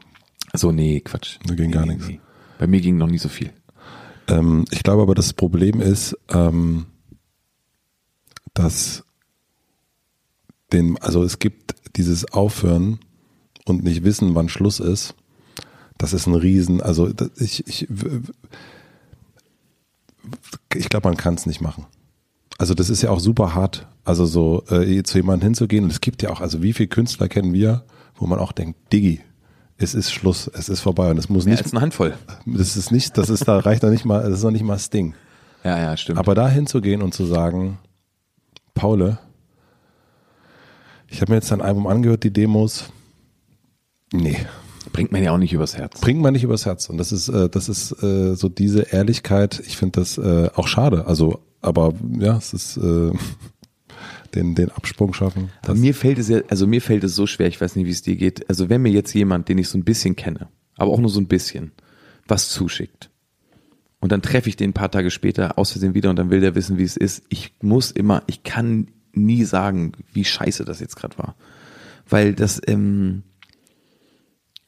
[0.54, 1.38] So, nee, Quatsch.
[1.46, 2.08] Da ging nee, gar nee, nichts.
[2.08, 2.20] nee.
[2.58, 3.52] Bei mir ging noch nie so viel.
[4.28, 6.86] Ähm, ich glaube aber, das Problem ist, ähm,
[8.54, 9.04] dass
[10.72, 13.00] den, also es gibt dieses Aufhören
[13.66, 15.16] und nicht wissen, wann Schluss ist.
[15.98, 17.88] Das ist ein Riesen, also ich, ich,
[20.74, 21.86] ich glaube, man kann es nicht machen.
[22.58, 25.86] Also das ist ja auch super hart, also so äh, zu jemandem hinzugehen.
[25.86, 27.84] Und es gibt ja auch, also wie viele Künstler kennen wir,
[28.16, 29.22] wo man auch denkt, Diggi,
[29.78, 32.18] es ist Schluss, es ist vorbei und es muss Mehr nicht, als eine Handvoll.
[32.46, 34.78] das ist nicht, das ist, da reicht noch nicht mal, das ist noch nicht mal
[34.78, 35.16] Sting.
[35.64, 36.20] Ja, ja, stimmt.
[36.20, 37.78] Aber da hinzugehen und zu sagen,
[38.80, 39.20] Paule,
[41.10, 42.86] ich habe mir jetzt dein Album angehört, die Demos.
[44.14, 44.38] Nee,
[44.94, 46.00] Bringt man ja auch nicht übers Herz.
[46.00, 46.90] bringt man nicht übers Herz.
[46.90, 49.62] Und das ist, äh, das ist äh, so diese Ehrlichkeit.
[49.68, 51.08] Ich finde das äh, auch schade.
[51.08, 53.12] Also, aber ja, es ist äh,
[54.36, 55.50] den, den Absprung schaffen.
[55.74, 58.02] Mir fällt es ja, also mir fällt es so schwer, ich weiß nicht, wie es
[58.02, 58.48] dir geht.
[58.50, 60.48] Also wenn mir jetzt jemand, den ich so ein bisschen kenne,
[60.78, 61.74] aber auch nur so ein bisschen,
[62.28, 63.09] was zuschickt.
[64.00, 66.40] Und dann treffe ich den ein paar Tage später aus Versehen wieder und dann will
[66.40, 67.24] der wissen, wie es ist.
[67.30, 71.36] Ich muss immer, ich kann nie sagen, wie scheiße das jetzt gerade war.
[72.08, 73.24] Weil das, ähm,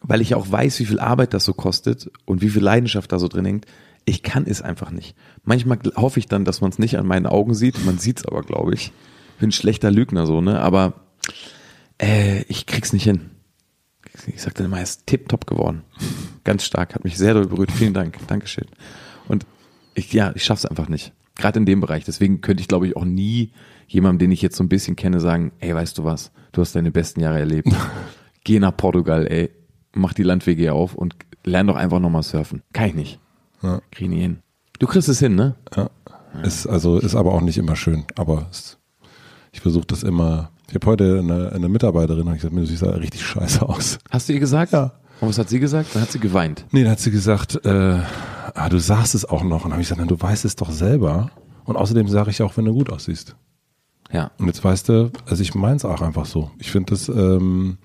[0.02, 3.20] weil ich auch weiß, wie viel Arbeit das so kostet und wie viel Leidenschaft da
[3.20, 3.66] so drin hängt.
[4.04, 5.16] Ich kann es einfach nicht.
[5.44, 7.86] Manchmal hoffe ich dann, dass man es nicht an meinen Augen sieht.
[7.86, 8.92] Man sieht es aber, glaube ich.
[9.40, 10.60] Bin ein schlechter Lügner so, ne?
[10.60, 10.94] Aber
[12.00, 13.30] äh, ich krieg's nicht hin.
[14.28, 15.84] Ich sag dann immer, er ist tipptopp geworden.
[16.44, 17.72] Ganz stark, hat mich sehr doll berührt.
[17.72, 18.68] Vielen Dank, Dankeschön.
[19.94, 21.14] Ich, ja, ich schaff's einfach nicht.
[21.36, 22.04] Gerade in dem Bereich.
[22.06, 23.52] Deswegen könnte ich, glaube ich, auch nie
[23.88, 26.76] jemandem, den ich jetzt so ein bisschen kenne, sagen, ey, weißt du was, du hast
[26.76, 27.70] deine besten Jahre erlebt.
[28.44, 29.50] Geh nach Portugal, ey,
[29.94, 32.64] mach die Landwege hier auf und lern doch einfach nochmal surfen.
[32.74, 33.20] Kann ich nicht.
[33.62, 33.82] Ja.
[33.92, 34.40] Krieg ich nie hin.
[34.80, 35.56] Du kriegst es hin, ne?
[35.76, 35.90] Ja.
[36.44, 38.06] Ist also ist aber auch nicht immer schön.
[38.16, 38.78] Aber es,
[39.52, 40.52] ich versuche das immer.
[40.70, 44.00] Ich habe heute eine, eine Mitarbeiterin und ich gesagt, mir sieht da richtig scheiße aus.
[44.10, 44.72] Hast du ihr gesagt?
[44.72, 44.94] Ja.
[45.20, 45.94] Und was hat sie gesagt?
[45.94, 46.66] Dann hat sie geweint.
[46.72, 48.00] Nee, dann hat sie gesagt, äh,
[48.56, 49.64] ah, du sagst es auch noch.
[49.66, 51.32] Und dann habe ich gesagt, na, du weißt es doch selber.
[51.66, 53.36] Und außerdem sage ich auch, wenn du gut aussiehst.
[54.12, 54.32] Ja.
[54.38, 56.52] Und jetzt weißt du, also ich meins auch einfach so.
[56.60, 57.78] Ich finde das, ähm,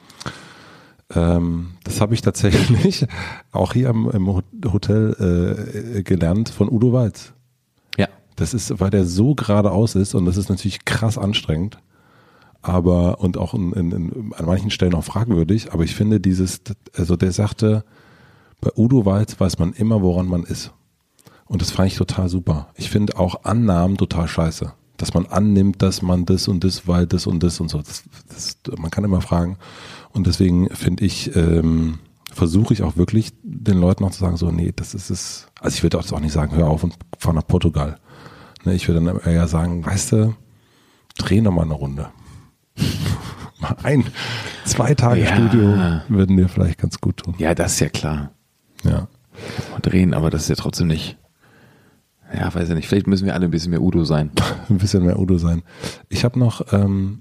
[1.14, 3.06] ähm, das habe ich tatsächlich
[3.52, 7.32] auch hier im, im Ho- Hotel äh, gelernt von Udo Walz.
[7.96, 8.08] Ja.
[8.34, 11.78] Das ist, weil der so geradeaus ist und das ist natürlich krass anstrengend.
[12.62, 16.60] Aber, und auch in, in, in, an manchen Stellen auch fragwürdig, aber ich finde dieses,
[16.96, 17.84] also der sagte,
[18.60, 20.72] bei Udo Walz weiß man immer, woran man ist.
[21.46, 22.68] Und das fand ich total super.
[22.74, 24.72] Ich finde auch Annahmen total scheiße.
[24.96, 27.78] Dass man annimmt, dass man das und das, weil das und das und so.
[27.78, 29.58] Das, das, man kann immer fragen.
[30.12, 31.98] Und deswegen finde ich, ähm,
[32.32, 35.48] versuche ich auch wirklich den Leuten auch zu sagen, so, nee, das ist es.
[35.60, 37.98] Also ich würde auch nicht sagen, hör auf und fahr nach Portugal.
[38.64, 40.34] Ne, ich würde dann eher sagen, weißt du,
[41.18, 42.08] dreh noch mal eine Runde.
[43.60, 44.04] mal ein,
[44.64, 45.34] zwei Tage Ja.
[45.34, 47.34] Studio würden dir vielleicht ganz gut tun.
[47.38, 48.32] Ja, das ist ja klar.
[48.88, 49.08] Ja.
[49.70, 51.18] Mal drehen, aber das ist ja trotzdem nicht.
[52.34, 52.88] Ja, weiß ja nicht.
[52.88, 54.30] Vielleicht müssen wir alle ein bisschen mehr Udo sein.
[54.68, 55.62] ein bisschen mehr Udo sein.
[56.08, 57.20] Ich habe noch ähm,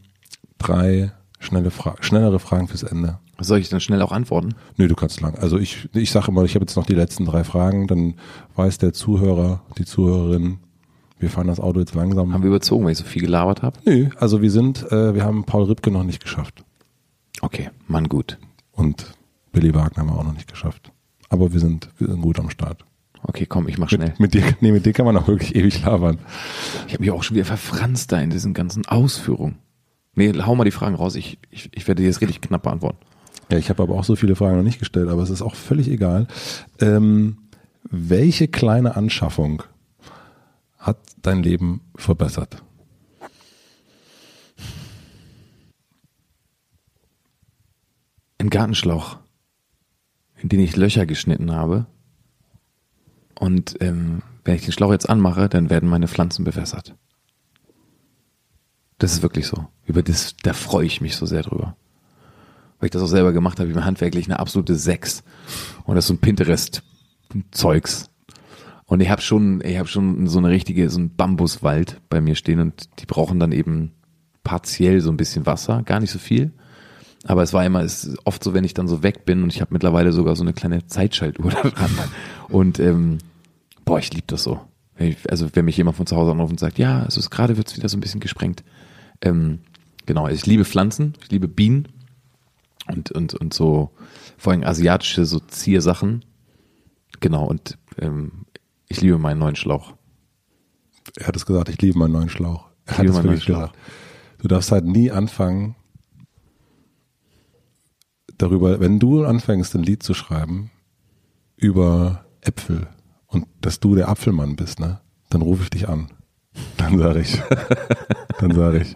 [0.58, 3.20] drei schnelle Fra schnellere Fragen fürs Ende.
[3.40, 4.56] Soll ich dann schnell auch antworten?
[4.78, 5.36] Nö, du kannst lang.
[5.36, 8.16] Also ich, ich sage immer, ich habe jetzt noch die letzten drei Fragen, dann
[8.56, 10.60] weiß der Zuhörer, die Zuhörerin,
[11.20, 12.34] wir fahren das Auto jetzt langsam.
[12.34, 13.78] Haben wir überzogen, weil ich so viel gelabert habe?
[13.86, 16.64] Nö, also wir sind, äh, wir haben Paul Ripke noch nicht geschafft.
[17.42, 18.38] Okay, Mann, gut.
[18.72, 19.14] Und
[19.52, 20.92] Billy Wagner haben wir auch noch nicht geschafft.
[21.30, 22.86] Aber wir sind, wir sind gut am Start.
[23.24, 24.10] Okay, komm, ich mach schnell.
[24.10, 26.20] Mit, mit dir, nee, mit dir kann man auch wirklich ewig labern.
[26.88, 29.58] Ich habe mich auch schon wieder verfranst da in diesen ganzen Ausführungen.
[30.14, 31.16] Nee, hau mal die Fragen raus.
[31.16, 33.00] Ich, ich, ich werde dir jetzt richtig knapp beantworten.
[33.52, 35.56] Ja, ich habe aber auch so viele Fragen noch nicht gestellt, aber es ist auch
[35.56, 36.28] völlig egal.
[36.80, 37.38] Ähm,
[37.84, 39.64] welche kleine Anschaffung
[40.78, 42.64] hat dein Leben verbessert?
[48.38, 49.18] Ein Gartenschlauch,
[50.46, 51.88] in den ich Löcher geschnitten habe.
[53.34, 56.94] Und ähm, wenn ich den Schlauch jetzt anmache, dann werden meine Pflanzen bewässert.
[59.00, 59.66] Das ist wirklich so.
[59.88, 61.76] Über das, da freue ich mich so sehr drüber.
[62.78, 65.24] Weil ich das auch selber gemacht habe, wie mir handwerklich eine absolute Sechs.
[65.84, 68.12] Und das ist so ein Pinterest-Zeugs.
[68.86, 72.36] Und ich habe schon, ich habe schon so eine richtige, so ein Bambuswald bei mir
[72.36, 73.94] stehen und die brauchen dann eben
[74.44, 76.54] partiell so ein bisschen Wasser, gar nicht so viel.
[77.28, 79.52] Aber es war immer, es ist oft so, wenn ich dann so weg bin und
[79.54, 81.92] ich habe mittlerweile sogar so eine kleine Zeitschaltuhr da dran.
[82.50, 83.18] Und ähm,
[83.84, 84.62] boah, ich liebe das so.
[84.96, 87.30] Wenn ich, also wenn mich jemand von zu Hause anruft und sagt, ja, also es
[87.30, 88.64] gerade wird's wieder so ein bisschen gesprengt.
[89.22, 89.60] Ähm,
[90.06, 91.88] genau, ich liebe Pflanzen, ich liebe Bienen
[92.88, 93.90] und, und, und so
[94.38, 96.24] vor allem asiatische so Ziersachen.
[97.22, 98.46] Genau, und ähm,
[98.88, 99.94] ich liebe meinen neuen Schlauch.
[101.18, 102.68] Er hat es gesagt, ich liebe meinen neuen Schlauch.
[102.86, 103.72] Er Ich hat liebe es meinen wirklich neuen Schlauch.
[103.74, 104.42] gesagt.
[104.42, 105.76] Du darfst halt nie anfangen,
[108.46, 110.72] darüber, wenn du anfängst, ein Lied zu schreiben
[111.58, 112.88] über Äpfel
[113.28, 115.00] und dass du der Apfelmann bist, ne,
[115.30, 116.10] dann rufe ich dich an.
[116.78, 117.42] Dann sage ich,
[118.40, 118.96] dann sage ich,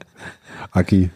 [0.72, 1.10] Aki,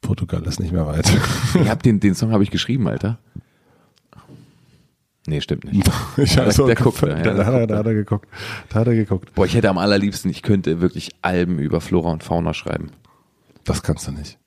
[0.00, 1.12] Portugal ist nicht mehr weit.
[1.54, 3.18] Ich hab den, den Song habe ich geschrieben, Alter.
[5.26, 5.88] Nee, stimmt nicht.
[6.16, 8.28] Ich hab so der guckt, geguckt, ja, da, hat da hat er geguckt.
[8.70, 9.34] Da hat er geguckt.
[9.34, 12.90] Boah, ich hätte am allerliebsten, ich könnte wirklich Alben über Flora und Fauna schreiben.
[13.64, 14.38] Das kannst du nicht.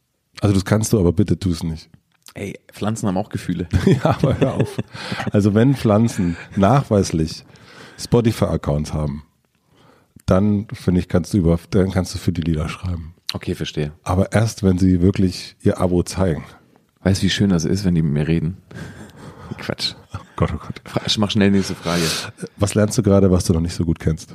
[0.41, 1.89] Also das kannst du, aber bitte tu es nicht.
[2.35, 3.67] Ey, Pflanzen haben auch Gefühle.
[3.85, 4.77] Ja, aber hör auf.
[5.31, 7.45] Also wenn Pflanzen nachweislich
[7.97, 9.23] Spotify-Accounts haben,
[10.25, 13.13] dann finde ich, kannst du über, dann kannst du für die Lieder schreiben.
[13.33, 13.93] Okay, verstehe.
[14.03, 16.43] Aber erst, wenn sie wirklich ihr Abo zeigen.
[17.03, 18.57] Weißt du, wie schön das ist, wenn die mit mir reden?
[19.57, 19.93] Quatsch.
[20.13, 20.81] Oh Gott, oh Gott.
[21.05, 22.03] Ich mach schnell die nächste Frage.
[22.57, 24.33] Was lernst du gerade, was du noch nicht so gut kennst?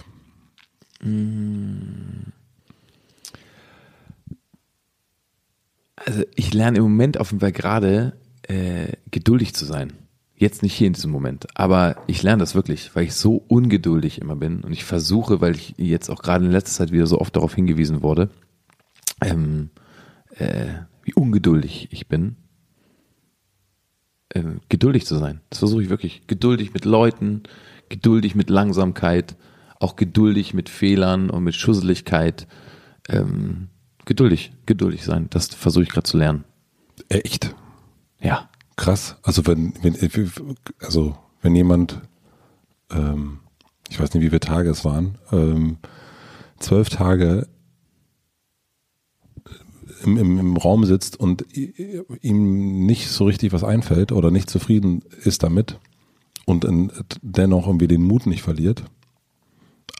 [6.06, 9.92] Also ich lerne im Moment auf jeden Fall gerade äh, geduldig zu sein.
[10.34, 14.18] Jetzt nicht hier in diesem Moment, aber ich lerne das wirklich, weil ich so ungeduldig
[14.22, 17.20] immer bin und ich versuche, weil ich jetzt auch gerade in letzter Zeit wieder so
[17.20, 18.30] oft darauf hingewiesen wurde,
[19.20, 19.68] ähm,
[20.36, 20.68] äh,
[21.02, 22.36] wie ungeduldig ich bin,
[24.30, 25.42] äh, geduldig zu sein.
[25.50, 26.26] Das versuche ich wirklich.
[26.26, 27.42] Geduldig mit Leuten,
[27.90, 29.36] geduldig mit Langsamkeit,
[29.78, 32.46] auch geduldig mit Fehlern und mit Schusseligkeit.
[33.10, 33.68] Ähm,
[34.04, 35.26] geduldig, geduldig sein.
[35.30, 36.44] Das versuche ich gerade zu lernen.
[37.08, 37.54] Echt?
[38.20, 38.48] Ja.
[38.76, 39.16] Krass.
[39.22, 39.96] Also wenn, wenn
[40.80, 42.00] also wenn jemand,
[42.90, 43.40] ähm,
[43.88, 45.78] ich weiß nicht, wie viele Tage es waren, ähm,
[46.58, 47.46] zwölf Tage
[50.04, 54.48] im, im, im Raum sitzt und i- ihm nicht so richtig was einfällt oder nicht
[54.48, 55.78] zufrieden ist damit
[56.46, 56.66] und
[57.22, 58.84] dennoch irgendwie den Mut nicht verliert.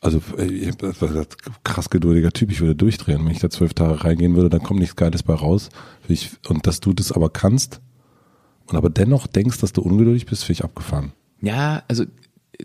[0.01, 1.27] Also ich- das war ein
[1.65, 3.25] krass geduldiger Typ, ich würde durchdrehen.
[3.25, 5.69] Wenn ich da zwölf Tage reingehen würde, dann kommt nichts Geiles bei raus.
[6.09, 7.81] Ich, und dass du das aber kannst
[8.67, 11.13] und aber dennoch denkst, dass du ungeduldig bist, finde ich abgefahren.
[11.43, 12.05] Ja, also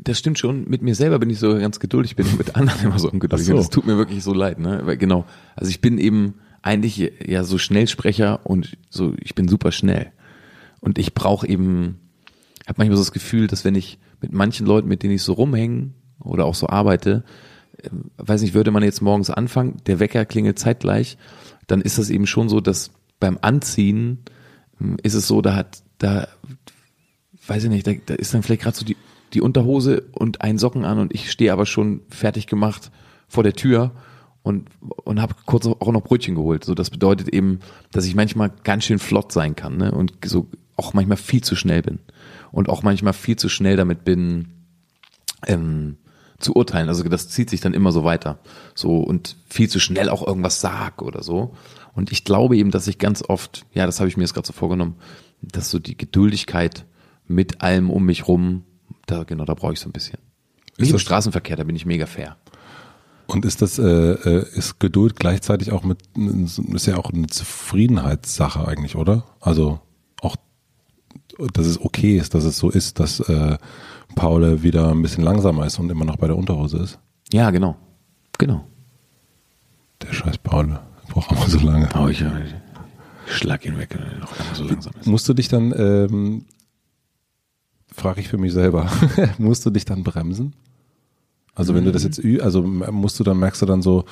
[0.02, 0.70] das stimmt schon.
[0.70, 3.48] Mit mir selber bin ich so ganz geduldig, bin mit anderen immer so ungeduldig.
[3.48, 3.56] So.
[3.56, 4.82] Das tut mir wirklich so leid, ne?
[4.86, 5.26] Weil genau,
[5.56, 10.12] also ich bin eben eigentlich ja so Schnellsprecher und so, ich bin super schnell.
[10.82, 12.00] Und ich brauche eben,
[12.68, 15.34] habe manchmal so das Gefühl, dass wenn ich mit manchen Leuten, mit denen ich so
[15.34, 17.24] rumhänge oder auch so arbeite,
[17.84, 21.18] ähm, weiß nicht, würde man jetzt morgens anfangen, der Wecker klingelt zeitgleich,
[21.68, 24.24] dann ist das eben schon so, dass beim Anziehen
[24.80, 26.28] ähm, ist es so, da hat, da
[27.48, 28.98] weiß ich nicht, da, da ist dann vielleicht gerade so die,
[29.34, 32.92] die Unterhose und ein Socken an und ich stehe aber schon fertig gemacht
[33.28, 33.92] vor der Tür
[34.44, 34.70] und,
[35.04, 36.64] und habe kurz auch noch Brötchen geholt.
[36.64, 37.60] So, das bedeutet eben,
[37.92, 39.92] dass ich manchmal ganz schön flott sein kann ne?
[39.92, 42.00] und so auch manchmal viel zu schnell bin
[42.52, 44.50] und auch manchmal viel zu schnell damit bin,
[45.48, 45.98] ähm,
[46.40, 46.90] zu urteilen.
[46.90, 48.40] Also das zieht sich dann immer so weiter.
[48.74, 51.54] So und viel zu schnell auch irgendwas sag oder so.
[51.94, 54.48] Und ich glaube eben, dass ich ganz oft, ja, das habe ich mir jetzt gerade
[54.48, 54.96] so vorgenommen,
[55.42, 56.86] dass so die Geduldigkeit
[57.28, 58.64] mit allem um mich rum,
[59.06, 60.20] da genau, da brauche ich so ein bisschen.
[60.78, 62.36] Ist im Straßenverkehr, da bin ich mega fair.
[63.28, 66.00] Und ist das, äh, äh, ist Geduld gleichzeitig auch mit,
[66.74, 69.24] ist ja auch eine Zufriedenheitssache eigentlich, oder?
[69.40, 69.80] Also
[70.22, 70.36] auch,
[71.54, 73.58] dass es okay ist, dass es so ist, dass äh,
[74.16, 77.00] Paul wieder ein bisschen langsamer ist und immer noch bei der Unterhose ist.
[77.32, 77.76] Ja, genau.
[78.38, 78.66] Genau.
[80.02, 80.80] Der scheiß Paul
[81.10, 81.90] braucht immer so lange.
[81.98, 85.06] Oh, ich, ich schlag ihn weg, wenn er noch so langsam ist.
[85.08, 86.46] Musst du dich dann, ähm,
[87.94, 88.90] frage ich für mich selber,
[89.38, 90.54] musst du dich dann bremsen?
[91.54, 94.04] Also wenn du das jetzt, ü- also musst du dann, merkst du dann so,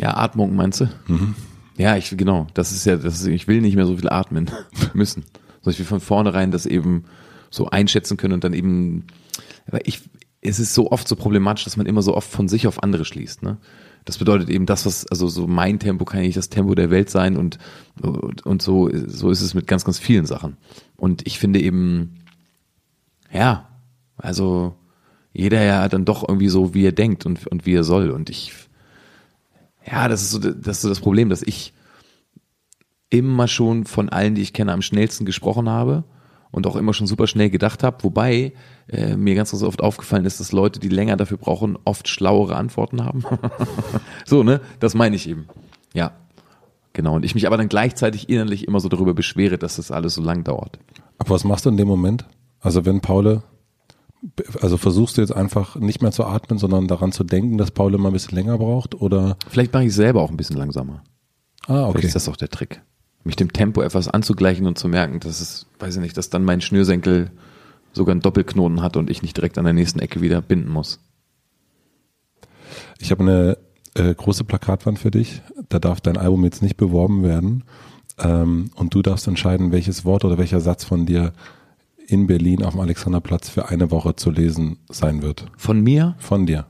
[0.00, 0.88] Ja, Atmung meinst du?
[1.08, 1.34] Mhm.
[1.76, 2.46] Ja, ich genau.
[2.54, 4.50] Das ist ja, das ist, ich will nicht mehr so viel atmen
[4.94, 5.24] müssen.
[5.62, 7.04] Sondern ich will von vornherein das eben
[7.50, 9.06] so einschätzen können und dann eben,
[9.66, 10.02] aber ich,
[10.40, 13.04] es ist so oft so problematisch, dass man immer so oft von sich auf andere
[13.04, 13.42] schließt.
[13.42, 13.58] Ne?
[14.04, 16.90] Das bedeutet eben, das, was, also so mein Tempo kann ja nicht das Tempo der
[16.90, 17.58] Welt sein und,
[18.00, 20.56] und, und so, so ist es mit ganz, ganz vielen Sachen.
[20.96, 22.20] Und ich finde eben,
[23.32, 23.68] ja,
[24.16, 24.76] also
[25.32, 28.10] jeder ja dann doch irgendwie so, wie er denkt und, und wie er soll.
[28.10, 28.52] Und ich,
[29.84, 31.74] ja, das ist so das, ist so das Problem, dass ich
[33.10, 36.04] immer schon von allen, die ich kenne, am schnellsten gesprochen habe
[36.50, 38.02] und auch immer schon super schnell gedacht habe.
[38.02, 38.52] Wobei
[38.88, 42.56] äh, mir ganz, ganz oft aufgefallen ist, dass Leute, die länger dafür brauchen, oft schlauere
[42.56, 43.24] Antworten haben.
[44.24, 44.60] so, ne?
[44.80, 45.46] Das meine ich eben.
[45.94, 46.12] Ja.
[46.92, 47.16] Genau.
[47.16, 50.22] Und ich mich aber dann gleichzeitig innerlich immer so darüber beschwere, dass das alles so
[50.22, 50.78] lang dauert.
[51.18, 52.24] aber was machst du in dem Moment?
[52.60, 53.42] Also wenn Paul
[54.60, 57.94] Also versuchst du jetzt einfach nicht mehr zu atmen, sondern daran zu denken, dass Paul
[57.94, 59.36] immer ein bisschen länger braucht oder?
[59.48, 61.02] Vielleicht mache ich selber auch ein bisschen langsamer.
[61.66, 61.92] Ah, okay.
[61.92, 62.82] Vielleicht ist das auch der Trick.
[63.26, 66.44] Mich dem Tempo etwas anzugleichen und zu merken, dass es, weiß ich nicht, dass dann
[66.44, 67.30] mein Schnürsenkel
[67.92, 71.00] sogar einen Doppelknoten hat und ich nicht direkt an der nächsten Ecke wieder binden muss.
[72.98, 73.58] Ich habe eine
[73.94, 75.42] äh, große Plakatwand für dich.
[75.68, 77.64] Da darf dein Album jetzt nicht beworben werden.
[78.18, 81.32] Ähm, und du darfst entscheiden, welches Wort oder welcher Satz von dir
[82.06, 85.46] in Berlin auf dem Alexanderplatz für eine Woche zu lesen sein wird.
[85.56, 86.66] Von mir Von dir.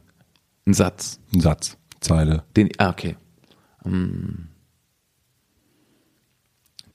[0.66, 1.20] ein Satz.
[1.34, 2.44] Ein Satz, Zeile.
[2.56, 3.16] Den, ah, okay.
[3.82, 4.48] Hm.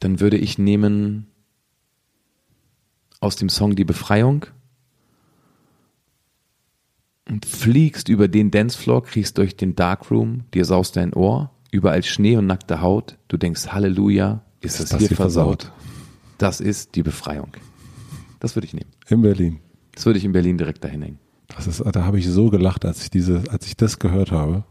[0.01, 1.27] Dann würde ich nehmen
[3.19, 4.47] aus dem Song Die Befreiung
[7.29, 12.35] und fliegst über den Dancefloor, kriegst durch den Darkroom, dir saust dein Ohr, überall Schnee
[12.35, 15.71] und nackte Haut, du denkst Halleluja, ist das, hier versaut.
[16.39, 17.51] Das ist die Befreiung.
[18.39, 18.89] Das würde ich nehmen.
[19.07, 19.59] In Berlin.
[19.93, 21.19] Das würde ich in Berlin direkt dahin hängen.
[21.47, 24.63] Das ist, da habe ich so gelacht, als ich diese, als ich das gehört habe.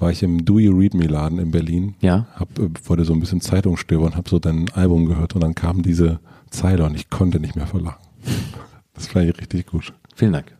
[0.00, 1.94] War ich im Do You Read Me Laden in Berlin.
[2.00, 2.26] Ja?
[2.34, 5.54] Hab, äh, wollte so ein bisschen Zeitung stöbern, habe so dein Album gehört und dann
[5.54, 8.02] kam diese Zeile und ich konnte nicht mehr vor Lachen.
[8.92, 9.94] Das fand ich richtig gut.
[10.14, 10.54] Vielen Dank.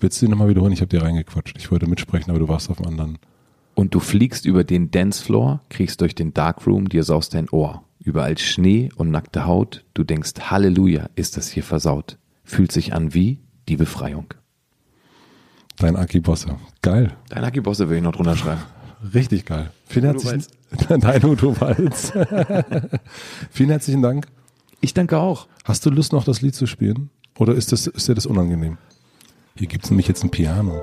[0.00, 0.72] Willst du die nochmal wiederholen?
[0.72, 1.56] Ich habe dir reingequatscht.
[1.58, 3.18] Ich wollte mitsprechen, aber du warst auf dem anderen.
[3.74, 7.84] Und du fliegst über den Dancefloor, kriegst durch den Darkroom, dir saust dein Ohr.
[8.00, 12.18] Überall Schnee und nackte Haut, du denkst, Halleluja, ist das hier versaut.
[12.42, 13.38] Fühlt sich an wie
[13.68, 14.34] die Befreiung.
[15.76, 16.56] Dein Aki Bosse.
[16.82, 17.12] Geil.
[17.28, 18.62] Dein Lucky Bosse will ich noch drunter schreiben.
[19.12, 19.70] Richtig geil.
[19.86, 20.44] Vielen herzlichen
[21.00, 22.12] Dein Udo Walz.
[23.50, 24.26] Vielen herzlichen Dank.
[24.80, 25.46] Ich danke auch.
[25.64, 27.10] Hast du Lust, noch das Lied zu spielen?
[27.38, 28.78] Oder ist, das, ist dir das unangenehm?
[29.56, 30.82] Hier gibt's nämlich jetzt ein Piano.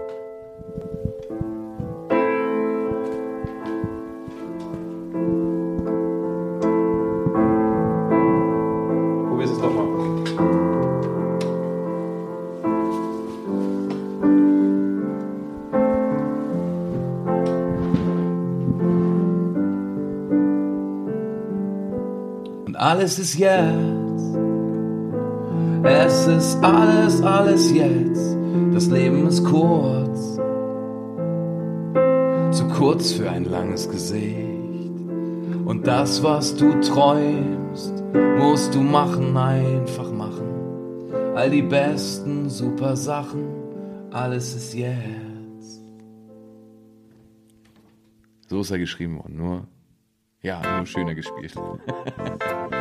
[23.01, 24.37] Alles ist jetzt.
[25.83, 28.37] Es ist alles, alles jetzt.
[28.73, 30.35] Das Leben ist kurz.
[32.55, 34.37] Zu kurz für ein langes Gesicht.
[35.65, 38.03] Und das, was du träumst,
[38.37, 41.33] musst du machen, einfach machen.
[41.33, 43.47] All die besten super Sachen,
[44.11, 45.81] alles ist jetzt.
[48.47, 49.67] So ist er geschrieben worden, nur,
[50.43, 51.55] ja, nur schöner gespielt.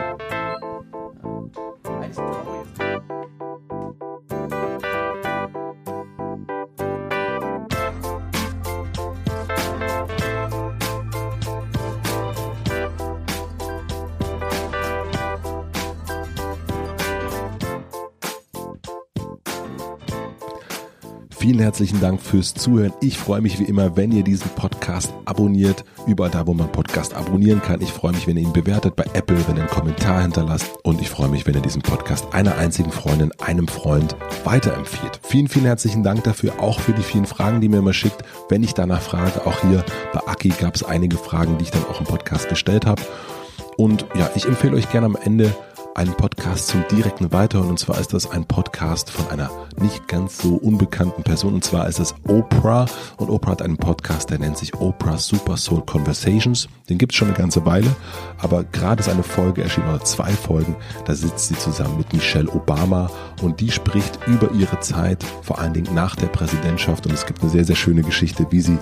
[21.60, 22.92] herzlichen Dank fürs Zuhören.
[23.00, 25.84] Ich freue mich wie immer, wenn ihr diesen Podcast abonniert.
[26.06, 27.80] Überall da, wo man Podcast abonnieren kann.
[27.80, 30.70] Ich freue mich, wenn ihr ihn bewertet bei Apple, wenn ihr einen Kommentar hinterlasst.
[30.82, 35.20] Und ich freue mich, wenn ihr diesen Podcast einer einzigen Freundin, einem Freund weiterempfiehlt.
[35.22, 38.22] Vielen, vielen herzlichen Dank dafür, auch für die vielen Fragen, die mir immer schickt.
[38.48, 41.84] Wenn ich danach frage, auch hier bei Aki gab es einige Fragen, die ich dann
[41.84, 43.02] auch im Podcast gestellt habe.
[43.76, 45.54] Und ja, ich empfehle euch gerne am Ende
[45.94, 47.70] einen Podcast zum direkten Weiterhören.
[47.70, 49.50] Und zwar ist das ein Podcast von einer
[49.80, 51.54] nicht ganz so unbekannten Person.
[51.54, 52.86] Und zwar ist es Oprah.
[53.16, 56.68] Und Oprah hat einen Podcast, der nennt sich Oprah Super Soul Conversations.
[56.88, 57.94] Den gibt es schon eine ganze Weile.
[58.38, 60.76] Aber gerade ist eine Folge erschienen, oder zwei Folgen.
[61.06, 63.10] Da sitzt sie zusammen mit Michelle Obama.
[63.42, 67.06] Und die spricht über ihre Zeit, vor allen Dingen nach der Präsidentschaft.
[67.06, 68.78] Und es gibt eine sehr, sehr schöne Geschichte, wie sie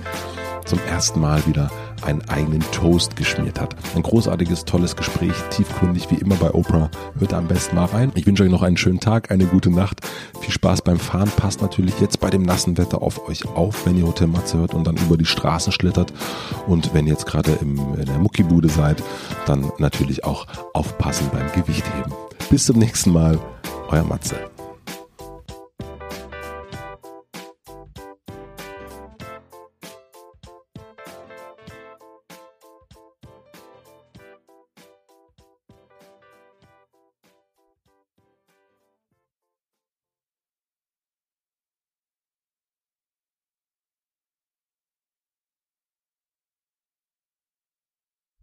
[0.68, 1.70] zum ersten Mal wieder
[2.02, 3.74] einen eigenen Toast geschmiert hat.
[3.96, 6.90] Ein großartiges, tolles Gespräch, tiefgründig wie immer bei Oprah.
[7.18, 8.12] Hört am besten mal rein.
[8.14, 10.00] Ich wünsche euch noch einen schönen Tag, eine gute Nacht.
[10.40, 11.30] Viel Spaß beim Fahren.
[11.36, 14.74] Passt natürlich jetzt bei dem nassen Wetter auf euch auf, wenn ihr Hotel Matze hört
[14.74, 16.12] und dann über die Straßen schlittert.
[16.66, 19.02] Und wenn ihr jetzt gerade im, in der Muckibude seid,
[19.46, 22.12] dann natürlich auch aufpassen beim Gewichtheben.
[22.50, 23.38] Bis zum nächsten Mal.
[23.90, 24.36] Euer Matze.